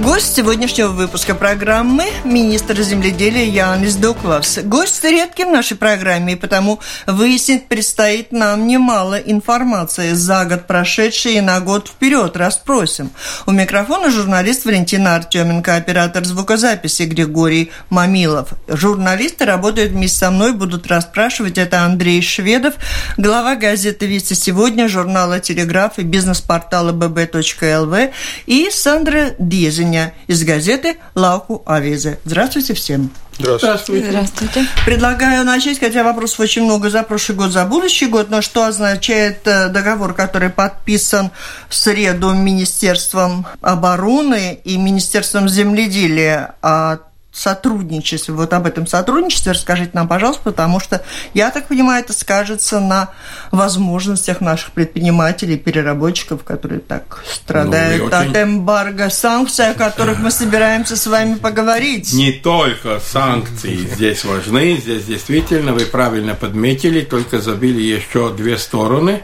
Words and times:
Гость 0.00 0.34
сегодняшнего 0.34 0.88
выпуска 0.88 1.36
программы– 1.36 2.06
министр 2.24 2.82
земледелия 2.82 3.44
Янис 3.44 3.94
Дуклавс. 3.94 4.58
Гость 4.64 5.04
редкий 5.04 5.44
в 5.44 5.50
нашей 5.50 5.76
программе, 5.76 6.32
и 6.32 6.36
потому 6.36 6.80
выяснить 7.06 7.68
предстоит 7.68 8.32
нам 8.32 8.66
немало 8.66 9.14
информации 9.14 10.12
за 10.14 10.46
год 10.46 10.66
прошедший 10.66 11.34
и 11.34 11.40
на 11.40 11.60
год 11.60 11.86
вперед. 11.86 12.36
Расспросим. 12.36 13.12
У 13.46 13.52
микрофона 13.52 14.10
журналист 14.10 14.64
Валентина 14.64 15.14
Артеменко, 15.14 15.76
оператор 15.76 16.24
звукозаписи 16.24 17.02
Григорий 17.02 17.70
Мамилов. 17.88 18.48
Журналисты 18.66 19.44
работают 19.44 19.92
вместе 19.92 20.18
со 20.18 20.32
мной, 20.32 20.54
будут 20.54 20.88
расспрашивать. 20.88 21.56
Это 21.56 21.82
Андрей 21.82 22.20
Шведов, 22.20 22.74
глава 23.16 23.54
газеты 23.54 24.06
«Вести 24.06 24.34
сегодня», 24.34 24.88
журнала 24.88 25.38
«Телеграф» 25.38 26.00
и 26.00 26.02
бизнес-портала 26.02 26.90
bb.lv 26.90 28.12
и 28.46 28.70
Сандра 28.72 29.36
Дизель 29.38 29.83
сведения 29.84 30.14
из 30.26 30.44
газеты 30.44 30.96
«Лауку 31.14 31.62
Авизе». 31.66 32.18
Здравствуйте 32.24 32.74
всем. 32.74 33.10
Здравствуйте. 33.38 34.10
Здравствуйте. 34.10 34.66
Предлагаю 34.86 35.44
начать, 35.44 35.80
хотя 35.80 36.04
вопросов 36.04 36.40
очень 36.40 36.64
много 36.64 36.88
за 36.88 37.02
прошлый 37.02 37.36
год, 37.36 37.50
за 37.50 37.64
будущий 37.64 38.06
год, 38.06 38.30
но 38.30 38.42
что 38.42 38.66
означает 38.66 39.46
э, 39.46 39.68
договор, 39.70 40.14
который 40.14 40.50
подписан 40.50 41.30
в 41.68 41.74
среду 41.74 42.32
Министерством 42.32 43.44
обороны 43.60 44.60
и 44.62 44.76
Министерством 44.78 45.48
земледелия 45.48 46.54
о 46.62 46.98
сотрудничестве, 47.38 48.34
вот 48.34 48.52
об 48.52 48.66
этом 48.66 48.86
сотрудничестве 48.86 49.52
расскажите 49.52 49.90
нам, 49.94 50.08
пожалуйста, 50.08 50.42
потому 50.44 50.80
что, 50.80 51.02
я 51.34 51.50
так 51.50 51.68
понимаю, 51.68 52.02
это 52.04 52.12
скажется 52.12 52.80
на 52.80 53.10
возможностях 53.50 54.40
наших 54.40 54.72
предпринимателей, 54.72 55.56
переработчиков, 55.56 56.44
которые 56.44 56.80
так 56.80 57.22
страдают 57.30 58.02
ну, 58.02 58.06
от 58.08 58.28
очень... 58.28 58.42
эмбарго 58.42 59.10
санкций, 59.10 59.70
о 59.70 59.74
которых 59.74 60.18
мы 60.18 60.30
собираемся 60.30 60.96
с 60.96 61.06
вами 61.06 61.34
поговорить. 61.42 62.12
Не 62.12 62.32
только 62.32 63.00
санкции 63.00 63.76
здесь 63.76 64.24
важны, 64.24 64.76
здесь 64.76 65.04
действительно, 65.04 65.72
вы 65.72 65.86
правильно 65.86 66.34
подметили, 66.34 67.00
только 67.00 67.40
забили 67.40 67.80
еще 67.80 68.32
две 68.32 68.58
стороны 68.58 69.22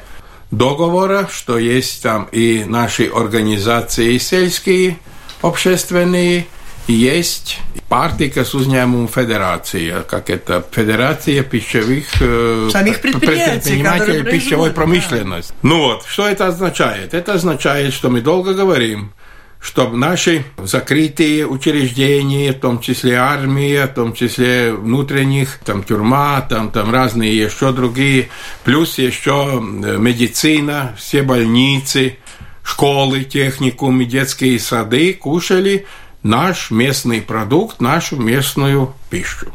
договора, 0.50 1.28
что 1.30 1.58
есть 1.58 2.02
там 2.02 2.28
и 2.33 2.64
наши 2.64 3.06
организации 3.06 4.19
сельские, 4.19 4.98
общественные, 5.42 6.47
есть 6.89 7.59
Pārtikas 7.91 8.55
uzņēmumu 8.55 9.09
федерация, 9.11 10.03
как 10.03 10.31
это, 10.31 10.64
федерация 10.70 11.42
пищевых 11.42 12.06
э, 12.20 12.69
Самих 12.70 13.00
предприятий, 13.00 13.70
предпринимателей 13.70 14.23
пищевой 14.23 14.70
промышленности. 14.70 15.53
Да. 15.53 15.69
Ну 15.69 15.78
вот, 15.78 16.05
что 16.06 16.28
это 16.28 16.47
означает? 16.47 17.14
Это 17.14 17.34
означает, 17.34 17.92
что 17.92 18.11
мы 18.11 18.20
долго 18.20 18.55
говорим, 18.55 19.12
чтобы 19.61 19.97
наши 19.97 20.45
закрытые 20.58 21.47
учреждения, 21.47 22.53
в 22.53 22.61
том 22.61 22.81
числе 22.81 23.17
армия, 23.17 23.86
в 23.86 23.95
том 23.95 24.14
числе 24.14 24.73
внутренних, 24.73 25.58
там 25.64 25.83
тюрьма, 25.83 26.41
там, 26.41 26.70
там 26.70 26.92
разные 26.92 27.36
еще 27.36 27.73
другие, 27.73 28.31
плюс 28.64 28.98
еще 28.98 29.61
медицина, 29.61 30.95
все 30.97 31.23
больницы, 31.23 32.17
школы, 32.62 33.25
техникумы, 33.25 34.07
детские 34.07 34.58
сады 34.58 35.13
кушали 35.13 35.86
наш 36.23 36.70
местный 36.70 37.20
продукт, 37.20 37.81
нашу 37.81 38.17
местную 38.17 38.95
пищу. 39.08 39.53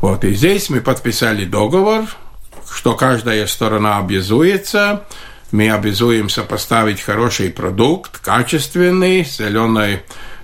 Вот 0.00 0.24
и 0.24 0.34
здесь 0.34 0.70
мы 0.70 0.80
подписали 0.80 1.44
договор, 1.44 2.04
что 2.72 2.94
каждая 2.94 3.46
сторона 3.46 3.98
обязуется, 3.98 5.04
мы 5.50 5.70
обязуемся 5.70 6.42
поставить 6.42 7.00
хороший 7.00 7.50
продукт, 7.50 8.18
качественный, 8.18 9.24
с 9.24 9.38
зеленой 9.38 10.02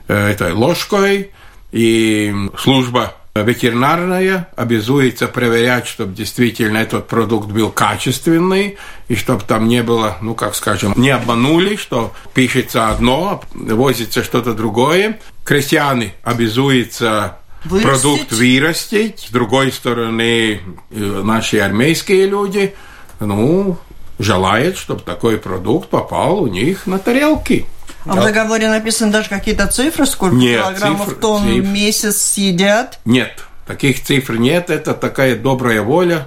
э, 0.09 0.31
этой 0.31 0.53
ложкой, 0.53 1.31
и 1.73 2.35
служба 2.59 3.15
ветеринарная 3.43 4.49
обязуется 4.55 5.27
проверять, 5.27 5.89
чтобы 5.89 6.15
действительно 6.15 6.79
этот 6.79 7.09
продукт 7.09 7.49
был 7.49 7.71
качественный, 7.71 8.79
и 9.09 9.17
чтобы 9.17 9.43
там 9.43 9.67
не 9.67 9.83
было, 9.83 10.19
ну, 10.21 10.37
как 10.37 10.55
скажем, 10.55 10.95
не 10.97 11.11
обманули, 11.11 11.75
что 11.75 12.13
пишется 12.33 12.91
одно, 12.91 13.43
возится 13.53 14.23
что-то 14.23 14.55
другое. 14.55 15.19
Крестьяне 15.45 16.15
обязуются 16.23 17.39
Вырастить. 17.65 17.91
продукт 17.91 18.33
вырастить. 18.33 19.27
С 19.29 19.33
другой 19.33 19.73
стороны, 19.73 20.61
э, 20.91 21.23
наши 21.25 21.59
армейские 21.59 22.27
люди, 22.27 22.73
ну, 23.19 23.79
желают, 24.21 24.79
чтобы 24.79 25.01
такой 25.01 25.39
продукт 25.39 25.89
попал 25.89 26.41
у 26.41 26.47
них 26.47 26.87
на 26.87 27.01
тарелки. 27.01 27.67
А 28.07 28.15
в 28.17 28.25
договоре 28.25 28.69
написаны 28.69 29.11
даже 29.11 29.29
какие-то 29.29 29.67
цифры, 29.67 30.07
сколько 30.07 30.37
нет, 30.37 30.61
килограммов 30.61 31.09
цифр, 31.09 31.21
тонн 31.21 31.43
цифр. 31.45 31.61
в 31.61 31.69
месяц 31.69 32.17
съедят? 32.17 32.99
Нет, 33.05 33.45
таких 33.67 34.03
цифр 34.03 34.35
нет. 34.35 34.71
Это 34.71 34.95
такая 34.95 35.37
добрая 35.37 35.83
воля 35.83 36.27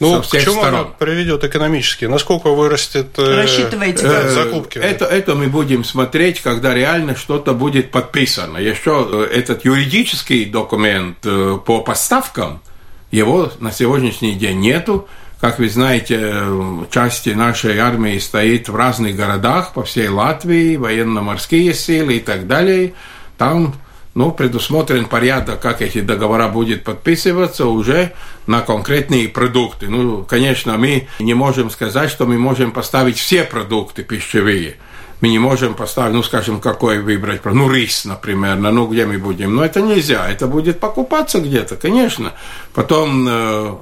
ну, 0.00 0.16
со 0.16 0.22
всех 0.22 0.42
к 0.42 0.44
чему 0.46 0.60
сторон. 0.60 0.80
она 0.80 0.88
приведет 0.98 1.44
экономически? 1.44 2.06
Насколько 2.06 2.50
вырастет 2.50 3.18
э, 3.18 3.36
Рассчитываете, 3.36 4.06
э, 4.06 4.30
закупки? 4.30 4.78
Это, 4.78 5.04
это 5.04 5.34
мы 5.34 5.48
будем 5.48 5.84
смотреть, 5.84 6.40
когда 6.40 6.74
реально 6.74 7.14
что-то 7.14 7.52
будет 7.52 7.90
подписано. 7.90 8.58
Еще 8.58 9.06
э, 9.12 9.36
этот 9.38 9.64
юридический 9.64 10.46
документ 10.46 11.18
э, 11.24 11.58
по 11.64 11.80
поставкам, 11.82 12.62
его 13.10 13.52
на 13.60 13.72
сегодняшний 13.72 14.34
день 14.34 14.60
нету. 14.60 15.06
Как 15.40 15.58
вы 15.58 15.70
знаете, 15.70 16.44
части 16.90 17.30
нашей 17.30 17.78
армии 17.78 18.18
стоит 18.18 18.68
в 18.68 18.76
разных 18.76 19.16
городах 19.16 19.72
по 19.72 19.82
всей 19.84 20.08
Латвии, 20.08 20.76
военно-морские 20.76 21.72
силы 21.72 22.16
и 22.16 22.20
так 22.20 22.46
далее. 22.46 22.92
Там 23.38 23.74
ну, 24.14 24.32
предусмотрен 24.32 25.06
порядок, 25.06 25.60
как 25.60 25.80
эти 25.80 26.02
договора 26.02 26.48
будут 26.48 26.84
подписываться 26.84 27.66
уже 27.66 28.12
на 28.46 28.60
конкретные 28.60 29.28
продукты. 29.28 29.88
Ну, 29.88 30.24
конечно, 30.24 30.76
мы 30.76 31.08
не 31.20 31.32
можем 31.32 31.70
сказать, 31.70 32.10
что 32.10 32.26
мы 32.26 32.38
можем 32.38 32.70
поставить 32.70 33.18
все 33.18 33.44
продукты 33.44 34.02
пищевые. 34.02 34.76
Мы 35.22 35.28
не 35.28 35.38
можем 35.38 35.72
поставить, 35.72 36.12
ну, 36.12 36.22
скажем, 36.22 36.60
какой 36.60 36.98
выбрать, 36.98 37.42
ну, 37.46 37.70
рис, 37.70 38.04
например, 38.04 38.56
ну, 38.56 38.86
где 38.86 39.06
мы 39.06 39.16
будем. 39.16 39.54
Но 39.56 39.64
это 39.64 39.80
нельзя, 39.80 40.28
это 40.28 40.46
будет 40.46 40.80
покупаться 40.80 41.40
где-то, 41.40 41.76
конечно. 41.76 42.34
Потом 42.74 43.26
э, 43.26 43.74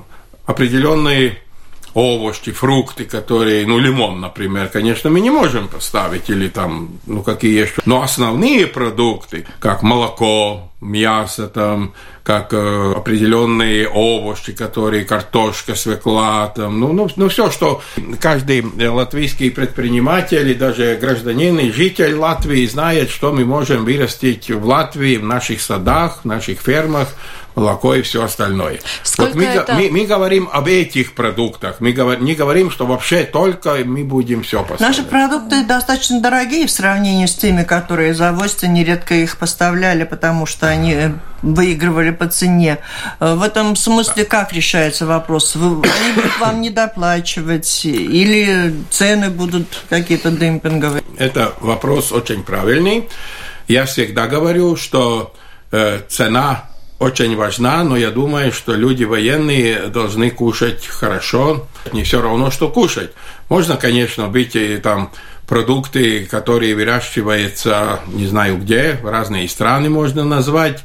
определенные 0.46 1.38
овощи, 1.98 2.52
фрукты, 2.52 3.04
которые, 3.04 3.66
ну, 3.66 3.78
лимон, 3.78 4.20
например, 4.20 4.68
конечно, 4.68 5.10
мы 5.10 5.20
не 5.20 5.30
можем 5.30 5.66
поставить, 5.66 6.30
или 6.30 6.48
там, 6.48 6.90
ну, 7.06 7.22
какие 7.22 7.62
еще. 7.62 7.80
Но 7.86 8.02
основные 8.02 8.66
продукты, 8.68 9.46
как 9.58 9.82
молоко, 9.82 10.70
мясо, 10.80 11.48
там, 11.48 11.92
как 12.22 12.52
э, 12.52 12.92
определенные 12.96 13.88
овощи, 13.88 14.52
которые 14.52 15.04
картошка, 15.04 15.74
свекла, 15.74 16.46
там, 16.54 16.78
ну, 16.78 16.92
ну, 16.92 17.08
ну, 17.16 17.28
все, 17.28 17.50
что 17.50 17.82
каждый 18.20 18.64
латвийский 18.88 19.50
предприниматель 19.50 20.48
и 20.48 20.54
даже 20.54 20.96
гражданин 21.00 21.58
и 21.58 21.72
житель 21.72 22.14
Латвии 22.14 22.64
знает, 22.66 23.10
что 23.10 23.32
мы 23.32 23.44
можем 23.44 23.84
вырастить 23.84 24.50
в 24.50 24.64
Латвии, 24.64 25.16
в 25.16 25.24
наших 25.24 25.60
садах, 25.60 26.20
в 26.22 26.24
наших 26.26 26.60
фермах, 26.60 27.08
молоко 27.58 27.94
и 27.94 28.02
все 28.02 28.22
остальное. 28.22 28.80
Сколько 29.02 29.32
вот 29.32 29.36
мы, 29.36 29.44
это... 29.44 29.74
мы, 29.74 29.90
мы 29.90 30.06
говорим 30.06 30.48
об 30.52 30.66
этих 30.68 31.14
продуктах, 31.14 31.80
мы 31.80 31.92
говор, 31.92 32.20
не 32.20 32.34
говорим, 32.34 32.70
что 32.70 32.86
вообще 32.86 33.24
только 33.24 33.76
мы 33.84 34.04
будем 34.04 34.42
все 34.42 34.62
поставлять. 34.62 34.80
Наши 34.80 35.02
продукты 35.02 35.64
достаточно 35.64 36.20
дорогие 36.20 36.66
в 36.66 36.70
сравнении 36.70 37.26
с 37.26 37.34
теми, 37.34 37.64
которые 37.64 38.14
завозятся, 38.14 38.68
нередко 38.68 39.14
их 39.14 39.36
поставляли, 39.38 40.04
потому 40.04 40.46
что 40.46 40.68
они 40.68 41.12
выигрывали 41.42 42.10
по 42.10 42.26
цене. 42.28 42.78
В 43.20 43.42
этом 43.42 43.76
смысле 43.76 44.24
как 44.24 44.52
решается 44.52 45.06
вопрос? 45.06 45.54
Вы, 45.54 45.88
они 45.88 46.12
будут 46.14 46.38
вам 46.40 46.60
недоплачивать 46.60 47.84
или 47.84 48.74
цены 48.90 49.30
будут 49.30 49.84
какие-то 49.88 50.30
демпинговые? 50.30 51.02
Это 51.16 51.54
вопрос 51.60 52.12
очень 52.12 52.42
правильный. 52.42 53.08
Я 53.68 53.84
всегда 53.84 54.26
говорю, 54.26 54.76
что 54.76 55.34
э, 55.70 56.00
цена 56.08 56.64
очень 56.98 57.36
важна, 57.36 57.84
но 57.84 57.96
я 57.96 58.10
думаю, 58.10 58.52
что 58.52 58.74
люди 58.74 59.04
военные 59.04 59.86
должны 59.86 60.30
кушать 60.30 60.84
хорошо. 60.86 61.68
Не 61.92 62.02
все 62.02 62.20
равно, 62.20 62.50
что 62.50 62.68
кушать. 62.68 63.12
Можно, 63.48 63.76
конечно, 63.76 64.26
быть 64.28 64.56
и 64.56 64.78
там 64.78 65.12
продукты, 65.46 66.26
которые 66.26 66.74
выращиваются, 66.74 68.00
не 68.08 68.26
знаю 68.26 68.58
где, 68.58 68.98
в 69.00 69.08
разные 69.08 69.48
страны 69.48 69.88
можно 69.88 70.24
назвать. 70.24 70.84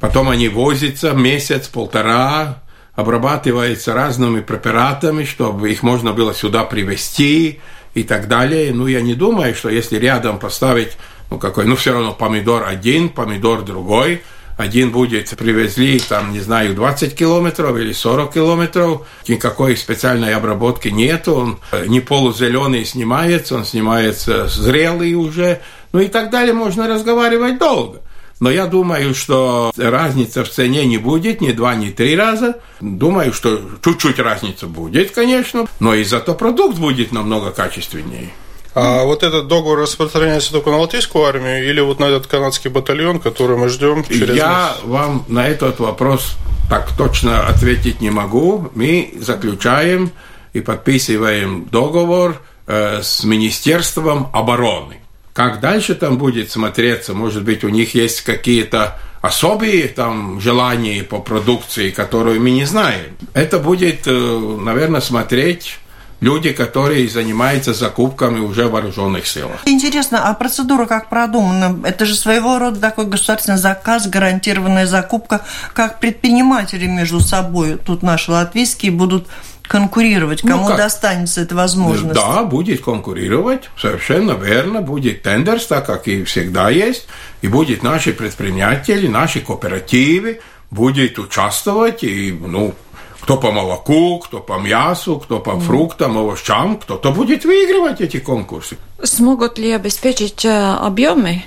Потом 0.00 0.28
они 0.28 0.48
возятся 0.48 1.12
месяц, 1.12 1.68
полтора, 1.68 2.60
обрабатывается 2.94 3.94
разными 3.94 4.40
препаратами, 4.40 5.24
чтобы 5.24 5.70
их 5.70 5.82
можно 5.82 6.12
было 6.12 6.34
сюда 6.34 6.64
привезти 6.64 7.60
и 7.94 8.02
так 8.02 8.26
далее. 8.28 8.74
Ну, 8.74 8.88
я 8.88 9.00
не 9.00 9.14
думаю, 9.14 9.54
что 9.54 9.70
если 9.70 9.96
рядом 9.96 10.38
поставить, 10.38 10.96
ну, 11.30 11.38
какой, 11.38 11.64
ну, 11.64 11.76
все 11.76 11.92
равно 11.92 12.12
помидор 12.12 12.66
один, 12.66 13.08
помидор 13.08 13.62
другой, 13.62 14.22
один 14.62 14.90
будет 14.90 15.30
привезли, 15.36 15.98
там, 15.98 16.32
не 16.32 16.40
знаю, 16.40 16.74
20 16.74 17.14
километров 17.14 17.76
или 17.76 17.92
40 17.92 18.32
километров, 18.32 19.06
никакой 19.28 19.76
специальной 19.76 20.34
обработки 20.34 20.88
нет, 20.88 21.28
он 21.28 21.58
э, 21.72 21.86
не 21.86 22.00
полузеленый 22.00 22.84
снимается, 22.84 23.56
он 23.56 23.64
снимается 23.64 24.46
зрелый 24.48 25.14
уже, 25.14 25.60
ну 25.92 26.00
и 26.00 26.08
так 26.08 26.30
далее, 26.30 26.54
можно 26.54 26.88
разговаривать 26.88 27.58
долго. 27.58 28.00
Но 28.40 28.50
я 28.50 28.66
думаю, 28.66 29.14
что 29.14 29.70
разница 29.76 30.42
в 30.42 30.48
цене 30.48 30.84
не 30.84 30.98
будет 30.98 31.40
ни 31.40 31.52
два, 31.52 31.76
ни 31.76 31.90
три 31.90 32.16
раза. 32.16 32.56
Думаю, 32.80 33.32
что 33.32 33.60
чуть-чуть 33.84 34.18
разница 34.18 34.66
будет, 34.66 35.12
конечно, 35.12 35.66
но 35.78 35.94
и 35.94 36.02
зато 36.02 36.34
продукт 36.34 36.76
будет 36.76 37.12
намного 37.12 37.52
качественнее. 37.52 38.30
А 38.74 39.04
вот 39.04 39.22
этот 39.22 39.48
договор 39.48 39.80
распространяется 39.80 40.52
только 40.52 40.70
на 40.70 40.78
латвийскую 40.78 41.24
армию 41.24 41.68
или 41.68 41.80
вот 41.80 42.00
на 42.00 42.06
этот 42.06 42.26
канадский 42.26 42.70
батальон, 42.70 43.20
который 43.20 43.56
мы 43.56 43.68
ждем 43.68 44.02
через 44.04 44.34
Я 44.34 44.74
вам 44.84 45.24
на 45.28 45.46
этот 45.46 45.78
вопрос 45.78 46.36
так 46.70 46.88
точно 46.96 47.46
ответить 47.46 48.00
не 48.00 48.10
могу. 48.10 48.70
Мы 48.74 49.12
заключаем 49.20 50.10
и 50.54 50.60
подписываем 50.60 51.66
договор 51.70 52.40
э, 52.66 53.02
с 53.02 53.24
Министерством 53.24 54.30
обороны. 54.32 55.00
Как 55.34 55.60
дальше 55.60 55.94
там 55.94 56.16
будет 56.16 56.50
смотреться, 56.50 57.14
может 57.14 57.42
быть, 57.42 57.64
у 57.64 57.68
них 57.68 57.94
есть 57.94 58.22
какие-то 58.22 58.98
особые 59.20 59.88
там 59.88 60.40
желания 60.40 61.02
по 61.04 61.20
продукции, 61.20 61.90
которую 61.90 62.40
мы 62.40 62.50
не 62.50 62.64
знаем. 62.64 63.16
Это 63.34 63.58
будет, 63.58 64.06
э, 64.06 64.56
наверное, 64.60 65.00
смотреть 65.00 65.78
люди, 66.22 66.52
которые 66.52 67.08
занимаются 67.08 67.74
закупками 67.74 68.38
уже 68.38 68.68
вооруженных 68.68 69.26
сил. 69.26 69.50
Интересно, 69.66 70.30
а 70.30 70.34
процедура 70.34 70.86
как 70.86 71.08
продумана? 71.08 71.80
Это 71.84 72.06
же 72.06 72.14
своего 72.14 72.58
рода 72.58 72.80
такой 72.80 73.06
государственный 73.06 73.58
заказ, 73.58 74.06
гарантированная 74.06 74.86
закупка, 74.86 75.42
как 75.74 75.98
предприниматели 75.98 76.86
между 76.86 77.20
собой, 77.20 77.76
тут 77.76 78.02
наши 78.02 78.30
латвийские, 78.30 78.92
будут 78.92 79.26
конкурировать, 79.66 80.44
ну 80.44 80.50
кому 80.50 80.68
ну, 80.68 80.76
достанется 80.76 81.40
эта 81.40 81.56
возможность. 81.56 82.14
Да, 82.14 82.44
будет 82.44 82.82
конкурировать, 82.82 83.70
совершенно 83.76 84.32
верно, 84.32 84.80
будет 84.80 85.22
тендерс, 85.22 85.66
так 85.66 85.86
как 85.86 86.06
и 86.08 86.24
всегда 86.24 86.70
есть, 86.70 87.06
и 87.40 87.48
будет 87.48 87.82
наши 87.82 88.12
предприниматели, 88.12 89.08
наши 89.08 89.40
кооперативы, 89.40 90.40
будет 90.70 91.18
участвовать, 91.18 92.04
и, 92.04 92.32
ну, 92.32 92.74
кто 93.22 93.36
по 93.36 93.52
молоку, 93.52 94.18
кто 94.18 94.40
по 94.40 94.58
мясу, 94.58 95.18
кто 95.20 95.38
по 95.38 95.58
фруктам, 95.58 96.18
овощам, 96.18 96.76
кто-то 96.76 97.12
будет 97.12 97.44
выигрывать 97.44 98.00
эти 98.00 98.18
конкурсы. 98.18 98.76
Смогут 99.00 99.58
ли 99.58 99.70
обеспечить 99.70 100.44
э, 100.44 100.50
объемы? 100.50 101.44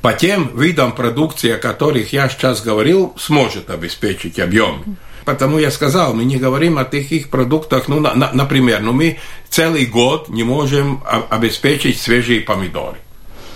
По 0.00 0.12
тем 0.14 0.50
видам 0.58 0.92
продукции, 0.92 1.52
о 1.52 1.58
которых 1.58 2.12
я 2.12 2.28
сейчас 2.28 2.60
говорил, 2.60 3.14
сможет 3.16 3.70
обеспечить 3.70 4.40
объем. 4.40 4.96
Потому 5.24 5.60
я 5.60 5.70
сказал, 5.70 6.12
мы 6.12 6.24
не 6.24 6.38
говорим 6.38 6.76
о 6.78 6.84
таких 6.84 7.30
продуктах, 7.30 7.86
ну, 7.86 8.00
на, 8.00 8.14
на, 8.14 8.32
например, 8.32 8.82
ну, 8.82 8.92
мы 8.92 9.20
целый 9.48 9.86
год 9.86 10.28
не 10.28 10.42
можем 10.42 11.04
обеспечить 11.30 12.00
свежие 12.00 12.40
помидоры. 12.40 12.98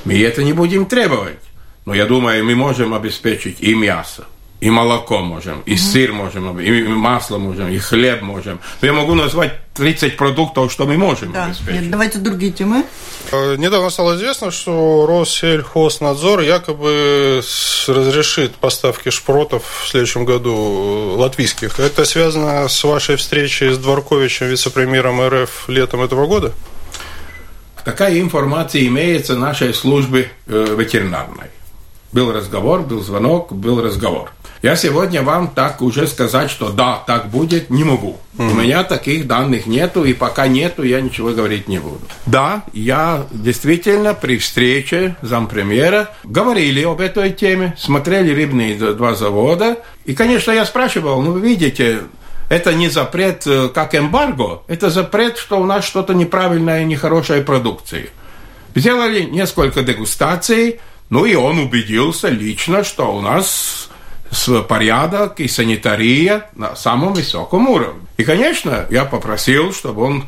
Мы 0.05 0.23
это 0.23 0.45
не 0.45 0.53
будем 0.53 0.87
требовать. 0.87 1.41
Но 1.85 1.95
я 1.95 2.07
думаю, 2.07 2.45
мы 2.45 2.55
можем 2.55 2.95
обеспечить 2.95 3.61
и 3.61 3.75
мясо, 3.75 4.27
и 4.61 4.71
молоко 4.71 5.19
можем, 5.19 5.61
и 5.67 5.77
сыр 5.77 6.13
можем, 6.13 6.59
и 6.59 6.83
масло 6.83 7.39
можем, 7.39 7.69
и 7.69 7.79
хлеб 7.79 8.23
можем. 8.23 8.59
Я 8.81 8.93
могу 8.93 9.15
назвать 9.15 9.53
30 9.75 10.17
продуктов, 10.17 10.73
что 10.73 10.87
мы 10.87 10.97
можем 10.97 11.33
да. 11.33 11.47
обеспечить. 11.47 11.83
Нет, 11.83 11.91
давайте 11.91 12.19
другие 12.19 12.53
темы. 12.53 12.85
Э, 13.33 13.57
недавно 13.57 13.91
стало 13.91 14.17
известно, 14.17 14.51
что 14.51 15.07
Россельхознадзор 15.07 16.41
якобы 16.41 17.43
разрешит 17.87 18.55
поставки 18.55 19.11
шпротов 19.11 19.83
в 19.85 19.89
следующем 19.89 20.25
году 20.25 20.55
э, 20.55 21.17
латвийских. 21.17 21.79
Это 21.79 22.07
связано 22.07 22.69
с 22.69 22.83
вашей 22.85 23.17
встречей 23.17 23.73
с 23.73 23.79
Дворковичем, 23.79 24.47
вице-премьером 24.47 25.21
РФ 25.21 25.69
летом 25.69 26.01
этого 26.01 26.27
года? 26.27 26.53
Такая 27.85 28.19
информация 28.19 28.87
имеется 28.87 29.37
в 29.37 29.39
нашей 29.39 29.75
службе 29.75 30.31
э, 30.47 30.75
ветеринарной. 30.77 31.51
Был 32.13 32.33
разговор, 32.33 32.83
был 32.83 33.03
звонок, 33.03 33.53
был 33.53 33.83
разговор. 33.83 34.33
Я 34.63 34.75
сегодня 34.75 35.23
вам 35.23 35.49
так 35.49 35.83
уже 35.83 36.07
сказать, 36.07 36.51
что 36.51 36.71
да, 36.71 37.03
так 37.07 37.29
будет, 37.29 37.69
не 37.71 37.85
могу. 37.85 38.19
Mm-hmm. 38.37 38.51
У 38.51 38.55
меня 38.55 38.85
таких 38.85 39.27
данных 39.27 39.67
нету, 39.67 40.05
и 40.05 40.15
пока 40.15 40.47
нету, 40.47 40.83
я 40.83 41.01
ничего 41.01 41.31
говорить 41.31 41.69
не 41.69 41.79
буду. 41.79 42.01
Да, 42.25 42.65
я 42.73 43.27
действительно 43.31 44.15
при 44.15 44.39
встрече 44.39 45.17
зампремьера 45.21 46.11
говорили 46.25 46.83
об 46.83 47.01
этой 47.01 47.31
теме, 47.31 47.77
смотрели 47.79 48.35
рыбные 48.35 48.75
два 48.75 49.15
завода, 49.15 49.79
и, 50.05 50.15
конечно, 50.15 50.53
я 50.53 50.65
спрашивал, 50.65 51.23
ну, 51.23 51.33
вы 51.33 51.41
видите, 51.41 52.01
это 52.49 52.73
не 52.73 52.89
запрет 52.89 53.47
э, 53.47 53.69
как 53.69 53.95
эмбарго, 53.95 54.63
это 54.69 54.89
запрет, 54.89 55.37
что 55.37 55.61
у 55.61 55.65
нас 55.65 55.85
что-то 55.85 56.15
неправильное, 56.15 56.85
нехорошая 56.85 57.43
продукция. 57.43 58.07
Сделали 58.75 59.23
несколько 59.23 59.83
дегустаций, 59.83 60.81
ну 61.11 61.25
и 61.25 61.35
он 61.35 61.59
убедился 61.59 62.29
лично, 62.29 62.85
что 62.85 63.15
у 63.15 63.21
нас 63.21 63.89
порядок 64.69 65.41
и 65.41 65.49
санитария 65.49 66.49
на 66.55 66.75
самом 66.77 67.15
высоком 67.15 67.69
уровне. 67.69 68.01
И, 68.17 68.25
конечно, 68.25 68.87
я 68.91 69.05
попросил, 69.05 69.73
чтобы 69.73 70.03
он 70.03 70.25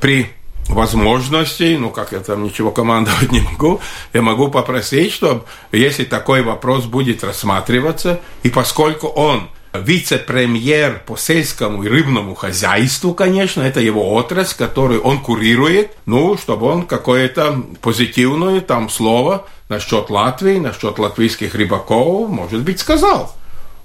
при 0.00 0.30
возможности, 0.68 1.76
ну, 1.78 1.90
как 1.90 2.12
я 2.12 2.20
там 2.20 2.44
ничего 2.44 2.70
командовать 2.70 3.32
не 3.32 3.40
могу, 3.40 3.80
я 4.12 4.22
могу 4.22 4.48
попросить, 4.48 5.12
чтобы, 5.12 5.42
если 5.72 6.04
такой 6.04 6.42
вопрос 6.42 6.84
будет 6.84 7.24
рассматриваться, 7.24 8.20
и 8.42 8.50
поскольку 8.50 9.08
он 9.08 9.48
вице-премьер 9.72 11.02
по 11.06 11.16
сельскому 11.16 11.84
и 11.84 11.88
рыбному 11.88 12.34
хозяйству, 12.34 13.14
конечно, 13.14 13.62
это 13.62 13.80
его 13.80 14.14
отрасль, 14.14 14.56
которую 14.56 15.02
он 15.02 15.20
курирует, 15.20 15.92
ну, 16.06 16.36
чтобы 16.36 16.66
он 16.66 16.86
какое-то 16.86 17.62
позитивное 17.80 18.60
там 18.60 18.90
слово 18.90 19.46
насчет 19.70 20.10
Латвии, 20.10 20.58
насчет 20.58 20.98
латвийских 20.98 21.54
рыбаков, 21.54 22.28
может 22.28 22.60
быть, 22.60 22.80
сказал. 22.80 23.34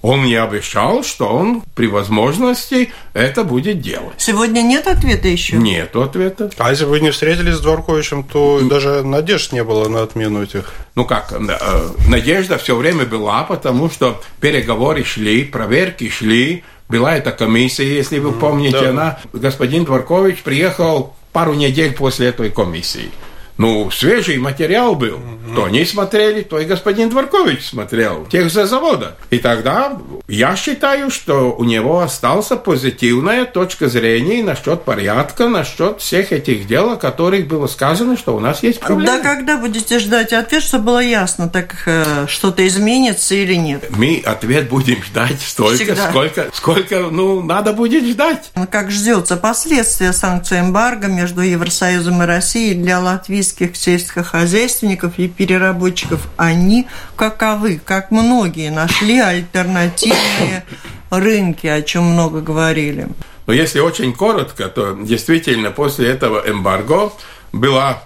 Он 0.02 0.20
мне 0.20 0.40
обещал, 0.40 1.04
что 1.04 1.28
он 1.28 1.64
при 1.74 1.88
возможности 1.88 2.92
это 3.14 3.44
будет 3.44 3.82
делать. 3.82 4.14
Сегодня 4.18 4.62
нет 4.62 4.86
ответа 4.86 5.28
еще? 5.28 5.56
Нет 5.58 5.96
ответа. 5.96 6.52
А 6.60 6.70
если 6.70 6.86
вы 6.86 7.00
не 7.00 7.10
встретились 7.10 7.56
с 7.56 7.60
Дворковичем, 7.60 8.24
то 8.24 8.60
даже 8.62 9.02
надежд 9.02 9.52
не 9.52 9.64
было 9.64 9.88
на 9.90 10.04
отмену 10.04 10.44
этих? 10.44 10.74
Ну 10.94 11.06
как, 11.06 11.32
э, 11.32 11.88
надежда 12.08 12.60
все 12.60 12.76
время 12.76 13.06
была, 13.06 13.44
потому 13.44 13.90
что 13.90 14.22
переговоры 14.40 15.04
шли, 15.04 15.44
проверки 15.44 16.08
шли, 16.10 16.64
была 16.88 17.16
эта 17.16 17.32
комиссия, 17.32 17.96
если 17.96 18.20
вы 18.20 18.32
помните, 18.32 18.82
да. 18.82 18.90
она, 18.90 19.20
господин 19.34 19.86
Дворкович 19.86 20.44
приехал 20.44 21.16
пару 21.34 21.56
недель 21.56 21.94
после 21.94 22.28
этой 22.28 22.52
комиссии. 22.52 23.10
Ну, 23.58 23.90
свежий 23.92 24.38
материал 24.38 24.96
был. 24.96 25.20
То 25.56 25.66
они 25.66 25.86
смотрели, 25.86 26.42
то 26.42 26.60
и 26.60 26.66
господин 26.66 27.10
Дворкович 27.10 27.66
смотрел. 27.66 28.26
Тех 28.26 28.52
за 28.52 28.66
завода. 28.66 29.16
И 29.30 29.38
тогда 29.38 29.98
я 30.28 30.56
считаю, 30.56 31.10
что 31.10 31.56
у 31.56 31.64
него 31.64 32.02
осталась 32.02 32.48
позитивная 32.64 33.46
точка 33.46 33.88
зрения 33.88 34.44
насчет 34.44 34.84
порядка, 34.84 35.48
насчет 35.48 36.02
всех 36.02 36.32
этих 36.32 36.68
дел, 36.68 36.92
о 36.92 36.96
которых 36.98 37.48
было 37.48 37.68
сказано, 37.68 38.18
что 38.18 38.36
у 38.36 38.40
нас 38.40 38.62
есть 38.64 38.80
проблемы. 38.82 39.18
Да, 39.18 39.20
когда 39.24 39.58
будете 39.58 40.00
ждать 40.00 40.34
ответ, 40.34 40.62
чтобы 40.64 40.86
было 40.86 41.00
ясно, 41.00 41.48
так 41.48 41.76
э, 41.86 42.26
что-то 42.28 42.68
изменится 42.68 43.36
или 43.36 43.56
нет? 43.56 43.86
Мы 43.92 44.22
ответ 44.26 44.68
будем 44.68 45.02
ждать 45.04 45.40
столько, 45.42 45.78
Всегда. 45.78 46.10
сколько, 46.10 46.48
сколько, 46.54 47.00
ну, 47.12 47.42
надо 47.42 47.72
будет 47.72 48.06
ждать. 48.06 48.52
Ну, 48.56 48.68
как 48.68 48.92
ждется 48.92 49.38
последствия 49.38 50.12
санкций 50.12 50.60
эмбарго 50.60 51.08
между 51.08 51.42
Евросоюзом 51.42 52.22
и 52.24 52.26
Россией 52.26 52.76
для 52.76 53.00
Латвии 53.00 53.42
латвийских 53.46 53.76
сельскохозяйственников 53.76 55.20
и 55.20 55.28
переработчиков, 55.28 56.28
они 56.38 56.88
каковы, 57.16 57.80
как 57.84 58.12
многие, 58.12 58.72
нашли 58.72 59.20
альтернативные 59.20 60.66
рынки, 61.10 61.68
о 61.68 61.82
чем 61.82 62.04
много 62.06 62.42
говорили. 62.42 63.08
Но 63.48 63.54
если 63.54 63.80
очень 63.80 64.14
коротко, 64.14 64.68
то 64.70 64.98
действительно 65.00 65.72
после 65.72 66.10
этого 66.10 66.44
эмбарго 66.46 67.12
была 67.52 68.02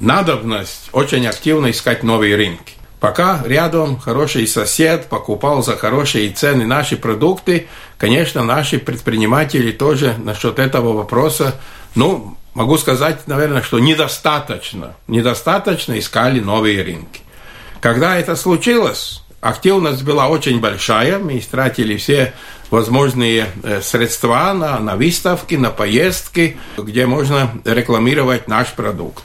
надобность 0.00 0.88
очень 0.92 1.26
активно 1.26 1.70
искать 1.70 2.02
новые 2.02 2.34
рынки. 2.36 2.74
Пока 2.98 3.42
рядом 3.44 4.00
хороший 4.00 4.46
сосед 4.46 5.08
покупал 5.08 5.62
за 5.62 5.76
хорошие 5.76 6.30
цены 6.30 6.66
наши 6.66 6.96
продукты, 6.96 7.68
конечно, 7.98 8.42
наши 8.42 8.78
предприниматели 8.78 9.70
тоже 9.70 10.14
насчет 10.18 10.58
этого 10.58 10.94
вопроса, 10.94 11.54
ну, 11.94 12.37
могу 12.54 12.78
сказать, 12.78 13.26
наверное, 13.26 13.62
что 13.62 13.78
недостаточно, 13.78 14.96
недостаточно 15.06 15.98
искали 15.98 16.40
новые 16.40 16.82
рынки. 16.82 17.20
Когда 17.80 18.16
это 18.16 18.34
случилось, 18.36 19.22
активность 19.40 20.02
была 20.02 20.28
очень 20.28 20.60
большая, 20.60 21.18
мы 21.18 21.38
истратили 21.38 21.96
все 21.96 22.32
возможные 22.70 23.46
э, 23.62 23.80
средства 23.80 24.52
на, 24.52 24.78
на 24.78 24.96
выставки, 24.96 25.54
на 25.54 25.70
поездки, 25.70 26.56
где 26.76 27.06
можно 27.06 27.50
рекламировать 27.64 28.48
наш 28.48 28.72
продукт. 28.72 29.24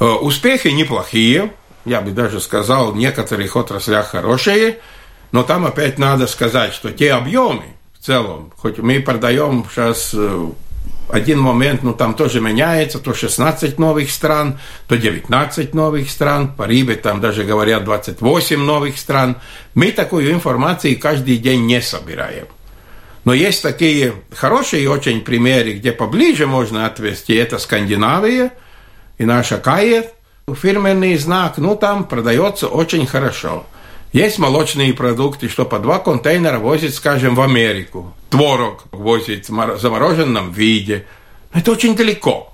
Э, 0.00 0.04
успехи 0.04 0.68
неплохие, 0.68 1.52
я 1.84 2.00
бы 2.00 2.10
даже 2.10 2.40
сказал, 2.40 2.92
в 2.92 2.96
некоторых 2.96 3.54
отраслях 3.56 4.08
хорошие, 4.08 4.78
но 5.32 5.42
там 5.42 5.66
опять 5.66 5.98
надо 5.98 6.26
сказать, 6.26 6.72
что 6.72 6.90
те 6.90 7.12
объемы 7.12 7.64
в 7.98 8.04
целом, 8.04 8.52
хоть 8.56 8.78
мы 8.78 9.00
продаем 9.00 9.64
сейчас 9.70 10.12
э, 10.14 10.50
один 11.12 11.40
момент, 11.40 11.82
ну 11.82 11.92
там 11.92 12.14
тоже 12.14 12.40
меняется, 12.40 12.98
то 12.98 13.14
16 13.14 13.78
новых 13.78 14.10
стран, 14.10 14.58
то 14.88 14.96
19 14.96 15.74
новых 15.74 16.10
стран, 16.10 16.54
по 16.54 16.64
Рибе 16.64 16.94
там 16.96 17.20
даже 17.20 17.44
говорят 17.44 17.84
28 17.84 18.60
новых 18.60 18.98
стран. 18.98 19.36
Мы 19.74 19.92
такую 19.92 20.32
информацию 20.32 20.98
каждый 20.98 21.36
день 21.38 21.66
не 21.66 21.80
собираем. 21.80 22.46
Но 23.24 23.34
есть 23.34 23.62
такие 23.62 24.14
хорошие 24.32 24.88
очень 24.88 25.20
примеры, 25.20 25.74
где 25.74 25.92
поближе 25.92 26.46
можно 26.46 26.86
отвести. 26.86 27.34
Это 27.34 27.58
Скандинавия 27.58 28.52
и 29.18 29.24
наша 29.24 29.58
Кая, 29.58 30.04
фирменный 30.54 31.16
знак, 31.16 31.58
ну 31.58 31.76
там 31.76 32.04
продается 32.04 32.68
очень 32.68 33.06
хорошо. 33.06 33.66
Есть 34.12 34.38
молочные 34.38 34.92
продукты, 34.92 35.48
что 35.48 35.64
по 35.64 35.78
два 35.78 35.98
контейнера 35.98 36.58
возят, 36.58 36.94
скажем, 36.94 37.34
в 37.34 37.40
Америку. 37.40 38.12
Творог 38.28 38.84
возит 38.90 39.48
в 39.48 39.78
замороженном 39.78 40.52
виде. 40.52 41.06
Это 41.52 41.72
очень 41.72 41.94
далеко. 41.94 42.52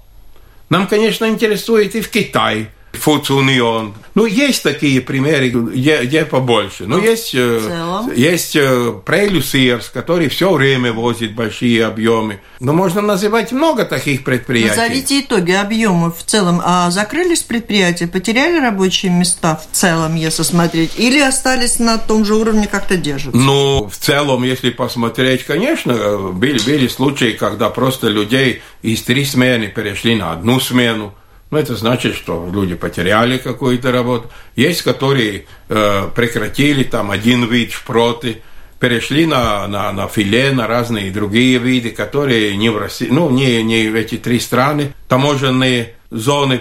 Нам, 0.68 0.86
конечно, 0.86 1.26
интересует 1.26 1.94
и 1.94 2.00
в 2.00 2.10
Китай– 2.10 2.68
Union. 2.96 3.92
Ну, 4.14 4.24
есть 4.24 4.62
такие 4.62 5.00
примеры, 5.00 5.50
где, 5.50 6.02
где 6.02 6.24
побольше. 6.24 6.86
Но 6.86 6.96
ну, 6.96 7.02
есть, 7.04 7.34
э, 7.34 8.02
есть 8.16 8.56
э, 8.56 8.94
Прейлюсирс, 9.04 9.90
который 9.90 10.28
все 10.28 10.52
время 10.52 10.92
возит 10.92 11.34
большие 11.34 11.84
объемы. 11.84 12.40
Но 12.58 12.72
можно 12.72 13.02
называть 13.02 13.52
много 13.52 13.84
таких 13.84 14.24
предприятий. 14.24 14.70
Назовите 14.70 15.20
итоги 15.20 15.52
объемов 15.52 16.18
в 16.18 16.24
целом. 16.24 16.62
А 16.64 16.90
закрылись 16.90 17.42
предприятия, 17.42 18.06
потеряли 18.06 18.58
рабочие 18.58 19.12
места 19.12 19.56
в 19.56 19.76
целом, 19.76 20.14
если 20.14 20.42
смотреть, 20.42 20.92
или 20.96 21.20
остались 21.20 21.78
на 21.78 21.98
том 21.98 22.24
же 22.24 22.36
уровне, 22.36 22.66
как-то 22.66 22.96
держатся? 22.96 23.38
Ну, 23.38 23.88
в 23.88 23.96
целом, 23.96 24.44
если 24.44 24.70
посмотреть, 24.70 25.44
конечно, 25.44 26.32
были, 26.32 26.58
были 26.64 26.88
случаи, 26.88 27.36
когда 27.38 27.68
просто 27.68 28.08
людей 28.08 28.62
из 28.82 29.02
три 29.02 29.24
смены 29.24 29.68
перешли 29.68 30.14
на 30.14 30.32
одну 30.32 30.58
смену. 30.60 31.14
Ну, 31.50 31.58
это 31.58 31.76
значит, 31.76 32.16
что 32.16 32.48
люди 32.52 32.74
потеряли 32.74 33.38
какую-то 33.38 33.92
работу. 33.92 34.28
Есть, 34.56 34.82
которые 34.82 35.46
э, 35.68 36.08
прекратили 36.14 36.82
там 36.82 37.12
один 37.12 37.44
вид 37.44 37.70
шпроты, 37.70 38.42
перешли 38.80 39.26
на, 39.26 39.66
на, 39.68 39.92
на 39.92 40.08
филе, 40.08 40.50
на 40.50 40.66
разные 40.66 41.10
другие 41.12 41.58
виды, 41.58 41.90
которые 41.90 42.56
не 42.56 42.68
в 42.68 42.76
России, 42.76 43.08
ну, 43.08 43.30
не, 43.30 43.62
не 43.62 43.88
в 43.88 43.94
эти 43.94 44.16
три 44.16 44.40
страны, 44.40 44.92
таможенные 45.08 45.94
зоны. 46.10 46.60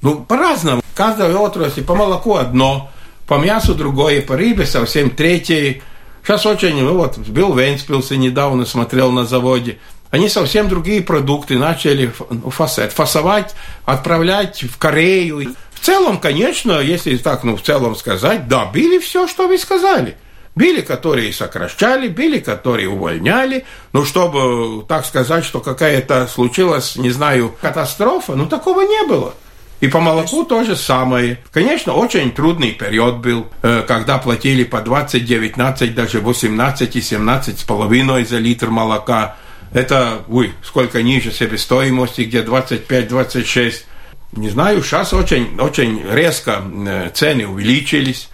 Ну, 0.00 0.24
по-разному. 0.24 0.82
Каждая 0.94 1.34
отрасль, 1.36 1.84
по 1.84 1.94
молоку 1.94 2.36
одно, 2.36 2.90
по 3.26 3.34
мясу 3.34 3.74
другое, 3.74 4.22
по 4.22 4.36
рыбе 4.36 4.64
совсем 4.64 5.10
третье. 5.10 5.82
Сейчас 6.22 6.46
очень, 6.46 6.80
ну 6.80 6.96
вот, 6.96 7.18
был 7.18 7.52
в 7.52 7.60
Венспилсе 7.60 8.16
недавно, 8.16 8.64
смотрел 8.64 9.12
на 9.12 9.26
заводе– 9.26 9.76
они 10.12 10.28
совсем 10.28 10.68
другие 10.68 11.00
продукты 11.00 11.58
начали 11.58 12.12
фасет, 12.50 12.92
фасовать, 12.92 13.54
отправлять 13.86 14.62
в 14.62 14.76
Корею. 14.76 15.56
В 15.72 15.80
целом, 15.80 16.18
конечно, 16.18 16.80
если 16.80 17.16
так, 17.16 17.44
ну, 17.44 17.56
в 17.56 17.62
целом 17.62 17.96
сказать, 17.96 18.46
да, 18.46 18.66
били 18.66 18.98
все, 18.98 19.26
что 19.26 19.48
вы 19.48 19.56
сказали. 19.56 20.16
Били, 20.54 20.82
которые 20.82 21.32
сокращали, 21.32 22.08
били, 22.08 22.40
которые 22.40 22.90
увольняли. 22.90 23.64
Ну, 23.94 24.04
чтобы 24.04 24.84
так 24.86 25.06
сказать, 25.06 25.46
что 25.46 25.60
какая-то 25.60 26.28
случилась, 26.28 26.96
не 26.96 27.08
знаю, 27.08 27.54
катастрофа, 27.62 28.34
ну, 28.34 28.44
такого 28.44 28.82
не 28.82 29.06
было. 29.06 29.32
И 29.80 29.88
по 29.88 29.98
молоку 29.98 30.44
то 30.44 30.62
же 30.62 30.76
самое. 30.76 31.38
Конечно, 31.52 31.94
очень 31.94 32.32
трудный 32.32 32.72
период 32.72 33.16
был, 33.16 33.46
э, 33.62 33.82
когда 33.88 34.18
платили 34.18 34.62
по 34.62 34.82
20, 34.82 35.24
19, 35.24 35.94
даже 35.94 36.20
18 36.20 36.96
и 36.96 37.00
17 37.00 37.58
с 37.58 37.62
половиной 37.64 38.26
за 38.26 38.36
литр 38.36 38.68
молока. 38.68 39.36
Это, 39.72 40.22
ой, 40.28 40.52
сколько 40.62 41.02
ниже 41.02 41.32
себестоимости, 41.32 42.22
где 42.22 42.42
25-26. 42.42 43.84
Не 44.32 44.50
знаю, 44.50 44.82
сейчас 44.82 45.12
очень, 45.12 45.58
очень 45.58 46.02
резко 46.10 46.62
э, 46.62 47.10
цены 47.14 47.46
увеличились. 47.46 48.28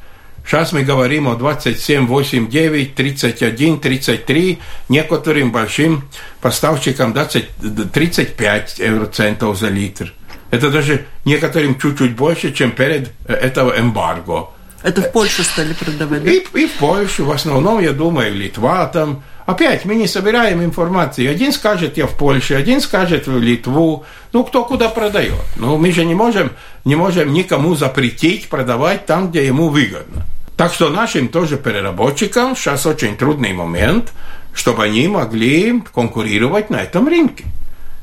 Сейчас 0.45 0.73
мы 0.73 0.83
говорим 0.83 1.28
о 1.28 1.35
27, 1.35 2.07
8, 2.07 2.49
9, 2.49 2.95
31, 2.95 3.80
33, 3.80 4.59
некоторым 4.88 5.52
большим 5.52 6.09
поставщикам 6.40 7.12
20, 7.12 7.92
35 7.92 8.78
евроцентов 8.78 9.59
за 9.59 9.68
литр. 9.68 10.14
Это 10.50 10.71
даже 10.71 11.07
некоторым 11.25 11.78
чуть-чуть 11.78 12.16
больше, 12.16 12.52
чем 12.52 12.73
перед 12.73 13.11
э, 13.26 13.35
этого 13.35 13.78
эмбарго. 13.78 14.50
Это 14.83 15.02
в 15.02 15.12
Польшу 15.12 15.42
стали 15.42 15.73
продавать, 15.73 16.23
да? 16.23 16.30
И, 16.30 16.38
и 16.54 16.66
в 16.66 16.73
Польшу, 16.75 17.25
в 17.25 17.30
основном, 17.33 17.80
я 17.80 17.92
думаю, 17.92 18.35
Литва 18.35 18.87
там, 18.87 19.23
Опять 19.49 19.87
мы 19.87 19.95
не 19.95 20.07
собираем 20.07 20.62
информации. 20.62 21.26
Один 21.26 21.55
скажет, 21.55 21.97
я 21.97 22.07
в 22.07 22.14
Польше, 22.19 22.52
один 22.52 22.83
скажет 22.83 23.26
в 23.26 23.40
Литву. 23.40 24.05
Ну, 24.35 24.45
кто 24.45 24.62
куда 24.62 24.90
продает. 24.90 25.40
Но 25.57 25.78
мы 25.78 25.90
же 25.90 26.05
не 26.05 26.14
можем, 26.14 26.50
не 26.85 26.97
можем 26.97 27.33
никому 27.33 27.75
запретить 27.75 28.50
продавать 28.50 29.07
там, 29.07 29.31
где 29.31 29.47
ему 29.47 29.71
выгодно. 29.71 30.26
Так 30.59 30.75
что 30.75 30.90
нашим 30.90 31.28
тоже 31.28 31.57
переработчикам 31.57 32.55
сейчас 32.55 32.85
очень 32.85 33.17
трудный 33.17 33.55
момент, 33.55 34.12
чтобы 34.52 34.85
они 34.85 35.09
могли 35.09 35.83
конкурировать 35.95 36.69
на 36.69 36.83
этом 36.83 37.09
рынке. 37.09 37.47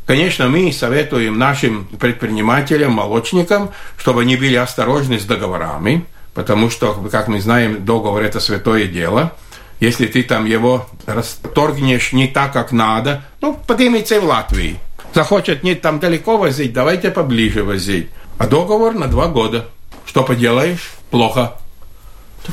Конечно, 0.08 0.48
мы 0.48 0.74
советуем 0.74 1.38
нашим 1.38 1.86
предпринимателям, 2.00 2.94
молочникам, 2.94 3.70
чтобы 3.98 4.22
они 4.22 4.36
были 4.36 4.56
осторожны 4.56 5.20
с 5.20 5.26
договорами, 5.26 6.06
потому 6.34 6.72
что, 6.72 7.08
как 7.12 7.28
мы 7.28 7.40
знаем, 7.40 7.86
договор– 7.86 8.24
это 8.24 8.40
святое 8.40 8.88
дело– 8.88 9.32
если 9.80 10.08
ты 10.08 10.24
там 10.24 10.46
его 10.46 10.88
расторгнешь 11.06 12.14
не 12.14 12.28
так, 12.28 12.54
как 12.54 12.72
надо, 12.72 13.24
ну, 13.42 13.60
поднимите 13.68 14.20
в 14.20 14.26
Латвии. 14.26 14.80
Захочет 15.14 15.64
не 15.64 15.76
там 15.76 16.00
далеко 16.00 16.38
возить, 16.38 16.74
давайте 16.74 17.12
поближе 17.12 17.64
возить. 17.64 18.10
А 18.38 18.48
договор 18.48 18.94
на 18.94 19.08
два 19.08 19.28
года. 19.28 19.68
Что 20.06 20.24
поделаешь? 20.24 20.92
Плохо. 21.10 21.54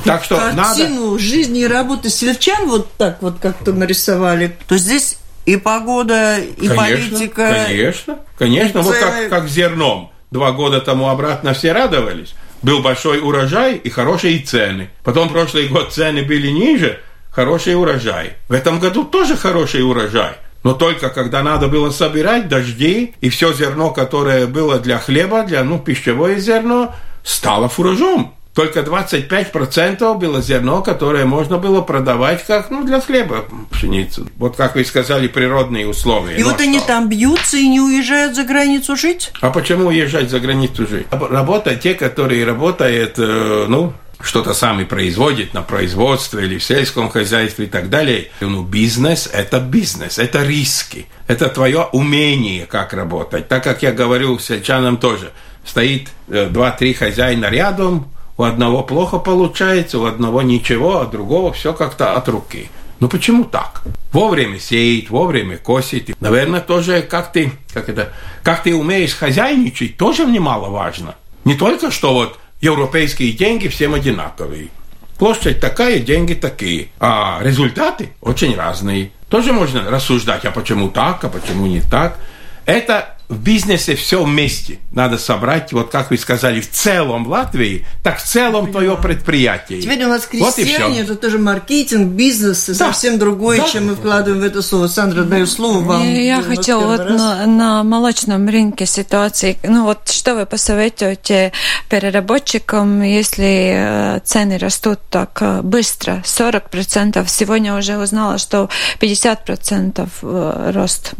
Так 0.05 0.23
что 0.23 0.37
Картину 0.37 1.11
надо... 1.11 1.19
жизни 1.19 1.61
и 1.61 1.67
работы 1.67 2.09
сельчан 2.09 2.67
вот 2.67 2.91
так 2.93 3.21
вот 3.21 3.39
как-то 3.39 3.73
нарисовали. 3.73 4.55
То 4.67 4.77
здесь 4.77 5.17
и 5.45 5.57
погода, 5.57 6.39
и 6.39 6.67
конечно, 6.67 6.77
политика. 6.77 7.65
Конечно, 7.67 8.19
конечно. 8.37 8.79
И 8.79 8.81
вот 8.81 8.95
как, 8.95 9.29
как 9.29 9.47
зерном. 9.47 10.11
Два 10.31 10.51
года 10.51 10.81
тому 10.81 11.09
обратно 11.09 11.53
все 11.53 11.73
радовались. 11.73 12.33
Был 12.63 12.81
большой 12.81 13.19
урожай 13.19 13.75
и 13.75 13.89
хорошие 13.89 14.39
цены. 14.39 14.89
Потом 15.03 15.29
прошлый 15.29 15.67
год 15.67 15.93
цены 15.93 16.23
были 16.23 16.47
ниже, 16.47 16.99
хороший 17.33 17.75
урожай. 17.75 18.33
В 18.47 18.53
этом 18.53 18.79
году 18.79 19.03
тоже 19.03 19.35
хороший 19.35 19.83
урожай. 19.83 20.33
Но 20.63 20.73
только 20.73 21.09
когда 21.09 21.43
надо 21.43 21.67
было 21.67 21.89
собирать 21.89 22.47
дожди, 22.47 23.13
и 23.19 23.29
все 23.29 23.51
зерно, 23.51 23.89
которое 23.89 24.47
было 24.47 24.79
для 24.79 24.97
хлеба, 24.97 25.43
для 25.43 25.63
ну, 25.63 25.77
пищевое 25.77 26.39
зерно, 26.39 26.95
стало 27.23 27.67
фуражом. 27.67 28.33
Только 28.53 28.81
25% 28.81 30.13
было 30.19 30.39
зерно, 30.39 30.83
которое 30.83 31.25
можно 31.25 31.57
было 31.57 31.81
продавать 31.81 32.45
как 32.45 32.69
ну, 32.69 32.83
для 32.83 33.01
хлеба 33.01 33.45
пшеницу. 33.71 34.27
Вот 34.37 34.55
как 34.55 34.75
вы 34.75 34.85
сказали, 34.85 35.27
природные 35.27 35.87
условия. 35.87 36.35
И 36.35 36.43
ну, 36.43 36.49
вот 36.49 36.55
что? 36.55 36.63
они 36.63 36.79
там 36.79 37.09
бьются 37.09 37.57
и 37.57 37.67
не 37.67 37.81
уезжают 37.81 38.35
за 38.35 38.43
границу 38.43 38.95
жить? 38.95 39.31
А 39.41 39.49
почему 39.49 39.87
уезжать 39.87 40.29
за 40.29 40.39
границу 40.39 40.85
жить? 40.87 41.07
Работа 41.09 41.75
те, 41.75 41.95
которые 41.95 42.45
работают, 42.45 43.15
э, 43.17 43.65
ну, 43.67 43.93
что-то 44.21 44.53
сами 44.53 44.83
производит 44.83 45.53
на 45.53 45.61
производстве 45.61 46.45
или 46.45 46.57
в 46.57 46.63
сельском 46.63 47.09
хозяйстве 47.09 47.65
и 47.65 47.69
так 47.69 47.89
далее. 47.89 48.31
Ну, 48.39 48.63
бизнес– 48.63 49.29
это 49.33 49.59
бизнес, 49.59 50.17
это 50.17 50.43
риски, 50.43 51.07
это 51.27 51.49
твое 51.49 51.87
умение, 51.91 52.65
как 52.65 52.93
работать. 52.93 53.47
Так 53.47 53.63
как 53.63 53.83
я 53.83 53.91
говорю 53.91 54.39
сельчанам 54.39 54.97
тоже, 54.97 55.31
стоит 55.65 56.09
э, 56.29 56.47
два-три 56.49 56.93
хозяина 56.93 57.45
рядом, 57.45 58.11
у 58.37 58.43
одного 58.43 58.83
плохо 58.83 59.19
получается, 59.19 59.99
у 59.99 60.05
одного 60.05 60.41
ничего, 60.41 61.01
а 61.01 61.05
другого 61.05 61.53
все 61.53 61.73
как-то 61.73 62.13
от 62.15 62.27
руки. 62.29 62.69
Ну 62.99 63.09
почему 63.09 63.43
так? 63.43 63.83
Вовремя 64.11 64.59
сеять, 64.59 65.09
вовремя 65.09 65.57
косить. 65.57 66.19
Наверное, 66.21 66.61
тоже 66.61 67.01
как 67.01 67.31
ты, 67.31 67.51
как 67.73 67.89
это, 67.89 68.13
как 68.43 68.63
ты 68.63 68.73
умеешь 68.73 69.13
хозяйничать, 69.13 69.97
тоже 69.97 70.25
немаловажно. 70.25 71.15
Не 71.43 71.55
только 71.55 71.91
что 71.91 72.13
вот 72.13 72.39
европейские 72.63 73.33
деньги 73.33 73.67
всем 73.67 73.93
одинаковые. 73.93 74.69
Площадь 75.17 75.59
такая, 75.59 75.99
деньги 75.99 76.33
такие. 76.33 76.87
А 76.97 77.39
результаты 77.41 78.09
очень 78.21 78.55
разные. 78.55 79.11
Тоже 79.27 79.51
можно 79.51 79.89
рассуждать, 79.89 80.45
а 80.45 80.51
почему 80.51 80.89
так, 80.89 81.23
а 81.25 81.29
почему 81.29 81.67
не 81.67 81.81
так. 81.81 82.17
Это 82.65 83.17
в 83.33 83.41
бизнесе 83.41 83.95
все 83.95 84.23
вместе. 84.23 84.79
Надо 84.91 85.17
собрать, 85.17 85.73
вот 85.73 85.91
как 85.91 86.11
вы 86.11 86.17
сказали, 86.17 86.61
в 86.61 86.69
целом 86.69 87.25
в 87.25 87.29
Латвии, 87.29 87.85
так 88.03 88.19
в 88.19 88.23
целом 88.23 88.71
твое 88.71 88.95
предприятие. 88.95 89.81
Теперь 89.81 90.03
у 90.05 90.09
нас 90.09 90.25
крестьяне, 90.25 91.01
вот 91.01 91.11
это 91.11 91.15
тоже 91.15 91.39
маркетинг, 91.39 92.09
бизнес, 92.09 92.67
да. 92.67 92.73
совсем 92.73 93.19
другое, 93.19 93.57
да. 93.57 93.67
чем 93.67 93.87
мы 93.87 93.95
вкладываем 93.95 94.41
в 94.41 94.45
это 94.45 94.61
слово. 94.61 94.87
Сандра, 94.87 95.23
даю 95.23 95.47
слово 95.47 95.79
вам. 95.79 96.03
Я 96.03 96.41
хотела 96.41 96.85
вот 96.85 97.09
на, 97.09 97.45
на 97.45 97.83
молочном 97.83 98.47
рынке 98.47 98.85
ситуации, 98.85 99.57
ну 99.63 99.85
вот 99.85 100.09
что 100.09 100.35
вы 100.35 100.45
посоветуете 100.45 101.51
переработчикам, 101.89 103.01
если 103.01 103.73
э, 103.75 104.19
цены 104.23 104.57
растут 104.57 104.99
так 105.09 105.37
э, 105.41 105.61
быстро, 105.61 106.21
40%, 106.23 107.25
сегодня 107.27 107.75
уже 107.75 107.97
узнала, 107.97 108.37
что 108.37 108.69
50% 108.99 110.07
э, 110.21 110.71
рост 110.73 111.13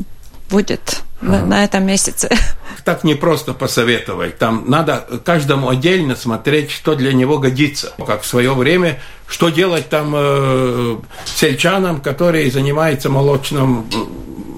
будет 0.53 1.01
ага. 1.21 1.45
на 1.45 1.63
этом 1.65 1.85
месяце. 1.85 2.29
Так 2.85 3.05
не 3.05 3.15
просто 3.15 3.53
посоветовать. 3.53 4.37
Там 4.37 4.65
надо 4.67 5.07
каждому 5.23 5.69
отдельно 5.69 6.17
смотреть, 6.17 6.69
что 6.69 6.95
для 6.95 7.13
него 7.13 7.37
годится. 7.37 7.93
Как 8.05 8.23
в 8.23 8.25
свое 8.25 8.53
время, 8.53 8.99
что 9.25 9.47
делать 9.47 9.87
там 9.87 10.13
э, 10.13 10.97
сельчанам, 11.23 12.01
которые 12.01 12.51
занимаются 12.51 13.09
молочным 13.09 13.85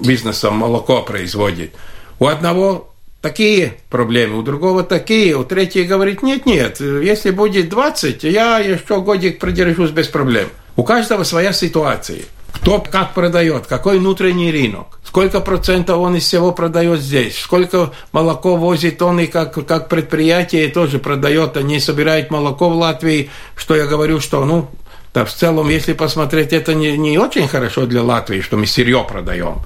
бизнесом, 0.04 0.56
молоко 0.56 1.02
производит. 1.02 1.76
У 2.18 2.26
одного 2.26 2.92
такие 3.20 3.74
проблемы, 3.90 4.38
у 4.38 4.42
другого 4.42 4.82
такие, 4.82 5.36
у 5.36 5.44
третьего 5.44 5.86
говорит, 5.86 6.24
нет-нет, 6.24 6.80
если 6.80 7.30
будет 7.30 7.68
20, 7.68 8.24
я 8.24 8.58
еще 8.58 9.00
годик 9.02 9.38
продержусь 9.38 9.90
без 9.90 10.08
проблем. 10.08 10.48
У 10.74 10.82
каждого 10.82 11.22
своя 11.22 11.52
ситуация. 11.52 12.22
Кто 12.56 12.80
как 12.80 13.14
продает, 13.14 13.66
какой 13.66 13.98
внутренний 13.98 14.50
рынок, 14.50 14.98
сколько 15.04 15.40
процентов 15.40 15.98
он 15.98 16.16
из 16.16 16.24
всего 16.24 16.52
продает 16.52 17.00
здесь, 17.00 17.38
сколько 17.38 17.92
молоко 18.12 18.56
возит 18.56 19.00
он 19.02 19.20
и 19.20 19.26
как, 19.26 19.66
как 19.66 19.88
предприятие 19.88 20.68
тоже 20.68 20.98
продает, 20.98 21.56
они 21.56 21.78
собирают 21.80 22.30
молоко 22.30 22.68
в 22.68 22.76
Латвии, 22.76 23.30
что 23.56 23.76
я 23.76 23.86
говорю, 23.86 24.20
что, 24.20 24.44
ну, 24.44 24.68
да, 25.14 25.24
в 25.24 25.32
целом, 25.32 25.68
если 25.68 25.92
посмотреть, 25.92 26.52
это 26.52 26.74
не, 26.74 26.96
не 26.98 27.18
очень 27.18 27.48
хорошо 27.48 27.86
для 27.86 28.02
Латвии, 28.02 28.40
что 28.40 28.56
мы 28.56 28.66
сырье 28.66 29.04
продаем. 29.08 29.60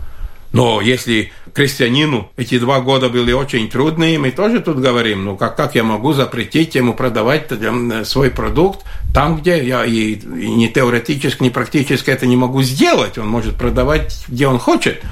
Но 0.52 0.80
если 0.80 1.32
крестьянину 1.54 2.30
эти 2.36 2.58
два 2.58 2.80
года 2.80 3.08
были 3.08 3.32
очень 3.32 3.68
трудные, 3.68 4.18
мы 4.18 4.30
тоже 4.30 4.60
тут 4.60 4.78
говорим, 4.78 5.24
ну 5.24 5.36
как, 5.36 5.56
как 5.56 5.74
я 5.74 5.84
могу 5.84 6.12
запретить 6.12 6.74
ему 6.74 6.94
продавать 6.94 7.46
э, 7.50 8.04
свой 8.04 8.30
продукт 8.30 8.84
там, 9.14 9.38
где 9.38 9.64
я 9.64 9.84
и, 9.84 10.14
и 10.14 10.50
не 10.50 10.68
теоретически, 10.68 11.42
не 11.42 11.50
практически 11.50 12.10
это 12.10 12.26
не 12.26 12.36
могу 12.36 12.62
сделать. 12.62 13.18
Он 13.18 13.28
может 13.28 13.56
продавать, 13.56 14.24
где 14.28 14.46
он 14.46 14.58
хочет. 14.58 15.02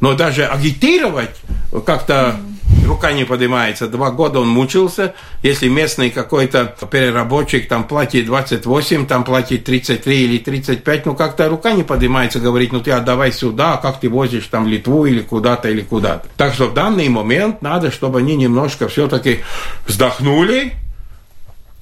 Но 0.00 0.14
даже 0.14 0.46
агитировать 0.46 1.34
как-то 1.84 2.36
рука 2.98 3.12
не 3.12 3.24
поднимается. 3.24 3.86
Два 3.86 4.10
года 4.10 4.40
он 4.40 4.48
мучился. 4.48 5.14
Если 5.44 5.68
местный 5.68 6.10
какой-то 6.10 6.74
переработчик 6.90 7.68
там 7.68 7.84
платит 7.84 8.26
28, 8.26 9.06
там 9.06 9.22
платит 9.22 9.64
33 9.64 10.24
или 10.24 10.38
35, 10.38 11.06
ну 11.06 11.14
как-то 11.14 11.48
рука 11.48 11.72
не 11.72 11.84
поднимается 11.84 12.40
говорить, 12.40 12.72
ну 12.72 12.80
ты 12.80 12.90
отдавай 12.90 13.30
сюда, 13.30 13.74
а 13.74 13.76
как 13.76 14.00
ты 14.00 14.08
возишь 14.08 14.46
там 14.46 14.66
Литву 14.66 15.06
или 15.06 15.20
куда-то 15.20 15.68
или 15.68 15.82
куда-то. 15.82 16.26
Так 16.36 16.54
что 16.54 16.66
в 16.66 16.74
данный 16.74 17.08
момент 17.08 17.62
надо, 17.62 17.92
чтобы 17.92 18.18
они 18.18 18.34
немножко 18.34 18.88
все-таки 18.88 19.44
вздохнули, 19.86 20.72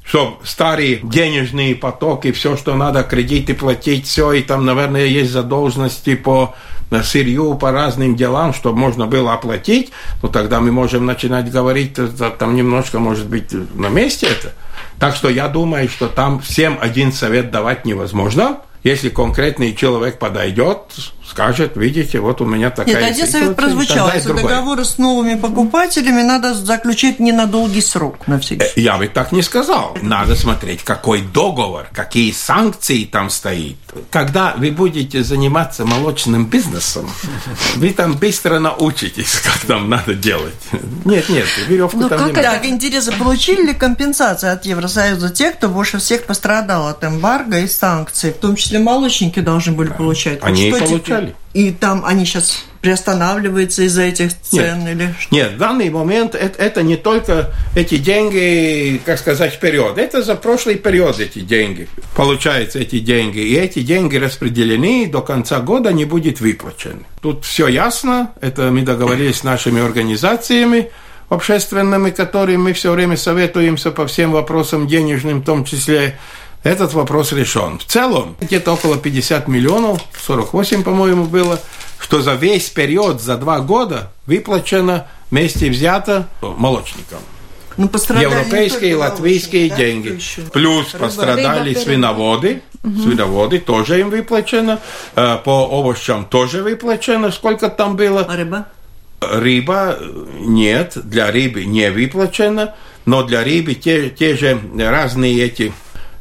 чтобы 0.05 0.37
старые 0.45 1.01
денежные 1.03 1.75
потоки, 1.75 2.31
все, 2.33 2.59
что 2.59 2.75
надо, 2.75 3.05
кредиты 3.05 3.55
платить, 3.55 4.07
все, 4.07 4.33
и 4.35 4.43
там, 4.43 4.67
наверное, 4.67 5.07
есть 5.07 5.31
задолженности 5.31 6.15
по 6.15 6.55
сырью, 7.03 7.55
по 7.55 7.73
разным 7.73 8.17
делам, 8.17 8.55
чтобы 8.55 8.79
можно 8.79 9.07
было 9.07 9.35
оплатить, 9.35 9.93
ну, 10.23 10.29
тогда 10.29 10.61
мы 10.61 10.73
можем 10.73 11.07
начинать 11.07 11.51
говорить, 11.51 11.99
там 12.39 12.55
немножко, 12.55 12.99
может 12.99 13.27
быть, 13.27 13.53
на 13.75 13.89
месте 13.89 14.27
это. 14.27 14.53
Так 14.99 15.15
что 15.15 15.29
я 15.29 15.49
думаю, 15.49 15.89
что 15.89 16.09
там 16.09 16.41
всем 16.41 16.79
один 16.81 17.13
совет 17.13 17.51
давать 17.51 17.85
невозможно. 17.85 18.59
Если 18.83 19.09
конкретный 19.09 19.75
человек 19.75 20.19
подойдет, 20.19 20.79
скажет, 21.29 21.73
видите, 21.77 22.21
вот 22.21 22.41
у 22.41 22.45
меня 22.45 22.71
такая 22.71 22.95
Нет, 22.95 23.11
один 23.11 23.27
совет 23.27 23.57
прозвучал, 23.57 24.11
что 24.11 24.35
договоры 24.35 24.85
с 24.85 24.99
новыми 24.99 25.35
покупателями 25.35 26.23
надо 26.23 26.55
заключить 26.55 27.21
не 27.21 27.33
на 27.33 27.47
долгий 27.47 27.81
срок, 27.81 28.27
на 28.27 28.39
всякий 28.39 28.65
э, 28.65 28.73
Я 28.77 28.97
бы 28.97 29.09
так 29.09 29.33
не 29.33 29.43
сказал. 29.43 29.97
Надо 30.03 30.37
смотреть, 30.37 30.83
какой 30.83 31.23
договор, 31.23 31.87
какие 31.93 32.33
санкции 32.33 33.05
там 33.05 33.31
стоит. 33.31 33.77
Когда 34.11 34.55
вы 34.57 34.71
будете 34.71 35.23
заниматься 35.23 35.85
молочным 35.85 36.47
бизнесом, 36.47 37.11
вы 37.77 37.91
там 37.91 38.15
быстро 38.15 38.59
научитесь, 38.59 39.41
как 39.45 39.59
там 39.67 39.89
надо 39.89 40.15
делать. 40.15 40.55
Нет, 41.05 41.29
нет, 41.29 41.47
веревку 41.69 41.99
ну, 41.99 42.09
там 42.09 42.19
как 42.19 42.37
не 42.37 42.43
Так, 42.43 42.67
интересно, 42.67 43.13
получили 43.19 43.67
ли 43.67 43.75
компенсацию 43.75 44.53
от 44.53 44.65
Евросоюза 44.65 45.31
те, 45.31 45.51
кто 45.51 45.69
больше 45.69 45.99
всех 45.99 46.25
пострадал 46.25 46.89
от 46.89 47.03
эмбарго 47.05 47.59
и 47.59 47.67
санкций, 47.67 48.33
в 48.33 48.37
том 48.37 48.57
числе 48.57 48.79
молочники 48.79 49.41
должны 49.41 49.73
были 49.73 49.89
получать? 49.89 50.39
Они 50.43 50.71
вот 50.71 50.81
получали. 50.81 51.16
Теперь? 51.21 51.35
И 51.55 51.73
там 51.73 52.05
они 52.05 52.25
сейчас 52.25 52.65
приостанавливаются 52.81 53.83
из-за 53.83 54.03
этих 54.03 54.41
цен 54.41 54.85
нет, 54.85 54.91
или 54.95 55.15
Нет, 55.33 55.53
в 55.55 55.59
данный 55.59 55.91
момент 55.91 56.35
это, 56.35 56.63
это 56.63 56.83
не 56.83 56.97
только 56.97 57.53
эти 57.75 57.97
деньги, 57.97 59.01
как 59.05 59.19
сказать, 59.19 59.55
вперед. 59.55 59.99
Это 59.99 60.23
за 60.23 60.37
прошлый 60.37 60.77
период 60.77 61.19
эти 61.19 61.41
деньги. 61.41 61.89
Получаются 62.15 62.79
эти 62.79 63.01
деньги. 63.01 63.39
И 63.39 63.55
эти 63.57 63.81
деньги 63.81 64.17
распределены, 64.17 65.09
до 65.11 65.21
конца 65.23 65.61
года 65.61 65.93
не 65.93 66.05
будет 66.05 66.41
выплачены. 66.41 67.07
Тут 67.21 67.45
все 67.45 67.67
ясно. 67.67 68.33
Это 68.41 68.71
мы 68.71 68.83
договорились 68.83 69.39
с 69.39 69.45
нашими 69.45 69.85
организациями 69.85 70.91
общественными, 71.29 72.11
которыми 72.11 72.57
мы 72.57 72.73
все 72.73 72.93
время 72.93 73.17
советуемся 73.17 73.91
по 73.91 74.07
всем 74.07 74.33
вопросам 74.33 74.87
денежным, 74.87 75.41
в 75.41 75.45
том 75.45 75.65
числе 75.65 76.19
этот 76.67 76.93
вопрос 76.95 77.33
решен. 77.33 77.79
В 77.79 77.85
целом, 77.85 78.37
где-то 78.41 78.73
около 78.73 78.97
50 78.99 79.49
миллионов, 79.49 80.01
48, 80.21 80.83
по-моему, 80.83 81.25
было, 81.25 81.61
что 81.99 82.21
за 82.21 82.35
весь 82.35 82.69
период, 82.71 83.23
за 83.23 83.37
два 83.37 83.61
года 83.61 84.13
выплачено 84.27 85.07
вместе 85.31 85.71
взято 85.71 86.29
молочникам. 86.41 87.21
Ну, 87.77 87.87
Европейские, 87.89 88.97
латвийские 88.97 89.69
да? 89.69 89.77
деньги. 89.77 90.15
Еще. 90.15 90.41
Плюс 90.53 90.95
Рыба. 90.95 91.05
пострадали 91.05 91.71
Рыба, 91.71 91.81
свиноводы. 91.81 92.63
Угу. 92.83 92.97
Свиноводы 93.01 93.59
тоже 93.59 94.01
им 94.01 94.11
выплачено. 94.11 94.81
Э, 95.15 95.37
по 95.45 95.67
овощам 95.67 96.25
тоже 96.25 96.63
выплачено. 96.63 97.31
Сколько 97.31 97.69
там 97.69 97.97
было? 97.97 98.23
А 98.23 98.37
рыба? 98.37 98.67
Рыба 99.21 99.99
нет, 100.41 100.93
для 101.05 101.31
рыбы 101.31 101.65
не 101.65 101.91
выплачено, 101.91 102.75
но 103.05 103.23
для 103.23 103.45
рыбы 103.45 103.75
те, 103.75 104.11
те 104.11 104.37
же 104.37 104.61
разные 104.79 105.43
эти 105.43 105.73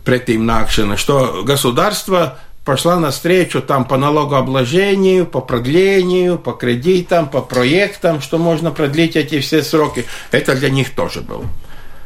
претим 0.05 0.45
накшена, 0.45 0.95
что 0.95 1.43
государство 1.43 2.37
пошла 2.63 2.99
навстречу 2.99 3.61
там 3.61 3.85
по 3.85 3.97
налогообложению, 3.97 5.25
по 5.25 5.41
продлению, 5.41 6.37
по 6.37 6.53
кредитам, 6.53 7.29
по 7.29 7.41
проектам, 7.41 8.21
что 8.21 8.37
можно 8.37 8.71
продлить 8.71 9.15
эти 9.15 9.39
все 9.39 9.61
сроки. 9.61 10.05
Это 10.31 10.55
для 10.55 10.69
них 10.69 10.95
тоже 10.95 11.21
было. 11.21 11.45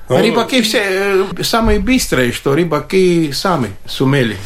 Ну, 0.10 0.18
рыбаки 0.18 0.64
все 0.64 1.28
самые 1.44 1.80
быстрые, 1.80 2.32
что 2.32 2.56
рыбаки 2.56 3.32
сами 3.32 3.70
сумели. 3.86 4.38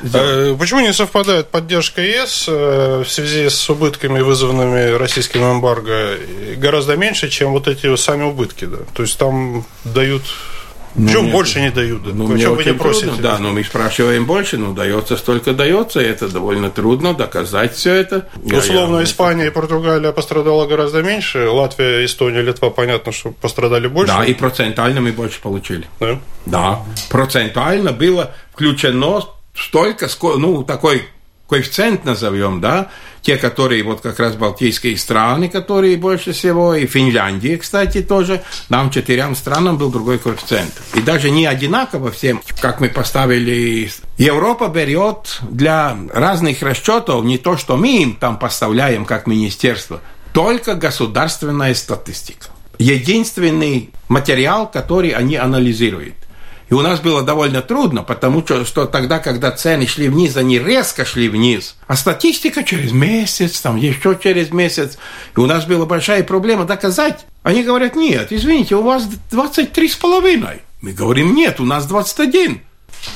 Сделать. 0.00 0.56
Почему 0.56 0.78
не 0.78 0.92
совпадает 0.92 1.48
поддержка 1.48 2.00
ЕС 2.00 2.44
э, 2.46 3.02
в 3.04 3.10
связи 3.10 3.48
с 3.48 3.68
убытками, 3.68 4.20
вызванными 4.20 4.96
российским 4.96 5.42
эмбарго, 5.42 6.18
гораздо 6.56 6.96
меньше, 6.96 7.28
чем 7.30 7.50
вот 7.50 7.66
эти 7.66 7.94
сами 7.96 8.22
убытки? 8.22 8.66
Да? 8.66 8.78
То 8.94 9.02
есть 9.02 9.18
там 9.18 9.66
дают 9.82 10.22
ну, 10.94 11.06
Почему 11.06 11.22
нет, 11.22 11.32
больше 11.32 11.60
не 11.60 11.70
дают? 11.70 12.02
Ну, 12.14 12.26
мне 12.26 12.48
вы 12.48 12.64
не 12.64 12.74
просите? 12.74 13.06
Трудно, 13.06 13.22
да, 13.22 13.38
но 13.38 13.52
мы 13.52 13.64
спрашиваем 13.64 14.26
больше, 14.26 14.56
ну, 14.56 14.72
дается 14.72 15.16
столько 15.16 15.52
дается, 15.52 16.00
и 16.00 16.04
это 16.04 16.28
довольно 16.28 16.70
трудно 16.70 17.14
доказать 17.14 17.74
все 17.74 17.94
это. 17.94 18.28
Условно, 18.44 18.98
я, 18.98 19.04
Испания 19.04 19.46
и 19.46 19.50
Португалия 19.50 20.12
пострадала 20.12 20.66
гораздо 20.66 21.02
меньше, 21.02 21.48
Латвия, 21.48 22.04
Эстония, 22.04 22.42
Литва, 22.42 22.70
понятно, 22.70 23.12
что 23.12 23.30
пострадали 23.32 23.86
больше. 23.86 24.12
Да, 24.12 24.24
и 24.24 24.34
процентально 24.34 25.00
мы 25.00 25.12
больше 25.12 25.40
получили. 25.40 25.86
Да? 26.00 26.18
Да, 26.46 26.82
процентально 27.10 27.92
было 27.92 28.32
включено 28.52 29.22
столько, 29.54 30.08
ну, 30.36 30.62
такой 30.62 31.02
коэффициент 31.48 32.04
назовем, 32.04 32.60
да, 32.60 32.88
те, 33.22 33.36
которые 33.36 33.82
вот 33.82 34.00
как 34.00 34.20
раз 34.20 34.36
балтийские 34.36 34.96
страны, 34.96 35.48
которые 35.48 35.96
больше 35.96 36.32
всего, 36.32 36.74
и 36.74 36.86
Финляндия, 36.86 37.56
кстати, 37.56 38.02
тоже, 38.02 38.42
нам 38.68 38.90
четырем 38.90 39.34
странам 39.34 39.78
был 39.78 39.90
другой 39.90 40.18
коэффициент. 40.18 40.72
И 40.94 41.00
даже 41.00 41.30
не 41.30 41.46
одинаково 41.46 42.10
всем, 42.10 42.42
как 42.60 42.80
мы 42.80 42.88
поставили. 42.88 43.90
Европа 44.18 44.68
берет 44.68 45.40
для 45.50 45.96
разных 46.12 46.62
расчетов 46.62 47.24
не 47.24 47.38
то, 47.38 47.56
что 47.56 47.76
мы 47.76 48.02
им 48.02 48.16
там 48.16 48.38
поставляем 48.38 49.04
как 49.04 49.26
министерство, 49.26 50.00
только 50.32 50.74
государственная 50.74 51.74
статистика. 51.74 52.48
Единственный 52.78 53.90
материал, 54.08 54.70
который 54.70 55.10
они 55.10 55.36
анализируют. 55.36 56.14
И 56.68 56.74
у 56.74 56.80
нас 56.82 57.00
было 57.00 57.22
довольно 57.22 57.62
трудно, 57.62 58.02
потому 58.02 58.42
что, 58.42 58.64
что 58.64 58.84
тогда, 58.86 59.18
когда 59.18 59.50
цены 59.50 59.86
шли 59.86 60.08
вниз, 60.08 60.36
они 60.36 60.58
резко 60.58 61.04
шли 61.06 61.28
вниз. 61.28 61.76
А 61.86 61.96
статистика 61.96 62.62
через 62.62 62.92
месяц, 62.92 63.60
там 63.60 63.76
еще 63.76 64.18
через 64.22 64.50
месяц. 64.50 64.98
И 65.34 65.40
у 65.40 65.46
нас 65.46 65.64
была 65.64 65.86
большая 65.86 66.22
проблема 66.22 66.64
доказать, 66.64 67.24
Они 67.42 67.62
говорят, 67.62 67.96
нет, 67.96 68.28
извините, 68.30 68.76
у 68.76 68.82
вас 68.82 69.08
23 69.30 69.88
с 69.88 69.96
половиной. 69.96 70.60
Мы 70.82 70.92
говорим, 70.92 71.34
нет, 71.34 71.60
у 71.60 71.64
нас 71.64 71.86
21. 71.86 72.60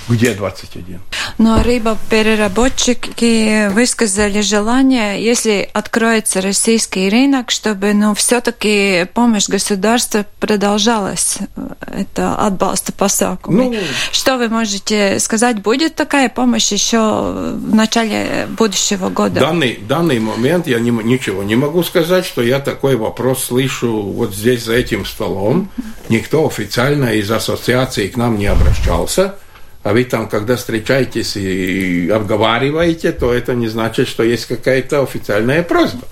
Где 0.09 0.35
21? 0.35 1.01
Но 1.38 1.62
рыба 1.62 1.97
переработчики 2.11 3.68
высказали 3.68 4.40
желание, 4.40 5.23
если 5.23 5.68
откроется 5.73 6.40
российский 6.40 7.09
рынок, 7.09 7.51
чтобы 7.51 7.95
ну, 7.95 8.14
все-таки 8.14 9.07
помощь 9.14 9.49
государства 9.49 10.27
продолжалась. 10.40 11.38
Это 11.87 12.35
отбалста 12.35 12.92
пасакуми. 12.92 13.77
Ну, 13.77 13.81
Что 14.11 14.37
вы 14.37 14.49
можете 14.49 15.18
сказать? 15.21 15.62
Будет 15.62 15.95
такая 15.95 16.29
помощь 16.29 16.71
еще 16.73 16.99
в 16.99 17.75
начале 17.75 18.47
будущего 18.59 19.09
года? 19.09 19.40
Данный, 19.40 19.79
данный 19.88 20.18
момент 20.18 20.66
я 20.66 20.81
не, 20.81 20.90
ничего 20.90 21.42
не 21.42 21.57
могу 21.57 21.83
сказать, 21.83 22.25
что 22.27 22.42
я 22.42 22.61
такой 22.61 22.97
вопрос 22.97 23.45
слышу 23.45 24.03
вот 24.03 24.35
здесь 24.35 24.64
за 24.64 24.75
этим 24.75 25.07
столом. 25.07 25.71
Никто 26.09 26.47
официально 26.47 27.14
из 27.14 27.31
ассоциации 27.31 28.09
к 28.09 28.16
нам 28.16 28.38
не 28.38 28.47
обращался. 28.47 29.37
А 29.83 29.92
вы 29.92 30.05
там, 30.05 30.29
когда 30.29 30.57
встречаетесь 30.57 31.37
и 31.37 32.09
обговариваете, 32.09 33.11
то 33.12 33.33
это 33.33 33.55
не 33.55 33.68
значит, 33.68 34.07
что 34.07 34.23
есть 34.23 34.47
какая-то 34.47 35.03
официальная 35.03 35.62
просьба. 35.62 36.07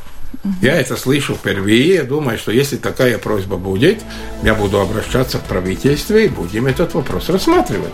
Я 0.61 0.81
это 0.81 0.97
слышу 0.97 1.35
впервые. 1.35 2.03
Думаю, 2.03 2.39
что 2.39 2.51
если 2.53 2.77
такая 2.77 3.19
просьба 3.19 3.57
будет, 3.57 4.01
я 4.43 4.55
буду 4.55 4.81
обращаться 4.81 5.39
в 5.39 5.45
правительстве 5.45 6.27
и 6.27 6.29
будем 6.29 6.67
этот 6.67 6.95
вопрос 6.95 7.29
рассматривать. 7.29 7.93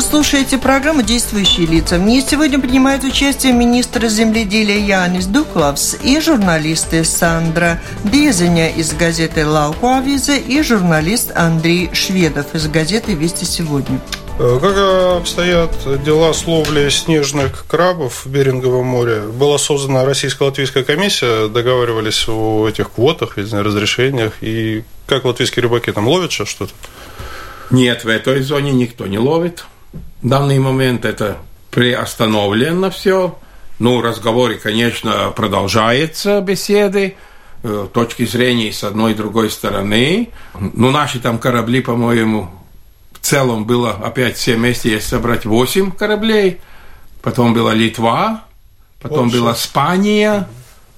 Вы 0.00 0.06
слушаете 0.06 0.56
программу 0.56 1.02
«Действующие 1.02 1.66
лица». 1.66 1.98
В 1.98 2.02
ней 2.02 2.22
сегодня 2.22 2.58
принимают 2.58 3.04
участие 3.04 3.52
министр 3.52 4.08
земледелия 4.08 4.78
Янис 4.78 5.26
Дуклавс 5.26 5.94
и 6.02 6.18
журналисты 6.20 7.04
Сандра 7.04 7.82
Дезеня 8.04 8.70
из 8.70 8.94
газеты 8.94 9.46
«Лауку 9.46 9.88
Авиза» 9.88 10.36
и 10.36 10.62
журналист 10.62 11.32
Андрей 11.36 11.90
Шведов 11.92 12.54
из 12.54 12.66
газеты 12.68 13.12
«Вести 13.12 13.44
сегодня». 13.44 14.00
Э, 14.38 14.58
как 14.58 15.18
обстоят 15.20 16.02
дела 16.02 16.32
с 16.32 16.46
ловлей 16.46 16.90
снежных 16.90 17.66
крабов 17.68 18.24
в 18.24 18.30
Беринговом 18.30 18.86
море? 18.86 19.20
Была 19.20 19.58
создана 19.58 20.06
российско-латвийская 20.06 20.82
комиссия, 20.82 21.48
договаривались 21.48 22.26
о 22.26 22.66
этих 22.66 22.92
квотах, 22.92 23.36
разрешениях, 23.36 24.32
и 24.40 24.82
как 25.04 25.26
латвийские 25.26 25.64
рыбаки 25.64 25.92
там 25.92 26.08
ловят 26.08 26.32
сейчас 26.32 26.48
что-то? 26.48 26.72
Нет, 27.70 28.04
в 28.04 28.08
этой 28.08 28.40
зоне 28.40 28.72
никто 28.72 29.06
не 29.06 29.18
ловит. 29.18 29.66
В 30.22 30.28
данный 30.28 30.58
момент 30.58 31.04
это 31.04 31.38
приостановлено 31.70 32.90
все. 32.90 33.38
Ну, 33.78 34.02
разговоры, 34.02 34.56
конечно, 34.56 35.32
продолжаются, 35.34 36.40
беседы, 36.40 37.16
э, 37.62 37.88
точки 37.92 38.26
зрения 38.26 38.72
с 38.72 38.84
одной 38.84 39.12
и 39.12 39.14
другой 39.14 39.50
стороны. 39.50 40.30
Ну, 40.58 40.90
наши 40.90 41.18
там 41.20 41.38
корабли, 41.38 41.80
по-моему, 41.80 42.50
в 43.12 43.18
целом 43.20 43.64
было 43.64 43.92
опять 43.92 44.36
все 44.36 44.56
вместе, 44.56 44.90
если 44.90 45.08
собрать 45.08 45.46
8 45.46 45.92
кораблей. 45.92 46.60
Потом 47.22 47.54
была 47.54 47.72
Литва, 47.72 48.44
потом 49.00 49.30
Польша. 49.30 49.36
была 49.40 49.52
Испания. 49.52 50.48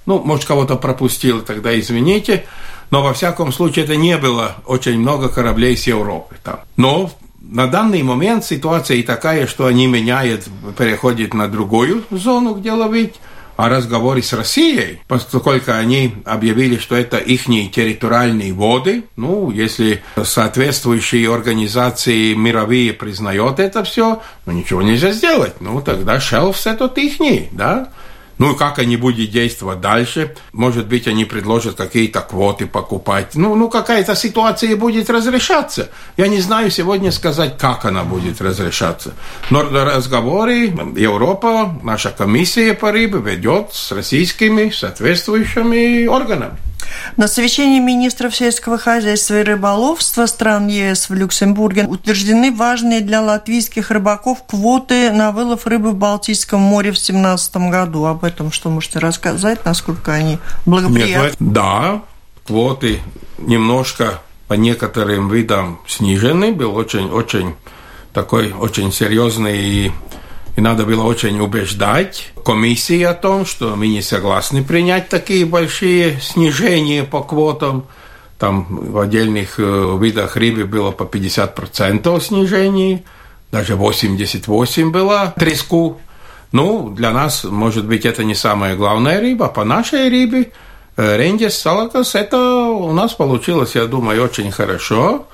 Ну, 0.06 0.18
может, 0.18 0.44
кого-то 0.44 0.76
пропустил, 0.76 1.42
тогда 1.42 1.78
извините 1.78 2.44
но 2.92 3.02
во 3.02 3.14
всяком 3.14 3.52
случае 3.52 3.86
это 3.86 3.96
не 3.96 4.18
было 4.18 4.56
очень 4.66 4.98
много 4.98 5.30
кораблей 5.30 5.78
с 5.78 5.86
Европы 5.86 6.36
там. 6.44 6.60
Но 6.76 7.10
на 7.48 7.66
данный 7.66 8.02
момент 8.02 8.44
ситуация 8.44 8.98
и 8.98 9.02
такая, 9.02 9.46
что 9.46 9.66
они 9.66 9.86
меняют, 9.86 10.44
переходят 10.78 11.34
на 11.34 11.48
другую 11.48 12.04
зону, 12.10 12.54
где 12.54 12.72
ловить, 12.72 13.14
а 13.56 13.68
разговоры 13.68 14.22
с 14.22 14.32
Россией, 14.32 15.00
поскольку 15.08 15.72
они 15.72 16.14
объявили, 16.24 16.78
что 16.78 16.96
это 16.96 17.18
их 17.18 17.46
территориальные 17.46 18.52
воды, 18.52 19.04
ну, 19.16 19.50
если 19.50 20.02
соответствующие 20.22 21.32
организации 21.32 22.34
мировые 22.34 22.92
признают 22.92 23.60
это 23.60 23.84
все, 23.84 24.22
ну, 24.46 24.52
ничего 24.52 24.82
нельзя 24.82 25.12
сделать. 25.12 25.60
Ну, 25.60 25.80
тогда 25.80 26.18
шелфс 26.20 26.66
это 26.66 26.88
их, 26.88 27.48
да? 27.52 27.90
Ну, 28.38 28.56
как 28.56 28.78
они 28.78 28.96
будут 28.96 29.30
действовать 29.30 29.80
дальше? 29.80 30.34
Может 30.52 30.86
быть, 30.86 31.06
они 31.06 31.24
предложат 31.24 31.76
какие-то 31.76 32.20
квоты 32.20 32.66
покупать. 32.66 33.34
Ну, 33.34 33.54
ну 33.54 33.68
какая-то 33.68 34.14
ситуация 34.14 34.76
будет 34.76 35.10
разрешаться. 35.10 35.90
Я 36.16 36.28
не 36.28 36.40
знаю 36.40 36.70
сегодня 36.70 37.12
сказать, 37.12 37.58
как 37.58 37.84
она 37.84 38.04
будет 38.04 38.40
разрешаться. 38.40 39.12
Но 39.50 39.62
разговоры 39.62 40.72
Европа, 40.96 41.78
наша 41.82 42.10
комиссия 42.10 42.74
по 42.74 42.90
рыбе 42.90 43.18
ведет 43.18 43.72
с 43.72 43.92
российскими 43.92 44.70
соответствующими 44.70 46.06
органами. 46.06 46.56
На 47.16 47.28
совещании 47.28 47.78
министров 47.78 48.34
сельского 48.34 48.78
хозяйства 48.78 49.40
и 49.40 49.42
рыболовства 49.42 50.26
стран 50.26 50.68
ЕС 50.68 51.08
в 51.08 51.14
Люксембурге 51.14 51.86
утверждены 51.86 52.52
важные 52.52 53.00
для 53.00 53.20
латвийских 53.20 53.90
рыбаков 53.90 54.44
квоты 54.46 55.10
на 55.10 55.32
вылов 55.32 55.66
рыбы 55.66 55.90
в 55.90 55.96
Балтийском 55.96 56.60
море 56.60 56.90
в 56.90 56.94
2017 56.94 57.56
году. 57.70 58.06
Об 58.06 58.24
этом 58.24 58.50
что 58.52 58.70
можете 58.70 58.98
рассказать, 58.98 59.64
насколько 59.64 60.12
они 60.12 60.38
благоприятны? 60.66 61.26
Нет, 61.28 61.36
да, 61.38 62.02
квоты 62.46 63.00
немножко 63.38 64.20
по 64.48 64.54
некоторым 64.54 65.30
видам 65.30 65.80
снижены. 65.86 66.52
Был 66.52 66.74
очень-очень 66.74 67.54
такой 68.12 68.52
очень 68.52 68.92
серьезный 68.92 69.58
и 69.58 69.92
и 70.56 70.60
надо 70.60 70.84
было 70.84 71.02
очень 71.04 71.40
убеждать 71.40 72.32
комиссии 72.44 73.02
о 73.02 73.14
том, 73.14 73.46
что 73.46 73.74
мы 73.74 73.88
не 73.88 74.02
согласны 74.02 74.62
принять 74.62 75.08
такие 75.08 75.46
большие 75.46 76.20
снижения 76.20 77.04
по 77.04 77.22
квотам. 77.22 77.86
Там 78.38 78.66
в 78.68 78.98
отдельных 78.98 79.54
э, 79.58 79.98
видах 80.00 80.36
рыбы 80.36 80.64
было 80.64 80.90
по 80.90 81.04
50% 81.04 82.20
снижений, 82.20 83.04
даже 83.50 83.76
88 83.76 84.90
было 84.90 85.32
треску. 85.36 86.00
Ну, 86.50 86.90
для 86.90 87.12
нас, 87.12 87.44
может 87.44 87.86
быть, 87.86 88.04
это 88.04 88.24
не 88.24 88.34
самая 88.34 88.76
главная 88.76 89.20
рыба. 89.20 89.48
По 89.48 89.64
нашей 89.64 90.10
рыбе 90.10 90.52
э, 90.96 91.16
рендес 91.16 91.56
салакас, 91.56 92.14
это 92.14 92.38
у 92.38 92.92
нас 92.92 93.14
получилось, 93.14 93.74
я 93.74 93.86
думаю, 93.86 94.24
очень 94.24 94.50
хорошо. 94.50 95.26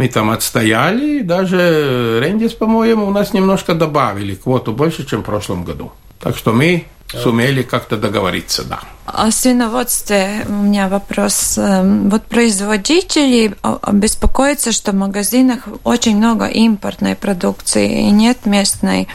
Мы 0.00 0.08
там 0.08 0.30
отстояли, 0.30 1.20
даже 1.20 2.20
Рендис, 2.22 2.54
по-моему, 2.54 3.06
у 3.06 3.10
нас 3.10 3.34
немножко 3.34 3.74
добавили 3.74 4.34
квоту 4.34 4.72
больше, 4.72 5.04
чем 5.04 5.20
в 5.20 5.26
прошлом 5.26 5.62
году. 5.62 5.92
Так 6.20 6.38
что 6.38 6.54
мы 6.54 6.86
сумели 7.12 7.60
как-то 7.60 7.98
договориться, 7.98 8.64
да. 8.64 8.80
О 9.04 9.30
свиноводстве 9.30 10.46
у 10.48 10.52
меня 10.52 10.88
вопрос. 10.88 11.58
Эм, 11.58 12.08
вот 12.08 12.22
производители 12.22 13.54
беспокоятся, 13.92 14.72
что 14.72 14.92
в 14.92 14.94
магазинах 14.94 15.68
очень 15.84 16.16
много 16.16 16.46
импортной 16.46 17.14
продукции 17.14 18.08
и 18.08 18.10
нет 18.10 18.46
местной. 18.46 19.06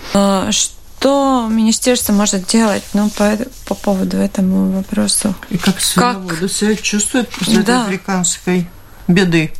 Что 0.51 1.47
министерство 1.49 2.13
может 2.13 2.45
делать 2.45 2.83
ну, 2.93 3.09
по, 3.09 3.35
по 3.67 3.73
поводу 3.73 4.17
этому 4.17 4.69
вопросу? 4.69 5.33
И 5.49 5.57
как 5.57 5.81
свиноводы 5.81 6.35
как... 6.41 6.51
себя 6.51 6.75
чувствуют 6.75 7.29
после 7.29 7.63
да. 7.63 7.81
этой 7.81 7.85
африканской 7.85 8.67
беды? 9.07 9.51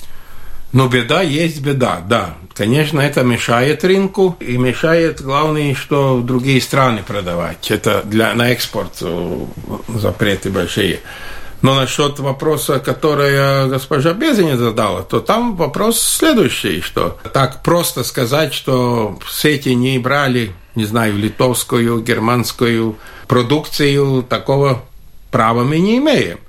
Но 0.76 0.90
беда 0.90 1.22
есть 1.22 1.62
беда, 1.62 2.02
да. 2.06 2.36
Конечно, 2.54 3.00
это 3.00 3.24
мешает 3.24 3.86
рынку 3.86 4.36
и 4.42 4.58
мешает, 4.58 5.22
главное, 5.22 5.74
что 5.74 6.18
в 6.18 6.26
другие 6.26 6.60
страны 6.60 7.02
продавать. 7.02 7.72
Это 7.72 8.02
для, 8.04 8.34
на 8.34 8.52
экспорт 8.52 8.98
э, 9.00 9.46
запреты 9.88 10.50
большие. 10.50 11.00
Но 11.62 11.76
насчет 11.76 12.20
вопроса, 12.20 12.80
который 12.80 13.70
госпожа 13.70 14.12
Безиня 14.12 14.58
задала, 14.58 15.04
то 15.04 15.22
там 15.22 15.56
вопрос 15.56 16.02
следующий, 16.02 16.82
что 16.82 17.20
так 17.32 17.64
просто 17.64 18.04
сказать, 18.04 18.54
что 18.54 19.18
сети 19.32 19.70
не 19.70 19.98
брали, 19.98 20.52
не 20.76 20.84
знаю, 20.84 21.16
литовскую, 21.16 22.02
германскую 22.02 22.98
продукцию, 23.30 24.24
такого 24.24 24.84
права 25.32 25.64
мы 25.64 25.80
не 25.80 26.00
имеем. 26.00 26.40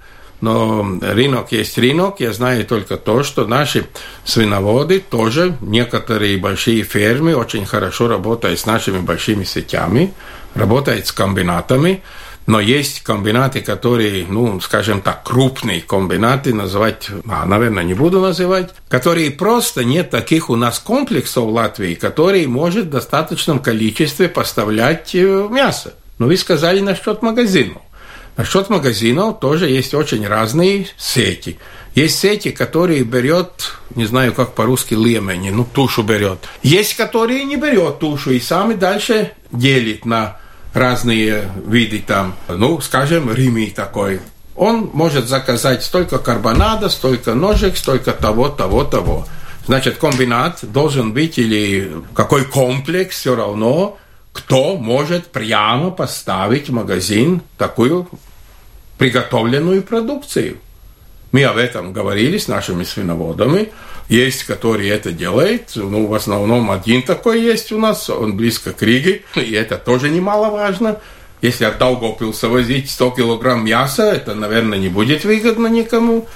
Но 0.40 0.86
рынок 1.00 1.52
есть 1.52 1.78
рынок. 1.78 2.20
Я 2.20 2.32
знаю 2.32 2.66
только 2.66 2.96
то, 2.96 3.22
что 3.22 3.46
наши 3.46 3.86
свиноводы 4.24 5.00
тоже, 5.00 5.56
некоторые 5.60 6.36
большие 6.36 6.82
фермы 6.82 7.34
очень 7.34 7.64
хорошо 7.64 8.08
работают 8.08 8.60
с 8.60 8.66
нашими 8.66 8.98
большими 8.98 9.44
сетями, 9.44 10.12
работают 10.54 11.06
с 11.06 11.12
комбинатами. 11.12 12.02
Но 12.46 12.60
есть 12.60 13.02
комбинаты, 13.02 13.60
которые, 13.60 14.24
ну, 14.28 14.60
скажем 14.60 15.02
так, 15.02 15.24
крупные 15.24 15.80
комбинаты, 15.80 16.54
называть, 16.54 17.08
а, 17.28 17.44
наверное, 17.44 17.82
не 17.82 17.94
буду 17.94 18.20
называть, 18.20 18.72
которые 18.88 19.32
просто 19.32 19.84
нет 19.84 20.10
таких 20.10 20.48
у 20.48 20.54
нас 20.54 20.78
комплексов 20.78 21.44
в 21.44 21.48
Латвии, 21.48 21.94
которые 21.94 22.46
может 22.46 22.86
в 22.86 22.90
достаточном 22.90 23.58
количестве 23.58 24.28
поставлять 24.28 25.12
э, 25.14 25.48
мясо. 25.50 25.94
Но 26.18 26.26
вы 26.26 26.36
сказали 26.36 26.80
насчет 26.80 27.20
магазинов. 27.20 27.82
Насчет 28.36 28.68
магазинов 28.68 29.40
тоже 29.40 29.68
есть 29.68 29.94
очень 29.94 30.26
разные 30.26 30.88
сети. 30.98 31.58
Есть 31.94 32.18
сети, 32.18 32.50
которые 32.50 33.02
берет, 33.02 33.72
не 33.94 34.04
знаю, 34.04 34.34
как 34.34 34.52
по-русски, 34.54 34.92
лемени, 34.92 35.48
ну, 35.48 35.64
тушу 35.64 36.02
берет. 36.02 36.40
Есть, 36.62 36.94
которые 36.94 37.44
не 37.44 37.56
берет 37.56 37.98
тушу 37.98 38.32
и 38.32 38.40
сами 38.40 38.74
дальше 38.74 39.32
делит 39.50 40.04
на 40.04 40.36
разные 40.74 41.50
виды 41.66 42.04
там, 42.06 42.34
ну, 42.48 42.78
скажем, 42.82 43.32
Рими 43.32 43.70
такой. 43.74 44.20
Он 44.54 44.90
может 44.92 45.26
заказать 45.28 45.82
столько 45.82 46.18
карбонада, 46.18 46.90
столько 46.90 47.34
ножек, 47.34 47.78
столько 47.78 48.12
того, 48.12 48.50
того, 48.50 48.84
того. 48.84 49.26
Значит, 49.66 49.96
комбинат 49.96 50.58
должен 50.62 51.12
быть 51.12 51.38
или 51.38 51.90
какой 52.14 52.44
комплекс, 52.44 53.16
все 53.16 53.34
равно, 53.34 53.98
кто 54.32 54.76
может 54.76 55.28
прямо 55.28 55.90
поставить 55.90 56.68
в 56.68 56.72
магазин 56.74 57.40
такую 57.56 58.08
приготовленную 58.98 59.82
продукцию. 59.82 60.58
Мы 61.32 61.44
об 61.44 61.56
этом 61.56 61.92
говорили 61.92 62.38
с 62.38 62.48
нашими 62.48 62.84
свиноводами. 62.84 63.72
Есть, 64.08 64.44
которые 64.44 64.90
это 64.90 65.12
делают. 65.12 65.72
Ну, 65.74 66.06
в 66.06 66.14
основном 66.14 66.70
один 66.70 67.02
такой 67.02 67.42
есть 67.42 67.72
у 67.72 67.78
нас. 67.78 68.08
Он 68.08 68.36
близко 68.36 68.72
к 68.72 68.82
Риге. 68.82 69.22
И 69.34 69.52
это 69.52 69.76
тоже 69.76 70.08
немаловажно. 70.08 71.00
Если 71.42 71.64
от 71.64 71.78
Даугавпилса 71.78 72.48
возить 72.48 72.90
100 72.90 73.10
килограмм 73.10 73.64
мяса, 73.64 74.04
это, 74.04 74.34
наверное, 74.34 74.78
не 74.78 74.88
будет 74.88 75.24
выгодно 75.24 75.66
никому. 75.66 76.26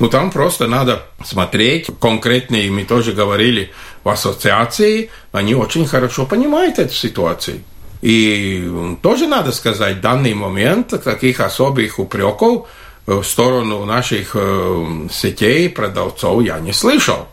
Ну, 0.00 0.08
там 0.08 0.30
просто 0.30 0.66
надо 0.66 1.06
смотреть. 1.24 1.88
Конкретные 2.00 2.70
мы 2.70 2.84
тоже 2.84 3.12
говорили 3.12 3.70
в 4.02 4.08
ассоциации. 4.08 5.10
Они 5.32 5.54
очень 5.54 5.86
хорошо 5.86 6.26
понимают 6.26 6.78
эту 6.78 6.94
ситуацию. 6.94 7.60
И 8.02 8.96
тоже 9.02 9.26
надо 9.26 9.52
сказать, 9.52 9.98
в 9.98 10.00
данный 10.00 10.34
момент 10.34 10.88
таких 11.02 11.40
особых 11.40 11.98
упреков 11.98 12.68
в 13.06 13.22
сторону 13.22 13.84
наших 13.84 14.32
э, 14.34 15.08
сетей, 15.10 15.68
продавцов 15.68 16.42
я 16.42 16.58
не 16.60 16.72
слышал. 16.72 17.26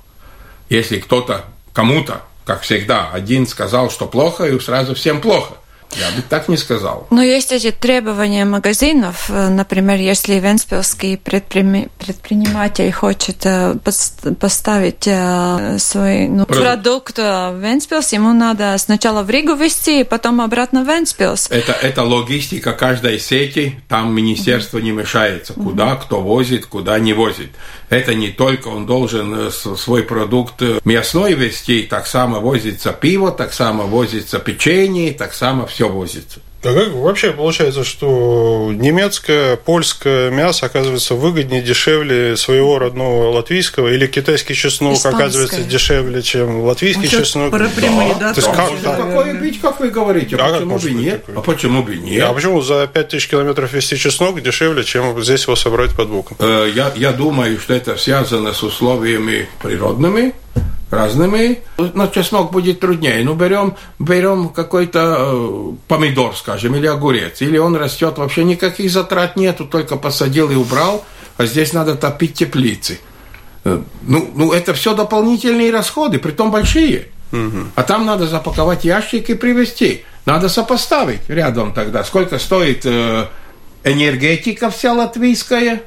Если 0.69 0.99
кто-то 0.99 1.45
кому-то, 1.73 2.21
как 2.45 2.61
всегда, 2.61 3.09
один 3.11 3.47
сказал, 3.47 3.89
что 3.89 4.07
плохо, 4.07 4.45
и 4.45 4.59
сразу 4.59 4.95
всем 4.95 5.21
плохо– 5.21 5.53
я 5.95 6.11
бы 6.15 6.21
так 6.21 6.47
не 6.47 6.57
сказал. 6.57 7.07
Но 7.09 7.21
есть 7.21 7.51
эти 7.51 7.71
требования 7.71 8.45
магазинов. 8.45 9.29
Э, 9.29 9.49
например, 9.49 9.97
если 9.97 10.35
венспилский 10.35 11.17
предприниматель 11.17 12.91
хочет 12.91 13.45
э, 13.45 13.75
поставить 14.39 15.07
э, 15.07 15.77
свой 15.79 16.27
ну, 16.27 16.45
продукт 16.45 17.17
в 17.17 17.57
Венспилс, 17.59 18.11
ему 18.13 18.33
надо 18.33 18.77
сначала 18.77 19.23
в 19.23 19.29
Ригу 19.29 19.55
везти, 19.55 20.03
потом 20.03 20.41
обратно 20.41 20.83
в 20.83 20.87
Венспилс. 20.87 21.49
Это, 21.49 21.71
это 21.71 22.03
логистика 22.03 22.73
каждой 22.73 23.19
сети. 23.19 23.79
Там 23.87 24.13
министерство 24.13 24.77
mm-hmm. 24.77 24.81
не 24.81 24.91
мешается, 24.91 25.53
куда 25.53 25.93
mm-hmm. 25.93 26.01
кто 26.01 26.21
возит, 26.21 26.65
куда 26.65 26.99
не 26.99 27.13
возит. 27.13 27.49
Это 27.89 28.13
не 28.13 28.29
только 28.29 28.67
он 28.67 28.85
должен 28.85 29.49
свой 29.51 30.03
продукт 30.03 30.61
мясной 30.83 31.33
вести, 31.33 31.83
так 31.83 32.05
само 32.05 32.41
возится 32.41 32.91
пиво, 32.91 33.31
так 33.31 33.53
само 33.53 33.83
возится 33.87 34.39
печенье, 34.39 35.13
так 35.13 35.33
само 35.33 35.65
все 35.65 35.76
все 35.77 35.87
возится. 35.87 36.39
А 36.63 36.73
как 36.73 36.91
вообще 36.91 37.31
получается, 37.31 37.83
что 37.83 38.71
немецкое, 38.73 39.57
польское 39.57 40.31
мясо 40.31 40.65
оказывается 40.65 41.13
выгоднее, 41.13 41.61
дешевле 41.61 42.35
своего 42.35 42.79
родного 42.79 43.29
латвийского, 43.29 43.89
или 43.93 44.07
китайский 44.07 44.55
чеснок 44.55 44.95
Испанское. 44.95 45.25
оказывается 45.25 45.61
дешевле, 45.61 46.23
чем 46.23 46.61
латвийский 46.63 47.03
Может, 47.03 47.19
чеснок? 47.19 47.51
Про 47.51 47.69
прямые, 47.69 48.15
да? 48.19 48.33
да, 48.33 48.41
да. 48.41 48.53
как, 48.53 48.71
да. 48.81 48.95
Такое 48.95 49.33
бить, 49.35 49.61
как 49.61 49.79
вы 49.79 49.89
говорите, 49.91 50.35
а 50.35 50.51
почему 50.51 50.79
бы 50.79 50.91
нет? 50.91 51.25
А 51.35 51.41
почему 51.41 51.83
бы 51.83 51.95
нет? 51.95 52.23
А 52.23 52.33
почему 52.33 52.61
за 52.61 52.87
5000 52.91 53.29
километров 53.29 53.71
вести 53.71 53.95
чеснок 53.95 54.41
дешевле, 54.41 54.83
чем 54.83 55.21
здесь 55.23 55.43
его 55.43 55.55
собрать 55.55 55.95
под 55.95 56.09
боком? 56.09 56.37
Э, 56.39 56.67
я, 56.73 56.91
я 56.95 57.11
думаю, 57.11 57.59
что 57.59 57.75
это 57.75 57.97
связано 57.97 58.51
с 58.51 58.63
условиями 58.63 59.47
природными, 59.61 60.33
разными. 60.89 61.59
На 61.77 62.07
чеснок 62.07 62.51
будет 62.51 62.79
труднее. 62.79 63.23
Ну, 63.23 63.33
берем, 63.35 63.75
берем 63.99 64.49
какой-то 64.49 65.17
э, 65.19 65.71
помидор, 65.87 66.35
скажем, 66.35 66.75
или 66.75 66.87
огурец. 66.87 67.41
Или 67.41 67.57
он 67.57 67.75
растет, 67.75 68.17
вообще 68.17 68.43
никаких 68.43 68.91
затрат 68.91 69.35
нету, 69.35 69.65
только 69.65 69.97
посадил 69.97 70.49
и 70.49 70.55
убрал, 70.55 71.05
а 71.37 71.45
здесь 71.45 71.73
надо 71.73 71.95
топить 71.95 72.35
теплицы. 72.35 72.99
Э, 73.63 73.81
ну, 74.03 74.29
ну 74.35 74.53
это 74.53 74.73
все 74.73 74.93
дополнительные 74.93 75.71
расходы, 75.71 76.19
притом 76.19 76.51
большие. 76.51 77.07
Угу. 77.31 77.71
А 77.75 77.83
там 77.83 78.05
надо 78.05 78.27
запаковать 78.27 78.85
ящик 78.85 79.29
и 79.29 79.33
привезти. 79.33 80.03
Надо 80.25 80.49
сопоставить 80.49 81.21
рядом 81.29 81.73
тогда, 81.73 82.03
сколько 82.03 82.39
стоит 82.39 82.85
э, 82.85 83.27
энергетика 83.83 84.69
вся 84.69 84.93
латвийская 84.93 85.83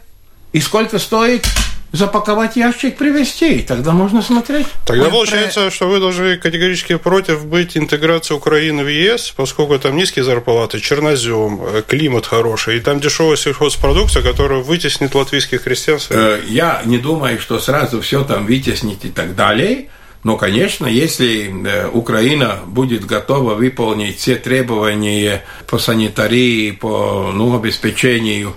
и 0.53 0.61
сколько 0.61 0.99
стоит 0.99 1.47
запаковать 1.93 2.57
ящик, 2.57 2.97
привезти, 2.97 3.57
и 3.57 3.63
тогда 3.63 3.93
можно 3.93 4.23
смотреть. 4.23 4.67
Тогда 4.87 5.05
Ой, 5.05 5.11
получается, 5.11 5.63
про... 5.63 5.71
что 5.71 5.89
вы 5.89 5.99
должны 5.99 6.37
категорически 6.37 6.97
против 6.97 7.47
быть 7.47 7.77
интеграции 7.77 8.35
Украины 8.35 8.85
в 8.85 8.89
ЕС, 8.89 9.33
поскольку 9.37 9.79
там 9.79 9.97
низкие 9.97 10.25
зарплаты, 10.25 10.79
чернозем, 10.79 11.61
э, 11.63 11.83
климат 11.87 12.27
хороший, 12.27 12.77
и 12.77 12.81
там 12.81 13.01
дешевая 13.01 13.37
сельхозпродукция, 13.37 14.23
которая 14.23 14.61
вытеснит 14.61 15.15
латвийских 15.15 15.65
крестьян. 15.65 15.99
Э, 16.11 16.41
я 16.49 16.81
не 16.85 16.99
думаю, 16.99 17.41
что 17.41 17.59
сразу 17.59 18.01
все 18.01 18.23
там 18.23 18.47
вытеснить 18.47 19.05
и 19.05 19.11
так 19.11 19.35
далее. 19.35 19.89
Но, 20.23 20.37
конечно, 20.37 20.87
если 20.87 21.51
э, 21.67 21.89
Украина 21.89 22.61
будет 22.67 23.05
готова 23.05 23.55
выполнить 23.55 24.19
все 24.19 24.37
требования 24.37 25.43
по 25.67 25.79
санитарии, 25.79 26.71
по 26.71 27.33
ну, 27.35 27.57
обеспечению 27.57 28.55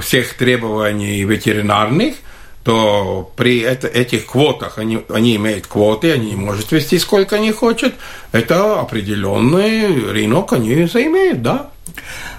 всех 0.00 0.34
требований 0.34 1.24
ветеринарных, 1.24 2.14
то 2.66 3.30
при 3.36 3.60
это, 3.60 3.86
этих 3.86 4.26
квотах, 4.26 4.78
они, 4.78 4.98
они 5.08 5.36
имеют 5.36 5.68
квоты, 5.68 6.10
они 6.10 6.34
могут 6.34 6.72
вести 6.72 6.98
сколько 6.98 7.36
они 7.36 7.52
хотят, 7.52 7.94
это 8.32 8.80
определенный 8.80 10.10
рынок 10.10 10.52
они 10.52 10.84
заимеют, 10.86 11.42
да. 11.42 11.70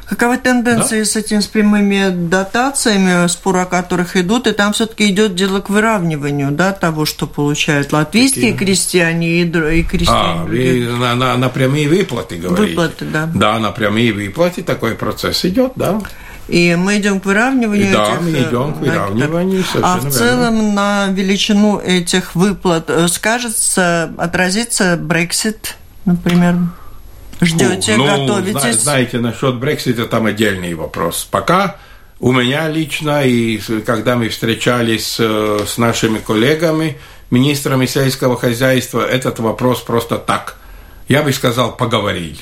Какова 0.05 0.37
тенденция 0.37 0.99
да? 0.99 1.05
с 1.05 1.15
этим 1.15 1.41
с 1.41 1.47
прямыми 1.47 2.09
дотациями, 2.09 3.25
споры 3.29 3.59
о 3.59 3.65
которых 3.65 4.17
идут, 4.17 4.47
и 4.47 4.51
там 4.51 4.73
все-таки 4.73 5.09
идет 5.09 5.33
дело 5.33 5.61
к 5.61 5.69
выравниванию, 5.69 6.51
да, 6.51 6.73
того, 6.73 7.05
что 7.05 7.25
получают 7.25 7.93
латвийские 7.93 8.51
Такие... 8.51 8.57
крестьяне 8.57 9.29
и, 9.29 9.43
и 9.43 9.83
крестьяне. 9.83 10.41
А, 10.41 10.43
вы 10.43 10.89
на, 10.99 11.15
на, 11.15 11.37
на 11.37 11.47
прямые 11.47 11.87
выплаты 11.87 12.35
говорите? 12.35 12.75
Выплаты, 12.75 13.05
да. 13.05 13.29
Да, 13.33 13.59
на 13.59 13.71
прямые 13.71 14.11
выплаты 14.11 14.61
такой 14.61 14.95
процесс 14.95 15.45
идет, 15.45 15.71
да. 15.77 16.01
И 16.47 16.75
мы 16.75 16.97
идем 16.97 17.19
к 17.19 17.25
выравниванию. 17.25 17.89
И 17.89 17.91
да, 17.91 18.13
этих, 18.13 18.21
мы 18.21 18.31
идем 18.31 18.73
к 18.73 18.77
выравниванию. 18.77 19.63
А 19.81 19.97
в 19.97 20.09
целом 20.09 20.55
верно. 20.55 20.73
на 20.73 21.07
величину 21.07 21.79
этих 21.79 22.35
выплат 22.35 22.89
э, 22.89 23.07
скажется, 23.09 24.13
отразится 24.17 24.97
Брексит, 24.97 25.75
например? 26.05 26.55
Ждете, 27.41 27.97
ну, 27.97 28.05
готовитесь? 28.05 28.81
Знаете, 28.81 29.19
насчет 29.19 29.55
Брексита 29.55 30.05
там 30.05 30.25
отдельный 30.25 30.73
вопрос. 30.73 31.27
Пока 31.29 31.75
у 32.19 32.31
меня 32.31 32.67
лично, 32.69 33.23
и 33.25 33.57
когда 33.85 34.15
мы 34.15 34.29
встречались 34.29 35.17
э, 35.19 35.59
с 35.67 35.77
нашими 35.77 36.17
коллегами, 36.17 36.97
министрами 37.29 37.85
сельского 37.85 38.37
хозяйства, 38.37 39.05
этот 39.05 39.39
вопрос 39.39 39.81
просто 39.81 40.17
так, 40.17 40.55
я 41.09 41.23
бы 41.23 41.33
сказал, 41.33 41.75
поговорили 41.75 42.39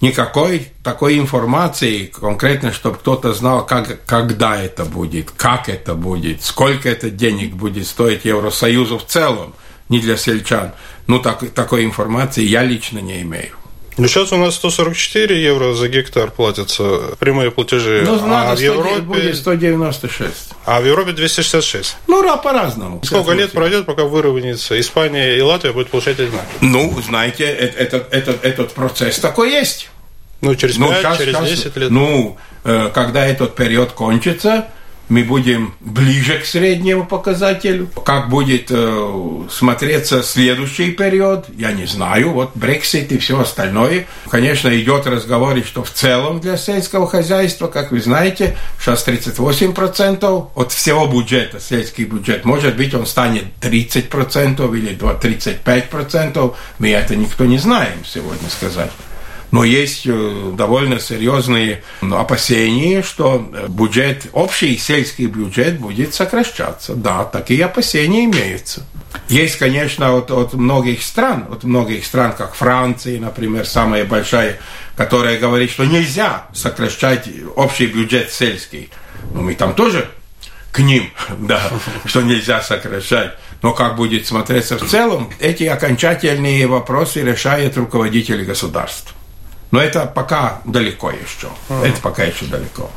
никакой 0.00 0.72
такой 0.82 1.18
информации 1.18 2.06
конкретно, 2.06 2.72
чтобы 2.72 2.96
кто-то 2.96 3.32
знал, 3.34 3.66
как, 3.66 4.04
когда 4.04 4.60
это 4.60 4.84
будет, 4.84 5.30
как 5.30 5.68
это 5.68 5.94
будет, 5.94 6.42
сколько 6.42 6.88
это 6.88 7.10
денег 7.10 7.54
будет 7.54 7.86
стоить 7.86 8.24
Евросоюзу 8.24 8.98
в 8.98 9.06
целом, 9.06 9.54
не 9.88 10.00
для 10.00 10.16
сельчан. 10.16 10.72
Ну, 11.06 11.18
так, 11.18 11.50
такой 11.50 11.84
информации 11.84 12.44
я 12.44 12.62
лично 12.62 13.00
не 13.00 13.22
имею. 13.22 13.59
Ну, 13.96 14.08
сейчас 14.08 14.32
у 14.32 14.36
нас 14.36 14.54
144 14.54 15.42
евро 15.42 15.74
за 15.74 15.88
гектар 15.88 16.30
платятся 16.30 17.16
прямые 17.18 17.50
платежи. 17.50 18.02
Ну, 18.06 18.18
а 18.24 18.54
в 18.54 18.58
Европе... 18.58 19.00
будет 19.00 19.36
196. 19.36 20.32
А 20.64 20.80
в 20.80 20.86
Европе 20.86 21.12
266. 21.12 21.96
Ну, 22.06 22.22
да, 22.22 22.36
по-разному. 22.36 23.02
Сколько 23.04 23.32
лет 23.32 23.52
пройдет, 23.52 23.86
пока 23.86 24.04
выровняется 24.04 24.78
Испания 24.78 25.36
и 25.36 25.40
Латвия 25.40 25.72
будет 25.72 25.88
получать 25.88 26.18
одинаково? 26.18 26.46
Ну, 26.60 27.00
знаете, 27.06 27.44
этот, 27.44 28.12
этот, 28.12 28.44
этот 28.44 28.72
процесс 28.72 29.18
такой 29.18 29.50
есть. 29.50 29.90
Ну, 30.40 30.54
через 30.54 30.76
5, 30.76 30.86
ну, 30.88 30.94
сейчас, 30.94 31.18
через 31.18 31.38
10 31.38 31.76
лет? 31.76 31.90
Ну, 31.90 32.38
э, 32.64 32.90
когда 32.94 33.26
этот 33.26 33.54
период 33.54 33.92
кончится, 33.92 34.68
мы 35.10 35.24
будем 35.24 35.74
ближе 35.80 36.38
к 36.38 36.46
среднему 36.46 37.04
показателю. 37.04 37.88
Как 38.04 38.30
будет 38.30 38.68
э, 38.70 39.42
смотреться 39.50 40.22
следующий 40.22 40.92
период, 40.92 41.46
я 41.58 41.72
не 41.72 41.84
знаю. 41.84 42.30
Вот 42.30 42.52
Брексит 42.54 43.10
и 43.12 43.18
все 43.18 43.40
остальное. 43.40 44.06
Конечно, 44.30 44.68
идет 44.68 45.06
разговор, 45.06 45.50
что 45.64 45.82
в 45.82 45.90
целом 45.90 46.40
для 46.40 46.56
сельского 46.56 47.08
хозяйства, 47.08 47.66
как 47.66 47.90
вы 47.90 48.00
знаете, 48.00 48.56
сейчас 48.78 49.06
38% 49.06 50.48
от 50.54 50.72
всего 50.72 51.06
бюджета, 51.06 51.58
сельский 51.58 52.04
бюджет. 52.04 52.44
Может 52.44 52.76
быть, 52.76 52.94
он 52.94 53.04
станет 53.04 53.44
30% 53.60 54.78
или 54.78 54.96
35%. 54.96 56.54
Мы 56.78 56.90
это 56.90 57.16
никто 57.16 57.44
не 57.46 57.58
знаем 57.58 58.04
сегодня 58.04 58.48
сказать. 58.48 58.92
Но 59.50 59.64
есть 59.64 60.02
э, 60.06 60.52
довольно 60.54 61.00
серьезные 61.00 61.82
ну, 62.02 62.18
опасения, 62.18 63.02
что 63.02 63.50
э, 63.52 63.66
бюджет, 63.68 64.26
общий 64.32 64.76
сельский 64.76 65.26
бюджет 65.26 65.78
будет 65.78 66.14
сокращаться. 66.14 66.94
Да, 66.94 67.24
такие 67.24 67.64
опасения 67.64 68.24
имеются. 68.24 68.86
Есть, 69.28 69.56
конечно, 69.56 70.16
от, 70.16 70.30
от 70.30 70.54
многих 70.54 71.02
стран, 71.02 71.46
от 71.50 71.64
многих 71.64 72.04
стран, 72.04 72.32
как 72.32 72.54
Франции, 72.54 73.18
например, 73.18 73.66
самая 73.66 74.04
большая, 74.04 74.58
которая 74.96 75.38
говорит, 75.38 75.70
что 75.70 75.84
нельзя 75.84 76.44
сокращать 76.52 77.28
общий 77.56 77.86
бюджет 77.86 78.32
сельский. 78.32 78.88
Но 79.34 79.42
мы 79.42 79.54
там 79.54 79.74
тоже 79.74 80.08
к 80.70 80.78
ним, 80.78 81.10
да, 81.38 81.70
что 82.04 82.22
нельзя 82.22 82.62
сокращать. 82.62 83.32
Но 83.62 83.72
как 83.72 83.96
будет 83.96 84.26
смотреться 84.26 84.78
в 84.78 84.88
целом, 84.88 85.30
эти 85.38 85.64
окончательные 85.64 86.66
вопросы 86.66 87.22
решает 87.22 87.76
руководители 87.76 88.44
государств. 88.44 89.14
Но 89.70 89.80
это 89.80 90.06
пока 90.06 90.60
далеко 90.64 91.10
еще. 91.10 91.48
Mm. 91.68 91.86
Это 91.86 92.00
пока 92.00 92.24
еще 92.24 92.46
далеко. 92.46 92.90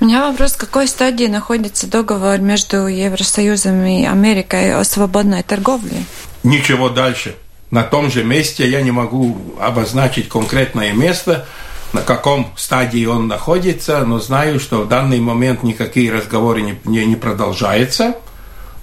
У 0.00 0.04
меня 0.04 0.28
вопрос, 0.28 0.52
в 0.52 0.58
какой 0.58 0.86
стадии 0.86 1.26
находится 1.26 1.86
договор 1.86 2.38
между 2.38 2.86
Евросоюзом 2.86 3.84
и 3.84 4.04
Америкой 4.04 4.74
о 4.74 4.84
свободной 4.84 5.42
торговле? 5.42 6.04
Ничего 6.42 6.90
дальше. 6.90 7.36
На 7.70 7.82
том 7.84 8.10
же 8.10 8.22
месте 8.22 8.68
я 8.68 8.82
не 8.82 8.90
могу 8.90 9.38
обозначить 9.58 10.28
конкретное 10.28 10.92
место, 10.92 11.46
на 11.94 12.02
каком 12.02 12.52
стадии 12.56 13.06
он 13.06 13.28
находится, 13.28 14.04
но 14.04 14.18
знаю, 14.18 14.60
что 14.60 14.82
в 14.82 14.88
данный 14.88 15.20
момент 15.20 15.62
никакие 15.62 16.12
разговоры 16.12 16.60
не, 16.60 16.78
не, 16.84 17.06
не 17.06 17.16
продолжаются. 17.16 18.14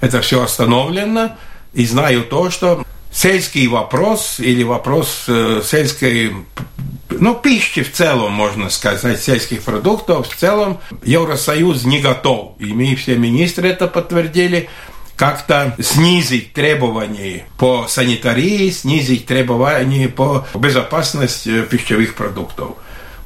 Это 0.01 0.21
все 0.21 0.41
остановлено. 0.41 1.31
И 1.73 1.85
знаю 1.85 2.23
то, 2.23 2.49
что 2.49 2.83
сельский 3.11 3.67
вопрос 3.67 4.39
или 4.39 4.63
вопрос 4.63 5.25
э, 5.27 5.61
сельской 5.63 6.33
ну, 7.09 7.35
пищи 7.35 7.83
в 7.83 7.91
целом, 7.91 8.31
можно 8.31 8.69
сказать, 8.69 9.21
сельских 9.21 9.63
продуктов, 9.63 10.29
в 10.29 10.35
целом 10.35 10.79
Евросоюз 11.03 11.83
не 11.83 11.99
готов. 11.99 12.53
И 12.59 12.65
мы 12.65 12.95
все 12.95 13.15
министры 13.15 13.69
это 13.69 13.87
подтвердили 13.87 14.69
как-то 15.15 15.75
снизить 15.81 16.53
требования 16.53 17.45
по 17.57 17.87
санитарии, 17.89 18.69
снизить 18.69 19.25
требования 19.25 20.07
по 20.07 20.47
безопасности 20.55 21.63
пищевых 21.63 22.15
продуктов. 22.15 22.75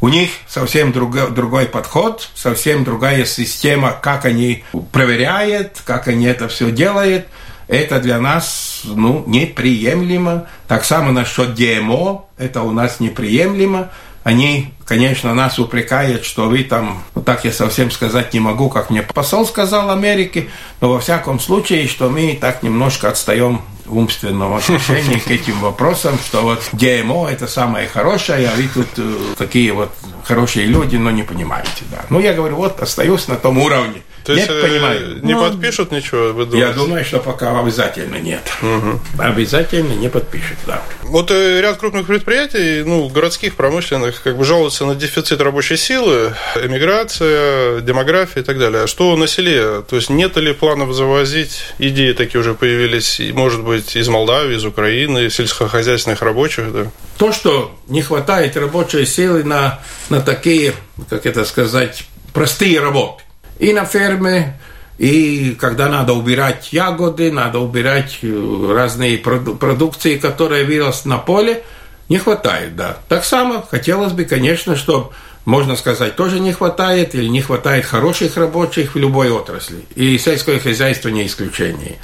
У 0.01 0.09
них 0.09 0.31
совсем 0.47 0.91
другой, 0.91 1.31
другой 1.31 1.65
подход, 1.65 2.29
совсем 2.35 2.83
другая 2.83 3.25
система, 3.25 3.91
как 3.91 4.25
они 4.25 4.63
проверяют, 4.91 5.81
как 5.85 6.07
они 6.07 6.25
это 6.25 6.47
все 6.47 6.71
делают– 6.71 7.27
это 7.67 7.99
для 7.99 8.19
нас 8.19 8.81
ну, 8.83 9.23
неприемлемо. 9.27 10.47
Так 10.67 10.85
само 10.85 11.11
насчет 11.11 11.55
ГМО, 11.55 12.25
это 12.37 12.61
у 12.61 12.71
нас 12.71 12.99
неприемлемо. 12.99 13.89
Они, 14.23 14.73
конечно, 14.85 15.33
нас 15.33 15.59
упрекают, 15.59 16.23
что 16.23 16.47
вы 16.47 16.63
там, 16.63 17.03
вот 17.13 17.25
так 17.25 17.43
я 17.43 17.51
совсем 17.51 17.91
сказать 17.91 18.33
не 18.33 18.39
могу, 18.39 18.69
как 18.69 18.89
мне 18.89 19.01
посол 19.01 19.45
сказал 19.45 19.91
Америке, 19.91 20.47
но 20.79 20.89
во 20.89 20.99
всяком 20.99 21.41
случае, 21.41 21.87
что 21.89 22.09
мы 22.09 22.37
так 22.39 22.63
немножко 22.63 23.09
отстаем 23.09 23.61
в 23.85 23.97
умственном 23.97 24.53
отношении 24.53 25.19
к 25.19 25.29
этим 25.29 25.59
вопросам, 25.59 26.17
что 26.17 26.41
вот 26.41 26.61
ГМО 26.71 27.27
это 27.29 27.47
самое 27.47 27.87
хорошее, 27.87 28.47
а 28.47 28.55
вы 28.55 28.69
тут 28.73 28.87
э, 28.97 29.35
такие 29.37 29.73
вот 29.73 29.91
хорошие 30.23 30.67
люди, 30.67 30.95
но 30.95 31.11
не 31.11 31.23
понимаете, 31.23 31.83
да. 31.91 32.05
Ну, 32.09 32.21
я 32.21 32.33
говорю, 32.33 32.55
вот 32.55 32.81
остаюсь 32.81 33.27
на 33.27 33.35
том 33.35 33.57
уровне. 33.57 34.01
То 34.23 34.33
есть 34.33 34.49
нет, 34.49 34.61
понимаю. 34.61 35.19
не 35.21 35.33
ну, 35.33 35.41
подпишут 35.41 35.91
ничего, 35.91 36.31
вы 36.31 36.45
думаете? 36.45 36.67
Я 36.67 36.73
думаю, 36.73 37.03
что 37.03 37.19
пока 37.19 37.59
обязательно 37.59 38.15
нет. 38.17 38.41
Угу. 38.61 39.01
Обязательно 39.19 39.93
не 39.93 40.09
подпишут, 40.09 40.57
да. 40.65 40.81
Вот 41.01 41.29
э, 41.31 41.59
ряд 41.61 41.77
крупных 41.77 42.07
предприятий, 42.07 42.83
ну, 42.83 43.09
городских, 43.09 43.55
промышленных, 43.55 44.23
как 44.23 44.37
бы 44.37 44.45
жалуются 44.45 44.85
на 44.85 44.95
дефицит 44.95 45.41
рабочей 45.41 45.75
силы, 45.75 46.33
эмиграция, 46.55 47.81
демография 47.81 48.41
и 48.41 48.45
так 48.45 48.57
далее. 48.57 48.83
А 48.83 48.87
что 48.87 49.15
на 49.17 49.27
селе? 49.27 49.81
То 49.81 49.97
есть 49.97 50.09
нет 50.09 50.37
ли 50.37 50.53
планов 50.53 50.93
завозить? 50.93 51.73
Идеи 51.79 52.13
такие 52.13 52.39
уже 52.39 52.53
появились, 52.53 53.19
может 53.33 53.61
быть, 53.61 53.95
из 53.95 54.07
Молдавии, 54.07 54.55
из 54.55 54.65
Украины, 54.65 55.29
сельскохозяйственных 55.29 56.21
рабочих, 56.21 56.71
да? 56.71 56.91
То, 57.17 57.33
что 57.33 57.75
не 57.87 58.01
хватает 58.01 58.55
рабочей 58.55 59.05
силы 59.05 59.43
на, 59.43 59.81
на 60.09 60.21
такие, 60.21 60.73
как 61.09 61.25
это 61.25 61.43
сказать, 61.43 62.05
простые 62.33 62.79
работы 62.79 63.22
и 63.59 63.73
на 63.73 63.85
ферме, 63.85 64.59
и 64.97 65.55
когда 65.59 65.89
надо 65.89 66.13
убирать 66.13 66.71
ягоды, 66.71 67.31
надо 67.31 67.59
убирать 67.59 68.19
э, 68.21 68.73
разные 68.73 69.17
продукции, 69.17 70.17
которые 70.17 70.65
вырос 70.65 71.05
на 71.05 71.17
поле, 71.17 71.63
не 72.09 72.19
хватает, 72.19 72.75
да. 72.75 72.97
Так 73.09 73.25
само 73.25 73.61
хотелось 73.69 74.13
бы, 74.13 74.25
конечно, 74.25 74.75
чтобы, 74.75 75.09
можно 75.45 75.75
сказать, 75.75 76.15
тоже 76.15 76.39
не 76.39 76.53
хватает 76.53 77.15
или 77.15 77.27
не 77.27 77.41
хватает 77.41 77.85
хороших 77.85 78.37
рабочих 78.37 78.93
в 78.93 78.97
любой 78.97 79.31
отрасли. 79.31 79.85
И 79.95 80.17
сельское 80.17 80.59
хозяйство 80.59 81.09
не 81.09 81.25
исключение. 81.25 81.97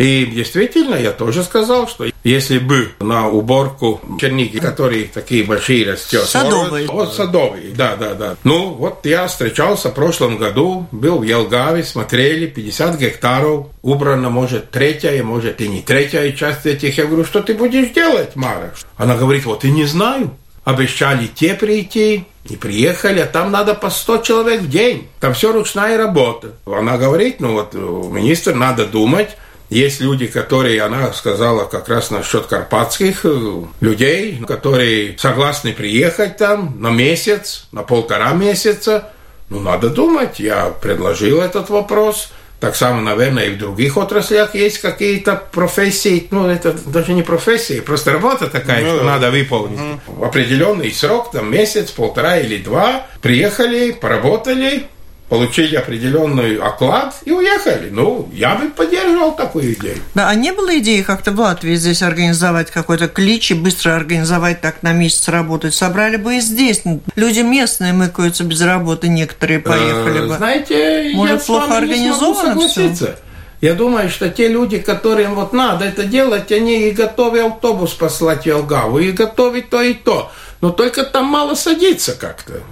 И 0.00 0.24
действительно, 0.24 0.94
я 0.94 1.12
тоже 1.12 1.44
сказал, 1.44 1.86
что 1.86 2.06
если 2.24 2.58
бы 2.58 2.92
на 3.00 3.28
уборку 3.28 4.00
черники, 4.18 4.58
которые 4.58 5.04
такие 5.04 5.44
большие 5.44 5.92
растет. 5.92 6.22
Садовые. 6.22 6.86
Вот 6.86 7.12
садовые, 7.12 7.72
да, 7.74 7.96
да, 7.96 8.14
да. 8.14 8.36
Ну, 8.42 8.70
вот 8.70 9.04
я 9.04 9.26
встречался 9.26 9.90
в 9.90 9.94
прошлом 9.94 10.38
году, 10.38 10.86
был 10.90 11.18
в 11.18 11.22
Елгаве, 11.22 11.84
смотрели, 11.84 12.46
50 12.46 12.98
гектаров, 12.98 13.66
убрана, 13.82 14.30
может, 14.30 14.70
третья, 14.70 15.22
может, 15.22 15.60
и 15.60 15.68
не 15.68 15.82
третья 15.82 16.32
часть 16.32 16.64
этих. 16.64 16.96
Я 16.96 17.04
говорю, 17.04 17.26
что 17.26 17.42
ты 17.42 17.52
будешь 17.52 17.90
делать, 17.90 18.36
Мара? 18.36 18.72
Она 18.96 19.18
говорит, 19.18 19.44
вот 19.44 19.66
и 19.66 19.70
не 19.70 19.84
знаю. 19.84 20.30
Обещали 20.64 21.26
те 21.26 21.52
прийти, 21.52 22.24
и 22.48 22.56
приехали, 22.56 23.20
а 23.20 23.26
там 23.26 23.50
надо 23.50 23.74
по 23.74 23.90
100 23.90 24.18
человек 24.18 24.62
в 24.62 24.70
день. 24.70 25.08
Там 25.20 25.34
все 25.34 25.52
ручная 25.52 25.98
работа. 25.98 26.52
Она 26.64 26.96
говорит, 26.96 27.40
ну 27.40 27.52
вот, 27.52 27.74
министр, 27.74 28.54
надо 28.54 28.86
думать, 28.86 29.36
есть 29.70 30.00
люди, 30.00 30.26
которые, 30.26 30.82
она 30.82 31.12
сказала 31.12 31.64
как 31.64 31.88
раз 31.88 32.10
насчет 32.10 32.46
карпатских 32.46 33.20
э, 33.24 33.62
людей, 33.80 34.42
которые 34.46 35.16
согласны 35.16 35.72
приехать 35.72 36.36
там 36.36 36.74
на 36.80 36.90
месяц, 36.90 37.68
на 37.70 37.84
полтора 37.84 38.32
месяца. 38.32 39.10
Ну, 39.48 39.60
надо 39.60 39.88
думать. 39.88 40.40
Я 40.40 40.66
предложил 40.66 41.40
этот 41.40 41.70
вопрос. 41.70 42.32
Так 42.58 42.76
само, 42.76 43.00
наверное, 43.00 43.46
и 43.46 43.54
в 43.54 43.58
других 43.58 43.96
отраслях 43.96 44.54
есть 44.54 44.78
какие-то 44.78 45.42
профессии. 45.50 46.26
Ну, 46.30 46.48
это 46.48 46.72
даже 46.72 47.14
не 47.14 47.22
профессии, 47.22 47.80
просто 47.80 48.12
работа 48.12 48.48
такая, 48.48 48.84
ну, 48.84 48.96
что 48.96 49.04
надо 49.04 49.30
выполнить. 49.30 49.80
Угу. 49.80 50.16
В 50.20 50.24
определенный 50.24 50.92
срок, 50.92 51.30
там 51.30 51.50
месяц, 51.50 51.90
полтора 51.90 52.38
или 52.38 52.58
два, 52.58 53.06
приехали, 53.22 53.92
поработали, 53.92 54.88
получили 55.30 55.76
определенный 55.76 56.56
оклад 56.56 57.14
и 57.24 57.30
уехали. 57.30 57.88
Ну, 57.88 58.28
я 58.32 58.56
бы 58.56 58.68
поддерживал 58.68 59.36
такую 59.36 59.74
идею. 59.74 59.96
Да, 60.14 60.28
а 60.28 60.34
не 60.34 60.52
было 60.52 60.76
идеи 60.80 61.02
как-то 61.02 61.30
в 61.30 61.38
Латвии 61.38 61.76
здесь 61.76 62.02
организовать 62.02 62.70
какой-то 62.72 63.06
клич 63.06 63.52
и 63.52 63.54
быстро 63.54 63.94
организовать 63.94 64.60
так 64.60 64.82
на 64.82 64.92
месяц 64.92 65.28
работать? 65.28 65.72
Собрали 65.72 66.16
бы 66.16 66.36
и 66.36 66.40
здесь. 66.40 66.82
Люди 67.14 67.40
местные 67.40 67.92
мыкаются 67.92 68.42
без 68.42 68.60
работы, 68.60 69.08
некоторые 69.08 69.60
поехали 69.60 70.26
бы. 70.26 70.36
Знаете, 70.36 71.12
Может, 71.14 71.40
я 71.40 71.46
плохо 71.46 71.78
организовано 71.78 72.68
все? 72.68 73.14
Я 73.60 73.74
думаю, 73.74 74.08
что 74.08 74.30
те 74.30 74.48
люди, 74.48 74.78
которым 74.78 75.34
вот 75.34 75.52
надо 75.52 75.84
это 75.84 76.04
делать, 76.04 76.50
они 76.50 76.88
и 76.88 76.90
готовы 76.90 77.40
автобус 77.40 77.92
послать 77.92 78.44
в 78.44 78.46
Елгаву, 78.46 78.98
и 78.98 79.12
готовы 79.12 79.62
то 79.62 79.80
и 79.80 79.94
то. 79.94 80.32
Но 80.60 80.70
только 80.70 81.04
там 81.04 81.26
мало 81.26 81.54
садиться 81.54 82.14
как-то 82.14 82.62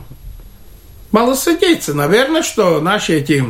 мало 1.13 1.35
садится. 1.35 1.95
Наверное, 1.95 2.43
что 2.43 2.81
наши 2.81 3.19
эти 3.19 3.43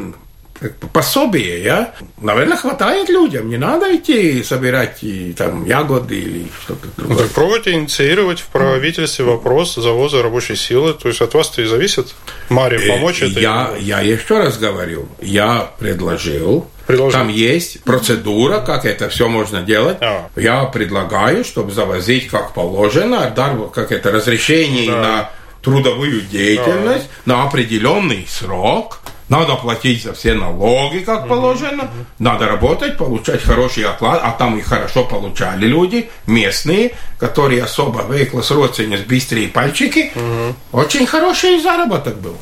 как 0.61 0.77
пособия, 0.93 1.63
я, 1.63 1.95
наверное, 2.21 2.57
хватает 2.57 3.09
людям. 3.09 3.49
Не 3.49 3.59
надо 3.59 3.95
идти 3.95 4.43
собирать 4.43 5.03
и, 5.03 5.33
там 5.33 5.65
ягоды 5.65 6.19
или 6.19 6.47
что-то 6.65 6.89
другое. 6.97 7.17
Ну, 7.17 7.23
так 7.23 7.33
пробуйте 7.33 7.73
инициировать 7.73 8.41
в 8.41 8.47
правительстве 8.47 9.25
вопрос 9.25 9.77
завоза 9.77 10.23
рабочей 10.23 10.57
силы. 10.57 10.95
То 10.95 11.09
есть 11.09 11.21
от 11.21 11.35
вас-то 11.35 11.63
и 11.63 11.67
зависит, 11.67 12.15
Маре, 12.49 12.79
э, 12.79 12.89
помочь 12.89 13.23
это? 13.23 13.39
Я, 13.39 13.73
я 13.79 14.01
еще 14.01 14.39
раз 14.39 14.59
говорю, 14.59 15.09
я 15.21 15.71
предложил, 15.79 16.69
Предложил. 16.89 17.21
Там 17.21 17.29
есть 17.29 17.85
процедура, 17.85 18.61
как 18.61 18.87
это 18.87 19.11
все 19.11 19.29
можно 19.29 19.61
делать. 19.61 19.99
А. 20.01 20.31
Я 20.37 20.65
предлагаю, 20.65 21.45
чтобы 21.45 21.71
завозить 21.71 22.29
как 22.29 22.55
положено, 22.55 23.31
как 23.75 23.93
это 23.93 24.11
разрешение 24.11 24.91
да. 24.91 25.03
на 25.03 25.31
трудовую 25.69 26.23
деятельность 26.23 27.09
да. 27.25 27.35
на 27.35 27.43
определенный 27.45 28.27
срок. 28.29 29.01
Надо 29.29 29.57
платить 29.57 30.05
за 30.05 30.15
все 30.15 30.33
налоги, 30.33 31.01
как 31.01 31.21
угу. 31.21 31.29
положено. 31.29 31.85
Угу. 31.85 32.07
Надо 32.19 32.47
работать, 32.47 32.97
получать 32.97 33.43
хороший 33.43 33.85
оклад. 33.85 34.21
А 34.25 34.33
там 34.33 34.59
и 34.59 34.63
хорошо 34.63 35.05
получали 35.05 35.67
люди, 35.67 36.09
местные, 36.27 36.95
которые 37.19 37.63
особо 37.63 38.05
вейклас 38.11 38.51
родственниц, 38.51 39.01
быстрые 39.01 39.49
пальчики. 39.49 40.13
Угу. 40.15 40.81
Очень 40.81 41.07
хороший 41.07 41.61
заработок 41.61 42.19
был. 42.21 42.37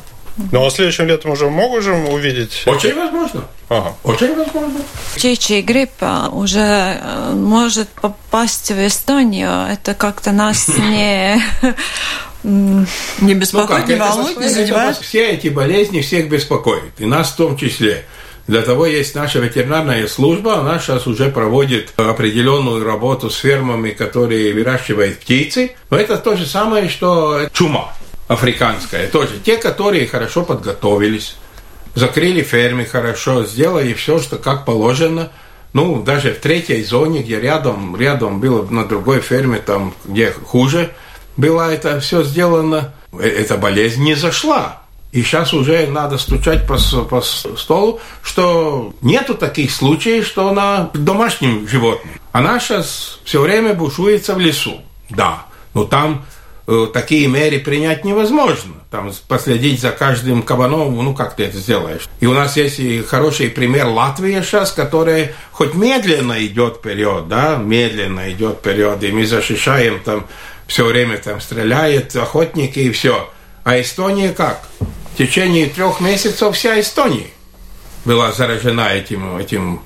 Ну, 0.53 0.67
а 0.67 0.71
следующим 0.71 1.07
летом 1.07 1.31
уже 1.31 1.49
можем 1.49 2.09
увидеть? 2.09 2.63
Очень 2.67 2.95
возможно. 2.95 3.45
Ага. 3.69 3.95
Очень 4.05 4.37
возможно. 4.37 4.81
Чичи 5.17 5.63
гриппа 5.63 6.29
уже 6.31 6.61
э, 6.61 7.33
может 7.35 7.89
попасть 7.89 8.71
в 8.71 8.87
Эстонию. 8.87 9.67
Это 9.71 9.95
как-то 9.95 10.33
нас 10.33 10.69
не... 10.77 11.43
Не 12.47 13.35
беспокоит, 13.35 13.89
Ну 13.89 13.99
волнует, 13.99 14.39
не 14.39 14.49
задевает? 14.49 14.97
Все 14.99 15.31
эти 15.31 15.49
болезни 15.49 16.01
всех 16.01 16.29
беспокоят, 16.29 16.93
и 16.99 17.05
нас 17.05 17.31
в 17.31 17.37
том 17.37 17.57
числе. 17.57 18.05
Для 18.47 18.63
того 18.63 18.87
есть 18.87 19.17
наша 19.17 19.41
ветеринарная 19.41 20.07
служба, 20.07 20.61
она 20.61 20.79
сейчас 20.79 21.09
уже 21.09 21.31
проводит 21.31 21.93
определенную 21.97 22.85
работу 22.85 23.29
с 23.29 23.37
фермами, 23.37 23.91
которые 23.91 24.55
выращивают 24.55 25.19
птицы. 25.19 25.73
Но 25.91 25.97
это 25.97 26.17
то 26.17 26.37
же 26.37 26.47
самое, 26.47 26.89
что 26.89 27.49
чума 27.53 27.93
африканская. 28.29 29.09
Тоже 29.09 29.41
те, 29.45 29.57
которые 29.57 30.07
хорошо 30.07 30.45
подготовились, 30.45 31.37
закрыли 31.97 32.43
фермы 32.43 32.85
хорошо, 32.85 33.45
сделали 33.45 33.93
все, 33.95 34.21
что 34.21 34.37
как 34.37 34.65
положено. 34.65 35.33
Ну, 35.73 36.01
даже 36.01 36.33
в 36.33 36.39
третьей 36.39 36.85
зоне, 36.85 37.23
где 37.23 37.41
рядом, 37.41 37.97
рядом 37.97 38.39
было 38.39 38.65
на 38.71 38.85
другой 38.85 39.21
ферме, 39.21 39.59
там, 39.59 39.93
где 40.05 40.31
хуже, 40.31 40.93
было 41.37 41.73
это 41.73 42.01
все 42.01 42.23
сделано, 42.23 42.93
э- 43.13 43.29
эта 43.29 43.57
болезнь 43.57 44.03
не 44.03 44.15
зашла. 44.15 44.83
И 45.13 45.23
сейчас 45.23 45.55
уже 45.55 45.87
надо 45.87 46.19
стучать 46.19 46.67
по, 46.67 46.77
по 47.05 47.23
столу, 47.23 48.01
что 48.23 48.93
нету 49.01 49.35
таких 49.35 49.71
случаев, 49.71 50.27
что 50.27 50.49
она 50.49 50.91
домашним 50.93 51.67
животным. 51.67 52.13
Она 52.33 52.61
сейчас 52.61 53.21
все 53.25 53.41
время 53.41 53.73
бушуется 53.73 54.35
в 54.35 54.41
лесу. 54.41 54.83
Да, 55.09 55.47
но 55.73 55.85
там 55.85 56.27
э, 56.67 56.87
такие 56.93 57.29
меры 57.29 57.61
принять 57.61 58.05
невозможно. 58.05 58.75
Там 58.91 59.11
последить 59.29 59.81
за 59.81 59.91
каждым 59.91 60.43
кабаном, 60.43 60.95
ну 61.03 61.15
как 61.15 61.37
ты 61.37 61.45
это 61.45 61.57
сделаешь? 61.57 62.09
И 62.21 62.27
у 62.27 62.35
нас 62.35 62.57
есть 62.57 62.79
и 62.79 63.01
хороший 63.03 63.49
пример 63.49 63.87
Латвии 63.87 64.41
сейчас, 64.43 64.73
которая 64.73 65.33
хоть 65.53 65.75
медленно 65.75 66.45
идет 66.45 66.77
вперед, 66.79 67.29
да, 67.29 67.57
медленно 67.57 68.31
идет 68.33 68.59
вперед, 68.59 69.03
и 69.03 69.13
мы 69.13 69.25
защищаем 69.25 70.01
там 70.05 70.27
все 70.67 70.85
время 70.85 71.19
там 71.19 71.41
стреляют 71.41 72.15
охотники 72.17 72.79
и 72.79 72.91
все. 72.91 73.31
А 73.65 73.81
Эстония 73.81 74.31
как? 74.33 74.63
В 75.15 75.19
течение 75.19 75.67
трех 75.67 76.01
месяцев 76.01 76.55
вся 76.55 76.79
Эстония 76.81 77.29
была 78.05 78.33
заражена 78.33 78.89
этим, 78.93 79.37
этим 79.37 79.81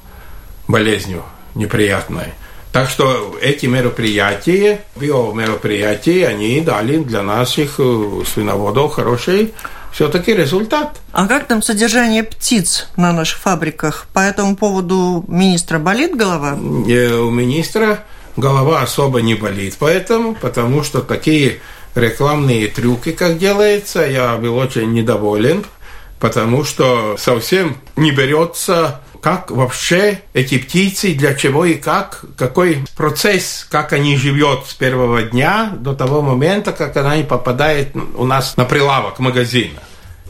болезнью 0.69 1.23
неприятной. 1.55 2.33
Так 2.73 2.89
что 2.89 3.37
эти 3.41 3.67
мероприятия, 3.67 4.83
биомероприятия, 4.97 6.29
они 6.29 6.61
дали 6.61 6.99
для 6.99 7.23
наших 7.23 7.77
э, 7.79 8.23
свиноводов 8.33 8.93
хороший 8.93 9.53
все-таки 9.93 10.33
результат. 10.33 11.01
А 11.13 11.27
как 11.27 11.47
там 11.49 11.63
содержание 11.63 12.23
птиц 12.23 12.87
на 12.97 13.13
наших 13.13 13.39
фабриках? 13.39 14.07
По 14.13 14.21
этому 14.21 14.55
поводу 14.57 15.25
министра 15.27 15.79
болит 15.81 16.15
голова? 16.17 16.57
Э, 16.89 17.15
У 17.17 17.31
министра 17.31 18.05
голова 18.37 18.83
особо 18.83 19.21
не 19.21 19.35
болит, 19.35 19.77
поэтому, 19.79 20.35
потому 20.35 20.83
что 20.83 21.01
такие 21.01 21.61
рекламные 21.95 22.69
трюки, 22.69 23.13
как 23.13 23.39
делается, 23.39 24.07
я 24.07 24.37
был 24.37 24.57
очень 24.57 24.93
недоволен, 24.93 25.65
потому 26.19 26.65
что 26.65 27.17
совсем 27.19 27.77
не 27.97 28.11
берется, 28.11 29.01
как 29.21 29.51
вообще 29.51 30.23
эти 30.33 30.59
птицы, 30.59 31.15
для 31.15 31.35
чего 31.35 31.65
и 31.65 31.75
как, 31.75 32.25
какой 32.37 32.85
процесс, 32.97 33.67
как 33.71 33.93
они 33.93 34.17
живут 34.17 34.67
с 34.67 34.75
первого 34.75 35.23
дня 35.23 35.73
до 35.77 35.95
того 35.95 36.23
момента, 36.23 36.73
как 36.73 36.97
они 36.97 37.23
попадают 37.23 37.91
у 38.17 38.25
нас 38.25 38.57
на 38.57 38.65
прилавок 38.65 39.19
магазина. 39.19 39.81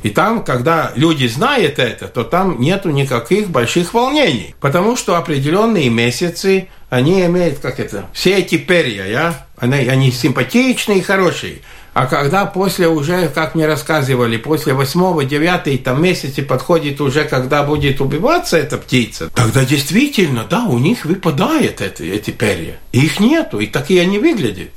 И 0.02 0.10
там, 0.10 0.42
когда 0.44 0.92
люди 0.94 1.26
знают 1.26 1.78
это, 1.78 2.08
то 2.08 2.24
там 2.24 2.60
нету 2.60 2.90
никаких 2.90 3.48
больших 3.50 3.94
волнений. 3.94 4.54
Потому 4.60 4.96
что 4.96 5.16
определенные 5.16 5.88
месяцы 5.90 6.68
они 6.88 7.24
имеют, 7.24 7.60
как 7.60 7.78
это, 7.78 8.08
все 8.12 8.38
эти 8.38 8.58
перья, 8.58 9.06
я, 9.06 9.46
они, 9.58 9.76
они 9.88 10.10
симпатичные 10.10 10.98
и 10.98 11.02
хорошие. 11.02 11.58
А 11.92 12.06
когда 12.06 12.46
после 12.46 12.88
уже, 12.88 13.28
как 13.28 13.54
мне 13.54 13.66
рассказывали, 13.66 14.36
после 14.36 14.74
восьмого, 14.74 15.24
девятого 15.24 15.76
там 15.78 16.02
месяца 16.02 16.42
подходит 16.42 17.00
уже, 17.00 17.24
когда 17.24 17.62
будет 17.64 18.00
убиваться 18.00 18.56
эта 18.56 18.76
птица, 18.76 19.28
тогда 19.34 19.64
действительно, 19.64 20.44
да, 20.48 20.64
у 20.64 20.78
них 20.78 21.04
выпадает 21.04 21.80
это, 21.80 22.04
эти 22.04 22.30
перья. 22.30 22.78
Их 22.92 23.18
нету, 23.18 23.58
и 23.58 23.66
такие 23.66 24.02
они 24.02 24.18
выглядят. 24.18 24.70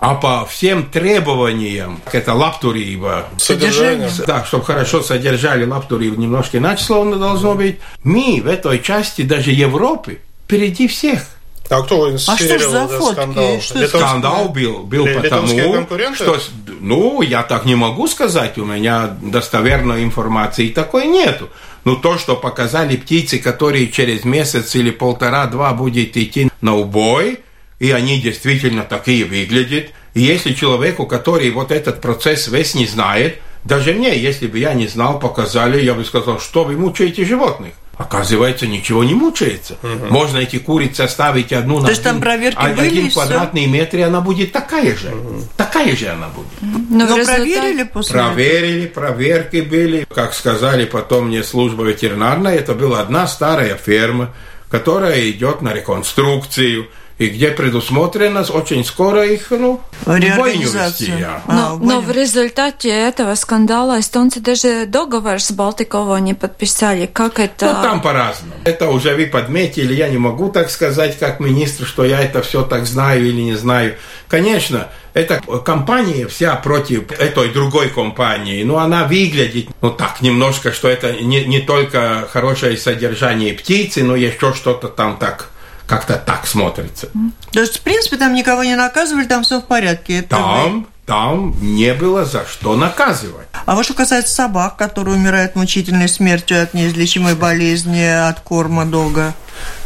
А 0.00 0.14
по 0.14 0.46
всем 0.46 0.86
требованиям, 0.86 2.00
это 2.10 2.32
лаптуриба, 2.32 3.26
Содержание. 3.36 4.10
да, 4.26 4.44
чтобы 4.44 4.64
хорошо 4.64 5.02
содержали 5.02 5.66
лаптурив, 5.66 6.16
немножко 6.16 6.56
иначе 6.58 6.84
словно 6.84 7.16
должно 7.16 7.54
быть. 7.54 7.78
Мы 8.02 8.40
в 8.42 8.46
этой 8.48 8.78
части 8.80 9.22
даже 9.22 9.50
Европы 9.50 10.20
впереди 10.46 10.88
всех. 10.88 11.20
А 11.68 11.82
кто 11.82 12.02
А 12.06 12.18
что 12.18 12.36
ж 12.36 12.40
инсценировал 12.40 12.70
за 12.72 12.78
этот 12.78 12.98
фотки? 12.98 13.12
скандал? 13.12 13.60
Что 13.60 13.78
Литовский- 13.78 14.08
Скандал 14.08 14.48
был, 14.48 14.78
был 14.80 15.06
Ли- 15.06 15.14
литовские 15.14 15.84
потому, 15.84 16.14
что, 16.16 16.38
ну, 16.80 17.22
я 17.22 17.42
так 17.44 17.64
не 17.64 17.74
могу 17.76 18.08
сказать, 18.08 18.58
у 18.58 18.64
меня 18.64 19.10
достоверной 19.22 20.02
информации 20.02 20.68
такой 20.70 21.06
нету. 21.06 21.48
Но 21.84 21.94
то, 21.94 22.18
что 22.18 22.34
показали 22.36 22.96
птицы, 22.96 23.38
которые 23.38 23.86
через 23.88 24.24
месяц 24.24 24.74
или 24.74 24.90
полтора-два 24.90 25.72
будет 25.72 26.16
идти 26.16 26.50
на 26.60 26.74
убой, 26.76 27.38
и 27.80 27.90
они 27.90 28.20
действительно 28.20 28.84
такие 28.84 29.24
выглядят, 29.24 29.86
и 30.14 30.20
если 30.20 30.52
человеку, 30.52 31.06
который 31.06 31.50
вот 31.50 31.72
этот 31.72 32.00
процесс 32.00 32.46
весь 32.48 32.74
не 32.74 32.86
знает, 32.86 33.38
даже 33.64 33.92
мне, 33.92 34.16
если 34.16 34.46
бы 34.46 34.58
я 34.58 34.74
не 34.74 34.86
знал, 34.86 35.18
показали, 35.18 35.82
я 35.82 35.94
бы 35.94 36.04
сказал, 36.04 36.38
что 36.40 36.64
вы 36.64 36.76
мучаете 36.76 37.24
животных. 37.24 37.72
Оказывается, 37.96 38.66
ничего 38.66 39.04
не 39.04 39.12
мучается. 39.12 39.76
Можно 40.08 40.38
эти 40.38 40.58
курицы 40.58 41.02
оставить 41.02 41.52
одну 41.52 41.80
на 41.80 41.88
есть 41.90 42.02
там 42.02 42.12
один- 42.12 42.22
проверки 42.22 42.56
а- 42.58 42.68
были, 42.70 42.86
один 42.88 43.10
квадратный 43.10 43.66
метр, 43.66 43.98
и 43.98 44.00
она 44.00 44.22
будет 44.22 44.52
такая 44.52 44.96
же. 44.96 45.12
Такая 45.58 45.94
же 45.94 46.08
она 46.08 46.28
будет. 46.28 46.46
Но 46.62 47.06
в 47.06 47.10
Но 47.10 47.16
результате- 47.18 47.26
проверили 47.54 47.82
после 47.82 48.16
этого? 48.20 48.32
Проверили, 48.32 48.86
проверки 48.86 49.56
были. 49.60 50.06
Как 50.14 50.32
сказали 50.32 50.86
потом 50.86 51.26
мне 51.28 51.44
служба 51.44 51.84
ветеринарная, 51.84 52.56
это 52.56 52.74
была 52.74 53.00
одна 53.02 53.26
старая 53.26 53.76
ферма, 53.76 54.34
которая 54.70 55.28
идет 55.30 55.60
на 55.60 55.74
реконструкцию, 55.74 56.86
и 57.20 57.28
где 57.28 57.50
предусмотрено 57.50 58.40
очень 58.40 58.82
скоро 58.82 59.26
их, 59.26 59.50
ну, 59.50 59.78
в 60.06 60.36
бойню 60.36 60.70
вести, 60.70 61.12
я. 61.18 61.42
А, 61.46 61.76
Но, 61.76 61.76
но 61.76 62.00
в 62.00 62.10
результате 62.10 62.88
этого 62.88 63.34
скандала 63.34 64.00
эстонцы 64.00 64.40
даже 64.40 64.86
договор 64.86 65.38
с 65.38 65.52
Балтиково 65.52 66.16
не 66.16 66.32
подписали. 66.32 67.04
Как 67.04 67.38
это? 67.38 67.74
Ну, 67.74 67.82
там 67.82 68.00
по-разному. 68.00 68.54
Это 68.64 68.88
уже 68.88 69.14
вы 69.14 69.26
подметили, 69.26 69.92
я 69.92 70.08
не 70.08 70.16
могу 70.16 70.48
так 70.48 70.70
сказать, 70.70 71.18
как 71.18 71.40
министр, 71.40 71.84
что 71.84 72.06
я 72.06 72.22
это 72.22 72.40
все 72.40 72.62
так 72.62 72.86
знаю 72.86 73.26
или 73.26 73.42
не 73.42 73.54
знаю. 73.54 73.96
Конечно, 74.26 74.88
эта 75.12 75.42
компания 75.62 76.26
вся 76.26 76.56
против 76.56 77.12
этой 77.12 77.50
другой 77.50 77.90
компании, 77.90 78.62
но 78.62 78.78
она 78.78 79.04
выглядит, 79.04 79.68
ну 79.82 79.90
так, 79.90 80.22
немножко, 80.22 80.72
что 80.72 80.88
это 80.88 81.12
не, 81.12 81.44
не 81.44 81.60
только 81.60 82.26
хорошее 82.32 82.78
содержание 82.78 83.52
птицы, 83.52 84.04
но 84.04 84.16
еще 84.16 84.54
что-то 84.54 84.88
там 84.88 85.18
так, 85.18 85.50
как-то 85.90 86.14
так 86.14 86.46
смотрится. 86.46 87.08
То 87.52 87.60
есть, 87.60 87.78
в 87.78 87.80
принципе, 87.82 88.16
там 88.16 88.32
никого 88.32 88.62
не 88.62 88.76
наказывали, 88.76 89.24
там 89.26 89.42
все 89.42 89.60
в 89.60 89.64
порядке. 89.66 90.20
Это 90.20 90.36
вы- 90.36 90.42
Там, 90.42 90.86
там 91.04 91.54
не 91.60 91.92
было 91.94 92.24
за 92.24 92.46
что 92.46 92.76
наказывать. 92.76 93.48
А 93.66 93.74
вот 93.74 93.84
что 93.84 93.94
касается 93.94 94.32
собак, 94.32 94.76
которые 94.76 95.16
умирают 95.16 95.56
мучительной 95.56 96.08
смертью 96.08 96.62
от 96.62 96.74
неизлечимой 96.74 97.34
болезни, 97.34 98.04
от 98.04 98.38
корма 98.40 98.86
долго, 98.86 99.34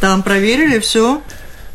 там 0.01 0.23
проверили 0.23 0.79
все? 0.79 1.23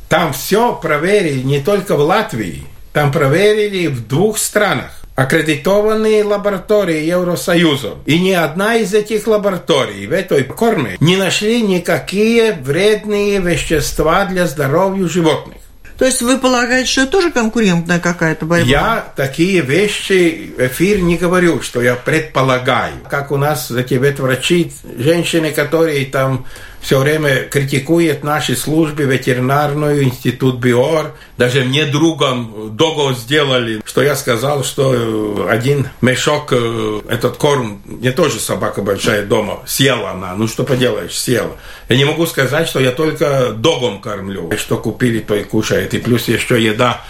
Там 0.08 0.32
все 0.34 0.74
проверили 0.76 1.42
не 1.42 1.60
только 1.60 1.96
в 1.96 2.02
Латвии, 2.02 2.66
там 2.94 3.12
проверили 3.12 3.88
в 3.88 4.08
двух 4.08 4.38
странах. 4.38 4.99
Аккредитованные 5.20 6.24
лаборатории 6.24 7.04
Евросоюза. 7.04 7.96
И 8.06 8.18
ни 8.20 8.32
одна 8.32 8.78
из 8.78 8.94
этих 8.94 9.28
лабораторий 9.28 10.08
в 10.08 10.14
этой 10.14 10.46
корме 10.46 10.96
не 11.02 11.18
нашли 11.18 11.62
никакие 11.62 12.54
вредные 12.54 13.40
вещества 13.40 14.24
для 14.24 14.48
здоровья 14.48 15.10
животных. 15.10 15.58
То 15.98 16.06
есть 16.06 16.22
вы 16.22 16.38
полагаете, 16.38 16.90
что 16.90 17.02
это 17.02 17.12
тоже 17.12 17.32
конкурентная 17.32 18.00
какая-то 18.00 18.46
борьба? 18.46 18.66
Я 18.66 19.06
такие 19.18 19.60
вещи 19.60 20.54
в 20.58 20.68
эфир 20.68 21.02
не 21.02 21.18
говорю, 21.18 21.62
что 21.62 21.82
я 21.82 21.96
предполагаю. 21.96 22.94
Как 23.10 23.32
у 23.32 23.36
нас 23.36 23.70
эти 23.72 23.96
ветврачи, 23.96 24.72
женщины, 24.98 25.52
которые 25.52 26.06
там 26.06 26.46
все 26.82 27.00
время 27.00 27.44
критикуют 27.44 28.24
наши 28.24 28.56
службы, 28.56 29.04
ветеринарную, 29.04 30.04
институт 30.04 30.60
БИОР. 30.60 31.14
Даже 31.38 31.64
мне 31.64 31.86
другом 31.86 32.76
договор 32.76 33.16
сделали, 33.16 33.82
что 33.86 34.02
я 34.02 34.16
сказал, 34.16 34.64
что 34.64 34.94
э, 34.94 35.50
один 35.50 35.90
мешок, 36.02 36.50
э, 36.52 37.02
этот 37.10 37.38
корм, 37.38 37.82
мне 37.86 38.12
тоже 38.12 38.40
собака 38.40 38.82
большая 38.82 39.26
дома, 39.26 39.60
съела 39.66 40.12
она. 40.12 40.36
Ну 40.36 40.48
что 40.48 40.64
поделаешь, 40.64 41.18
съела. 41.18 41.56
Я 41.90 41.98
не 41.98 42.06
могу 42.06 42.26
сказать, 42.26 42.68
что 42.68 42.80
я 42.80 42.92
только 42.92 43.52
догом 43.52 44.00
кормлю. 44.00 44.52
Что 44.58 44.78
купили, 44.78 45.20
то 45.20 45.36
и 45.36 45.44
кушает. 45.44 45.94
И 45.94 46.00
плюс 46.00 46.28
еще 46.28 46.62
еда 46.62 47.02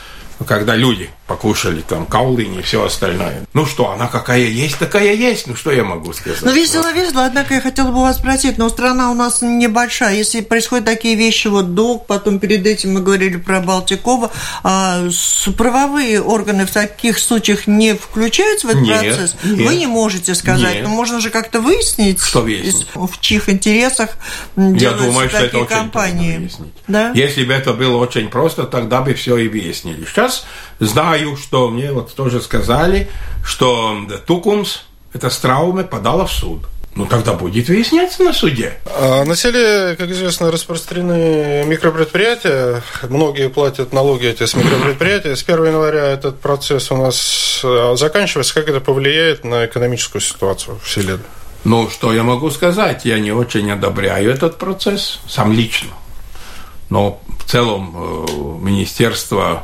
когда 0.46 0.76
люди 0.76 1.10
покушали 1.30 1.82
там 1.82 2.08
каулыни 2.08 2.60
и 2.60 2.62
все 2.64 2.84
остальное. 2.84 3.46
Ну 3.54 3.68
что, 3.68 3.92
она 3.92 4.08
какая 4.08 4.40
есть, 4.42 4.80
такая 4.80 5.14
есть. 5.14 5.46
Ну 5.46 5.56
что 5.56 5.72
я 5.72 5.84
могу 5.84 6.12
сказать? 6.12 6.40
Ну, 6.42 6.52
весело, 6.52 6.92
весело. 6.92 7.24
Однако 7.24 7.54
я 7.54 7.62
хотела 7.62 7.92
бы 7.92 8.02
вас 8.02 8.18
спросить, 8.18 8.58
но 8.58 8.68
страна 8.68 9.12
у 9.12 9.14
нас 9.14 9.44
небольшая. 9.44 10.16
Если 10.16 10.42
происходят 10.42 10.86
такие 10.86 11.16
вещи, 11.16 11.48
вот 11.48 11.76
долг, 11.76 12.08
потом 12.08 12.40
перед 12.40 12.66
этим 12.66 12.94
мы 12.94 13.02
говорили 13.02 13.38
про 13.38 13.60
Балтикова, 13.60 14.32
а 14.64 15.08
правовые 15.56 16.20
органы 16.20 16.66
в 16.66 16.72
таких 16.72 17.20
случаях 17.20 17.68
не 17.68 17.94
включаются 17.94 18.66
в 18.66 18.72
этот 18.72 18.82
нет, 18.82 19.00
процесс? 19.00 19.36
Нет, 19.44 19.68
Вы 19.68 19.76
не 19.76 19.86
можете 19.86 20.34
сказать. 20.34 20.76
Нет. 20.76 20.84
Но 20.84 20.90
можно 20.90 21.22
же 21.22 21.30
как-то 21.30 21.62
выяснить, 21.62 22.22
что 22.22 22.42
выяснить? 22.42 22.88
в 22.96 23.22
чьих 23.22 23.50
интересах 23.50 24.10
я 24.58 24.94
думаю, 24.94 25.30
что 25.30 25.38
это 25.38 25.64
компании. 25.66 26.38
очень. 26.38 26.72
Да? 26.88 27.12
Если 27.14 27.44
бы 27.44 27.54
это 27.54 27.74
было 27.74 27.98
очень 27.98 28.30
просто, 28.30 28.64
тогда 28.64 29.02
бы 29.02 29.14
все 29.14 29.38
и 29.38 29.48
выяснили. 29.48 30.06
Сейчас 30.06 30.46
знаю, 31.20 31.38
что 31.38 31.70
мне 31.70 31.92
вот 31.92 32.14
тоже 32.14 32.42
сказали, 32.42 33.10
что 33.44 33.98
Тукумс, 34.26 34.82
это 35.14 35.30
Страуме, 35.30 35.84
подала 35.84 36.26
в 36.26 36.32
суд. 36.32 36.62
Ну, 36.96 37.06
тогда 37.06 37.34
будет 37.34 37.70
выясняться 37.70 38.24
на 38.24 38.34
суде. 38.34 38.74
А 38.86 39.24
на 39.24 39.36
селе, 39.36 39.96
как 39.96 40.10
известно, 40.10 40.52
распространены 40.52 41.64
микропредприятия. 41.66 42.82
Многие 43.04 43.50
платят 43.50 43.94
налоги 43.94 44.28
эти 44.28 44.46
с 44.46 44.56
микропредприятия. 44.56 45.36
С 45.36 45.44
1 45.44 45.66
января 45.66 46.08
этот 46.08 46.40
процесс 46.40 46.92
у 46.92 46.98
нас 46.98 47.62
а, 47.64 47.96
заканчивается. 47.96 48.54
Как 48.54 48.68
это 48.68 48.82
повлияет 48.82 49.46
на 49.46 49.68
экономическую 49.68 50.22
ситуацию 50.22 50.80
в 50.84 50.90
селе? 50.90 51.20
Ну, 51.64 51.90
что 51.90 52.12
я 52.12 52.24
могу 52.24 52.50
сказать? 52.50 53.06
Я 53.06 53.20
не 53.20 53.32
очень 53.32 53.72
одобряю 53.72 54.32
этот 54.32 54.58
процесс, 54.58 55.20
сам 55.28 55.54
лично. 55.54 55.90
Но 56.90 57.22
в 57.38 57.50
целом 57.50 57.94
э, 57.96 58.66
Министерство 58.66 59.64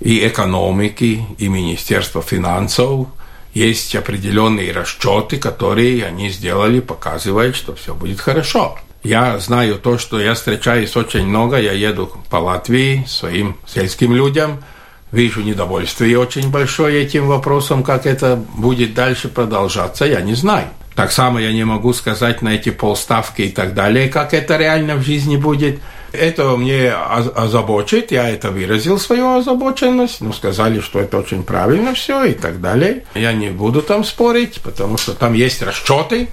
и 0.00 0.26
экономики, 0.26 1.24
и 1.38 1.48
Министерство 1.48 2.22
финансов 2.22 3.08
есть 3.52 3.94
определенные 3.94 4.72
расчеты, 4.72 5.36
которые 5.36 6.06
они 6.06 6.30
сделали, 6.30 6.80
показывают, 6.80 7.56
что 7.56 7.74
все 7.74 7.94
будет 7.94 8.20
хорошо. 8.20 8.78
Я 9.02 9.38
знаю 9.38 9.76
то, 9.76 9.98
что 9.98 10.20
я 10.20 10.34
встречаюсь 10.34 10.94
очень 10.96 11.26
много, 11.26 11.58
я 11.58 11.72
еду 11.72 12.12
по 12.28 12.36
Латвии 12.36 13.04
своим 13.08 13.56
сельским 13.66 14.14
людям, 14.14 14.62
вижу 15.10 15.40
недовольствие 15.40 16.18
очень 16.18 16.50
большое 16.50 17.02
этим 17.02 17.26
вопросом, 17.26 17.82
как 17.82 18.06
это 18.06 18.36
будет 18.36 18.94
дальше 18.94 19.28
продолжаться, 19.28 20.04
я 20.04 20.20
не 20.20 20.34
знаю. 20.34 20.68
Так 20.94 21.12
само 21.12 21.38
я 21.40 21.52
не 21.52 21.64
могу 21.64 21.92
сказать 21.94 22.42
на 22.42 22.50
эти 22.50 22.70
полставки 22.70 23.42
и 23.42 23.50
так 23.50 23.74
далее, 23.74 24.08
как 24.08 24.34
это 24.34 24.56
реально 24.56 24.96
в 24.96 25.02
жизни 25.02 25.36
будет. 25.36 25.80
Это 26.12 26.56
мне 26.56 26.92
озабочит, 26.92 28.10
я 28.10 28.28
это 28.28 28.50
выразил, 28.50 28.98
свою 28.98 29.36
озабоченность, 29.36 30.20
ну, 30.20 30.32
сказали, 30.32 30.80
что 30.80 31.00
это 31.00 31.18
очень 31.18 31.42
правильно 31.42 31.94
все 31.94 32.24
и 32.24 32.34
так 32.34 32.60
далее. 32.60 33.04
Я 33.14 33.32
не 33.32 33.50
буду 33.50 33.82
там 33.82 34.04
спорить, 34.04 34.60
потому 34.62 34.96
что 34.96 35.14
там 35.14 35.34
есть 35.34 35.62
расчеты, 35.62 36.28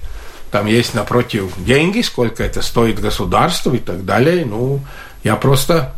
там 0.50 0.66
есть 0.66 0.94
напротив 0.94 1.52
деньги, 1.58 2.00
сколько 2.00 2.42
это 2.42 2.62
стоит 2.62 3.00
государству 3.00 3.74
и 3.74 3.78
так 3.78 4.04
далее. 4.04 4.44
Ну, 4.44 4.80
я 5.22 5.36
просто 5.36 5.94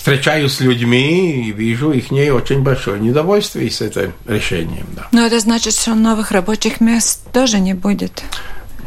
встречаюсь 0.00 0.54
с 0.54 0.60
людьми 0.60 1.48
и 1.48 1.52
вижу 1.52 1.92
их 1.92 2.10
не 2.10 2.30
очень 2.30 2.62
большое 2.62 2.98
недовольствие 2.98 3.70
с 3.70 3.82
этим 3.82 4.14
решением. 4.26 4.86
Да. 4.96 5.06
Но 5.12 5.26
это 5.26 5.38
значит, 5.40 5.74
что 5.74 5.94
новых 5.94 6.30
рабочих 6.30 6.80
мест 6.80 7.20
тоже 7.32 7.60
не 7.60 7.74
будет. 7.74 8.22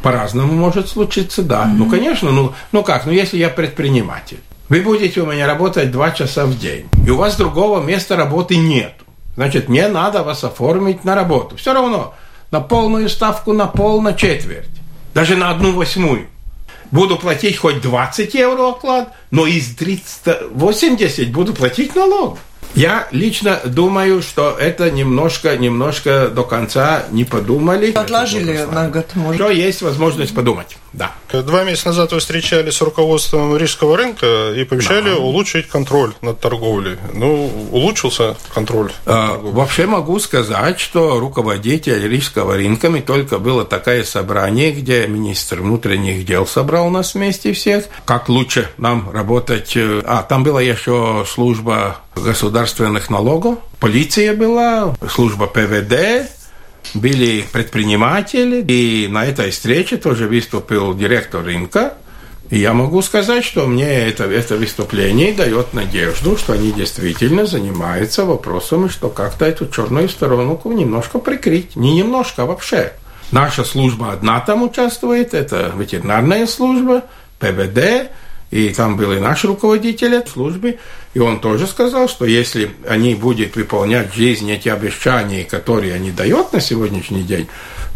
По-разному 0.04 0.54
может 0.54 0.90
случиться, 0.90 1.42
да. 1.42 1.64
Mm-hmm. 1.64 1.76
Ну, 1.76 1.90
конечно, 1.90 2.32
ну, 2.32 2.54
ну 2.74 2.84
как, 2.84 3.06
ну 3.06 3.12
если 3.14 3.38
я 3.38 3.50
предприниматель, 3.50 4.42
вы 4.68 4.82
будете 4.82 5.22
у 5.22 5.26
меня 5.26 5.48
работать 5.48 5.92
два 5.92 6.12
часа 6.12 6.46
в 6.46 6.60
день, 6.60 6.88
и 7.08 7.10
у 7.10 7.18
вас 7.18 7.38
другого 7.38 7.82
места 7.82 8.18
работы 8.18 8.58
нет. 8.58 8.94
Значит, 9.36 9.70
мне 9.70 9.88
надо 9.88 10.24
вас 10.24 10.44
оформить 10.44 11.06
на 11.06 11.16
работу. 11.16 11.56
Все 11.56 11.74
равно 11.74 12.14
на 12.52 12.60
полную 12.60 13.08
ставку, 13.08 13.54
на 13.54 13.66
пол, 13.66 14.02
на 14.02 14.14
четверть. 14.14 14.70
Даже 15.14 15.38
на 15.38 15.50
одну 15.50 15.72
восьмую. 15.72 16.28
Буду 16.92 17.18
платить 17.18 17.58
хоть 17.58 17.82
20 17.82 18.34
евро 18.34 18.72
оклад, 18.72 19.14
но 19.32 19.48
из 19.48 19.74
380 19.76 21.32
буду 21.32 21.54
платить 21.54 21.96
налог. 21.96 22.38
Я 22.76 23.08
лично 23.12 23.60
думаю, 23.66 24.22
что 24.22 24.56
это 24.60 24.90
немножко, 24.90 25.56
немножко 25.58 26.30
до 26.30 26.44
конца 26.44 27.06
не 27.12 27.24
подумали. 27.24 27.92
Отложили 27.92 28.66
на 28.72 28.90
год, 28.90 29.08
может. 29.16 29.42
Что 29.42 29.52
есть 29.52 29.82
возможность 29.82 30.34
подумать, 30.34 30.78
да. 30.94 31.12
Два 31.32 31.64
месяца 31.64 31.88
назад 31.88 32.12
вы 32.12 32.20
встречались 32.20 32.76
с 32.76 32.82
руководством 32.82 33.58
рижского 33.58 33.98
рынка 33.98 34.54
и 34.56 34.64
пообещали 34.64 35.10
да. 35.10 35.18
улучшить 35.18 35.68
контроль 35.68 36.14
над 36.22 36.40
торговлей. 36.40 36.98
Ну, 37.14 37.52
улучшился 37.72 38.36
контроль? 38.54 38.92
А, 39.06 39.38
вообще 39.38 39.88
могу 39.88 40.20
сказать, 40.20 40.80
что 40.80 41.20
руководитель 41.20 42.08
рижского 42.08 42.56
рынка, 42.56 42.88
и 42.88 43.02
только 43.02 43.40
было 43.40 43.66
такое 43.66 44.04
собрание, 44.04 44.72
где 44.72 45.08
министр 45.08 45.62
внутренних 45.62 46.26
дел 46.26 46.46
собрал 46.46 46.90
нас 46.90 47.16
вместе 47.16 47.54
всех, 47.54 47.86
как 48.06 48.30
лучше 48.30 48.70
нам 48.78 49.10
работать. 49.12 49.76
Э, 49.76 50.02
а, 50.06 50.22
там 50.22 50.44
была 50.44 50.62
еще 50.62 51.26
служба 51.28 51.98
государственных 52.16 53.10
налогов, 53.10 53.60
полиция 53.80 54.36
была, 54.36 54.96
служба 55.10 55.48
ПВД, 55.48 56.30
были 56.94 57.44
предприниматели, 57.52 58.64
и 58.68 59.08
на 59.08 59.26
этой 59.26 59.52
встрече 59.52 59.98
тоже 59.98 60.28
выступил 60.28 60.94
директор 60.94 61.44
рынка. 61.44 61.94
И 62.50 62.60
я 62.60 62.74
могу 62.74 63.02
сказать, 63.02 63.44
что 63.44 63.66
мне 63.66 63.88
это, 63.88 64.26
это 64.26 64.58
выступление 64.58 65.34
дает 65.34 65.74
надежду, 65.74 66.38
что 66.38 66.54
они 66.54 66.72
действительно 66.72 67.46
занимаются 67.46 68.26
вопросом, 68.26 68.90
что 68.90 69.10
как-то 69.10 69.46
эту 69.46 69.68
черную 69.68 70.10
сторону 70.10 70.60
немножко 70.66 71.20
прикрыть. 71.20 71.76
Не 71.76 71.96
немножко, 71.96 72.44
а 72.44 72.46
вообще. 72.46 72.94
Наша 73.32 73.64
служба 73.64 74.12
одна 74.12 74.40
там 74.42 74.62
участвует, 74.62 75.34
это 75.34 75.74
ветеринарная 75.76 76.46
служба, 76.46 77.04
ПВД, 77.40 78.12
и 78.54 78.70
там 78.70 78.98
был 78.98 79.12
и 79.12 79.20
наш 79.20 79.46
руководитель 79.46 80.22
службы, 80.32 80.78
и 81.16 81.20
он 81.20 81.40
тоже 81.40 81.66
сказал, 81.66 82.08
что 82.08 82.24
если 82.26 82.70
они 82.88 83.16
будут 83.16 83.56
выполнять 83.56 84.14
в 84.14 84.16
жизни 84.16 84.54
эти 84.54 84.70
обещания, 84.70 85.44
которые 85.44 85.96
они 85.96 86.12
дают 86.12 86.54
на 86.54 86.62
сегодняшний 86.62 87.24
день, 87.24 87.48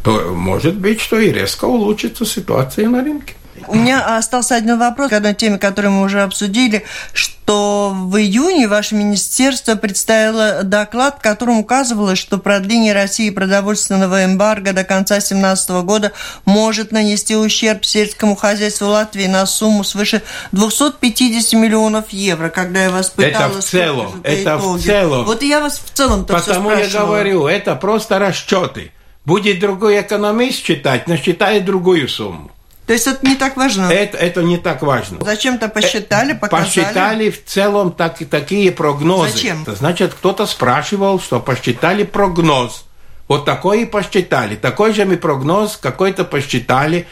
то 0.04 0.34
может 0.34 0.76
быть, 0.76 1.00
что 1.00 1.20
и 1.20 1.32
резко 1.32 1.66
улучшится 1.66 2.26
ситуация 2.26 2.90
на 2.90 3.04
рынке. 3.04 3.36
У 3.68 3.76
меня 3.76 4.18
остался 4.18 4.56
один 4.56 4.78
вопрос 4.78 5.10
к 5.10 5.14
одной 5.14 5.34
теме, 5.34 5.58
которую 5.58 5.92
мы 5.94 6.04
уже 6.04 6.22
обсудили, 6.22 6.86
что 7.14 7.92
в 7.94 8.18
июне 8.18 8.68
ваше 8.68 8.96
министерство 8.96 9.76
представило 9.76 10.64
доклад, 10.64 11.18
в 11.20 11.22
котором 11.22 11.60
указывалось, 11.60 12.20
что 12.20 12.38
продление 12.38 12.94
России 12.94 13.30
продовольственного 13.30 14.26
эмбарго 14.26 14.74
до 14.74 14.84
конца 14.84 15.16
2017 15.16 15.70
года 15.84 16.12
может 16.46 16.92
нанести 16.92 17.36
ущерб 17.36 17.86
сельскому 17.86 18.36
хозяйству 18.36 18.88
Латвии 18.88 19.28
на 19.28 19.46
сумму 19.46 19.84
свыше 19.84 20.22
250 20.52 21.54
миллионов 21.54 22.10
евро. 22.10 22.50
Когда 22.50 22.84
я 22.84 22.92
вас 22.92 23.10
пыталась... 23.10 23.56
Это 23.56 23.62
в 23.62 23.64
целом. 23.64 24.22
Это 24.24 24.58
в 24.58 24.80
целом. 24.80 25.26
Вот 25.26 25.42
я 25.42 25.60
вас 25.62 25.80
в 25.80 25.92
целом 25.92 26.26
Потому 26.26 26.72
я 26.72 26.88
говорю, 26.88 27.48
это 27.48 27.76
просто 27.76 28.20
расчеты. 28.20 28.92
Будет 29.26 29.60
другой 29.60 30.00
экономист 30.02 30.64
считать, 30.64 31.08
насчитает 31.08 31.66
другую 31.66 32.08
сумму. 32.08 32.52
То 32.88 32.94
есть 32.94 33.06
это 33.06 33.28
не 33.28 33.36
так 33.36 33.58
важно? 33.58 33.92
Это, 33.92 34.18
это 34.18 34.42
не 34.42 34.58
так 34.58 34.82
важно. 34.82 35.18
Зачем-то 35.22 35.68
посчитали, 35.68 36.32
показали? 36.32 36.66
Посчитали 36.66 37.30
в 37.30 37.44
целом 37.44 37.92
так, 37.92 38.18
такие 38.30 38.72
прогнозы. 38.72 39.34
Зачем? 39.34 39.66
Значит, 39.68 40.14
кто-то 40.14 40.46
спрашивал, 40.46 41.20
что 41.20 41.42
посчитали 41.42 42.04
прогноз. 42.04 42.86
Вот 43.28 43.44
такой 43.44 43.82
и 43.82 43.86
посчитали. 43.86 44.56
Такой 44.56 44.94
же 44.94 45.04
мы 45.04 45.18
прогноз 45.18 45.76
какой-то 45.76 46.24
посчитали. 46.24 47.06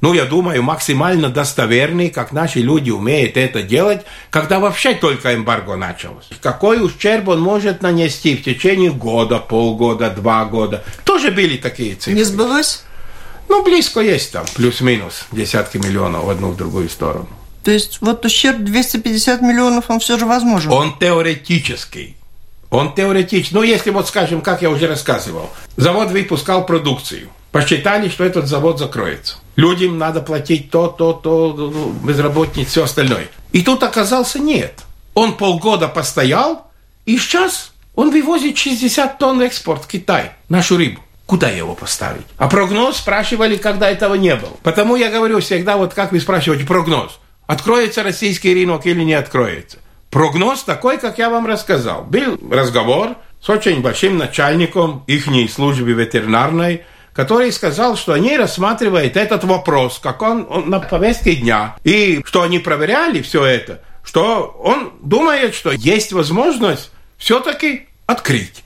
Ну, 0.00 0.14
я 0.14 0.24
думаю, 0.24 0.62
максимально 0.62 1.28
достоверный, 1.28 2.08
как 2.08 2.32
наши 2.32 2.60
люди 2.60 2.90
умеют 2.90 3.36
это 3.36 3.62
делать, 3.62 4.06
когда 4.30 4.60
вообще 4.60 4.94
только 4.94 5.34
эмбарго 5.34 5.76
началось. 5.76 6.28
Какой 6.40 6.82
ущерб 6.82 7.28
он 7.28 7.42
может 7.42 7.82
нанести 7.82 8.34
в 8.34 8.42
течение 8.42 8.92
года, 8.92 9.40
полгода, 9.40 10.08
два 10.08 10.46
года. 10.46 10.84
Тоже 11.04 11.30
были 11.32 11.58
такие 11.58 11.96
цифры. 11.96 12.14
Не 12.14 12.22
сбылось? 12.22 12.84
Ну, 13.48 13.62
близко 13.64 14.00
есть 14.00 14.32
там, 14.32 14.44
плюс-минус, 14.54 15.26
десятки 15.32 15.78
миллионов 15.78 16.24
в 16.24 16.30
одну 16.30 16.50
в 16.50 16.56
другую 16.56 16.88
сторону. 16.88 17.28
То 17.64 17.70
есть 17.70 17.98
вот 18.00 18.24
ущерб 18.24 18.58
250 18.58 19.40
миллионов, 19.42 19.90
он 19.90 20.00
все 20.00 20.18
же 20.18 20.26
возможен? 20.26 20.72
Он 20.72 20.96
теоретический. 20.98 22.16
Он 22.70 22.94
теоретический. 22.94 23.54
Ну, 23.56 23.62
если 23.62 23.90
вот, 23.90 24.08
скажем, 24.08 24.42
как 24.42 24.62
я 24.62 24.70
уже 24.70 24.86
рассказывал, 24.86 25.50
завод 25.76 26.10
выпускал 26.10 26.66
продукцию. 26.66 27.28
Посчитали, 27.50 28.08
что 28.08 28.24
этот 28.24 28.46
завод 28.46 28.78
закроется. 28.78 29.36
Людям 29.56 29.98
надо 29.98 30.20
платить 30.20 30.70
то, 30.70 30.88
то, 30.88 31.14
то, 31.14 31.54
ну, 31.56 31.90
безработниц, 32.06 32.68
все 32.68 32.84
остальное. 32.84 33.28
И 33.52 33.62
тут 33.62 33.82
оказался 33.82 34.38
нет. 34.38 34.80
Он 35.14 35.36
полгода 35.36 35.88
постоял, 35.88 36.70
и 37.06 37.16
сейчас 37.16 37.72
он 37.94 38.10
вывозит 38.10 38.56
60 38.58 39.18
тонн 39.18 39.42
экспорт 39.42 39.84
в 39.84 39.88
Китай, 39.88 40.32
нашу 40.48 40.76
рыбу. 40.76 41.00
Куда 41.28 41.50
его 41.50 41.74
поставить? 41.74 42.24
А 42.38 42.48
прогноз 42.48 42.96
спрашивали, 42.96 43.58
когда 43.58 43.90
этого 43.90 44.14
не 44.14 44.34
было. 44.34 44.56
Потому 44.62 44.96
я 44.96 45.10
говорю 45.10 45.40
всегда, 45.40 45.76
вот 45.76 45.92
как 45.92 46.10
вы 46.10 46.20
спрашиваете 46.20 46.64
прогноз. 46.64 47.20
Откроется 47.46 48.02
российский 48.02 48.54
рынок 48.54 48.86
или 48.86 49.04
не 49.04 49.12
откроется? 49.12 49.76
Прогноз 50.08 50.62
такой, 50.62 50.96
как 50.96 51.18
я 51.18 51.28
вам 51.28 51.46
рассказал. 51.46 52.04
Был 52.04 52.40
разговор 52.50 53.14
с 53.42 53.50
очень 53.50 53.82
большим 53.82 54.16
начальником 54.16 55.04
их 55.06 55.26
службы 55.52 55.92
ветеринарной, 55.92 56.84
который 57.12 57.52
сказал, 57.52 57.98
что 57.98 58.14
они 58.14 58.34
рассматривают 58.38 59.18
этот 59.18 59.44
вопрос, 59.44 60.00
как 60.02 60.22
он, 60.22 60.46
он 60.48 60.70
на 60.70 60.80
повестке 60.80 61.34
дня, 61.34 61.76
и 61.84 62.22
что 62.24 62.40
они 62.40 62.58
проверяли 62.58 63.20
все 63.20 63.44
это, 63.44 63.82
что 64.02 64.58
он 64.64 64.94
думает, 65.02 65.54
что 65.54 65.72
есть 65.72 66.12
возможность 66.12 66.90
все-таки 67.18 67.86
открыть. 68.06 68.64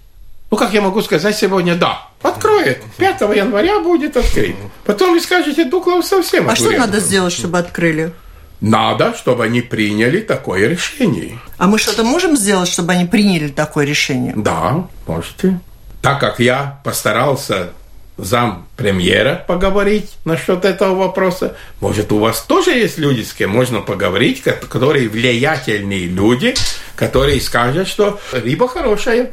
Ну, 0.53 0.59
как 0.59 0.75
я 0.75 0.81
могу 0.81 1.01
сказать 1.01 1.35
сегодня, 1.35 1.75
да, 1.75 2.12
откроет. 2.23 2.83
5 2.97 3.21
января 3.37 3.81
будет 3.81 4.17
открыт. 4.17 4.57
Потом 4.85 5.13
вы 5.13 5.21
скажете, 5.21 5.65
Дуклов 5.65 6.05
совсем 6.05 6.49
А 6.49 6.57
что 6.57 6.71
надо 6.71 7.01
сделать, 7.01 7.33
чтобы 7.33 7.59
открыли? 7.59 8.13
Надо, 8.61 9.15
чтобы 9.15 9.45
они 9.45 9.61
приняли 9.61 10.21
такое 10.21 10.69
решение. 10.69 11.39
А 11.59 11.67
мы 11.67 11.79
что-то 11.79 12.05
можем 12.05 12.37
сделать, 12.37 12.69
чтобы 12.69 12.93
они 12.93 13.07
приняли 13.07 13.49
такое 13.49 13.85
решение? 13.85 14.35
Да, 14.37 14.87
можете. 15.07 15.59
Так 16.01 16.21
как 16.21 16.39
я 16.39 16.81
постарался 16.85 17.71
зам 18.19 18.67
премьера 18.77 19.45
поговорить 19.47 20.13
насчет 20.25 20.65
этого 20.65 20.95
вопроса. 20.95 21.57
Может, 21.81 22.13
у 22.13 22.19
вас 22.19 22.43
тоже 22.43 22.71
есть 22.71 22.99
люди, 22.99 23.23
с 23.23 23.33
кем 23.33 23.51
можно 23.51 23.81
поговорить, 23.81 24.43
которые 24.43 25.09
влиятельные 25.09 26.07
люди, 26.07 26.55
которые 26.95 27.41
скажут, 27.41 27.89
что 27.89 28.21
рыба 28.33 28.69
хорошая, 28.69 29.33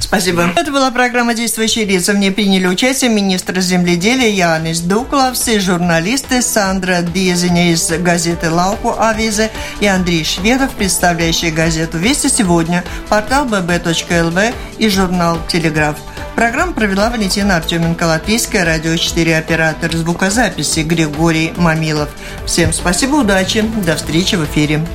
Спасибо. 0.00 0.50
Это 0.56 0.70
была 0.70 0.90
программа 0.90 1.34
«Действующие 1.34 1.84
лица». 1.84 2.12
В 2.12 2.16
ней 2.16 2.30
приняли 2.30 2.66
участие 2.66 3.10
министр 3.10 3.60
земледелия 3.60 4.30
Янис 4.30 4.80
Дуклавс 4.80 5.48
и 5.48 5.58
журналисты 5.58 6.40
Сандра 6.42 7.02
Дезиня 7.02 7.72
из 7.72 7.90
газеты 7.90 8.50
«Лауку 8.50 8.94
Авизе» 8.98 9.50
и 9.80 9.86
Андрей 9.86 10.24
Шведов, 10.24 10.70
представляющий 10.72 11.50
газету 11.50 11.98
«Вести 11.98 12.28
сегодня», 12.28 12.84
портал 13.08 13.46
bb.lv 13.46 14.54
и 14.78 14.88
журнал 14.88 15.38
«Телеграф». 15.48 15.96
Программу 16.38 16.72
провела 16.72 17.10
Валентина 17.10 17.56
Артеменко, 17.56 18.04
Латвийское 18.04 18.64
радио 18.64 18.96
4, 18.96 19.36
оператор 19.36 19.92
звукозаписи 19.92 20.80
Григорий 20.80 21.52
Мамилов. 21.56 22.10
Всем 22.46 22.72
спасибо, 22.72 23.16
удачи, 23.16 23.62
до 23.84 23.96
встречи 23.96 24.36
в 24.36 24.44
эфире. 24.44 24.86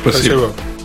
Спасибо. 0.00 0.52
спасибо. 0.52 0.75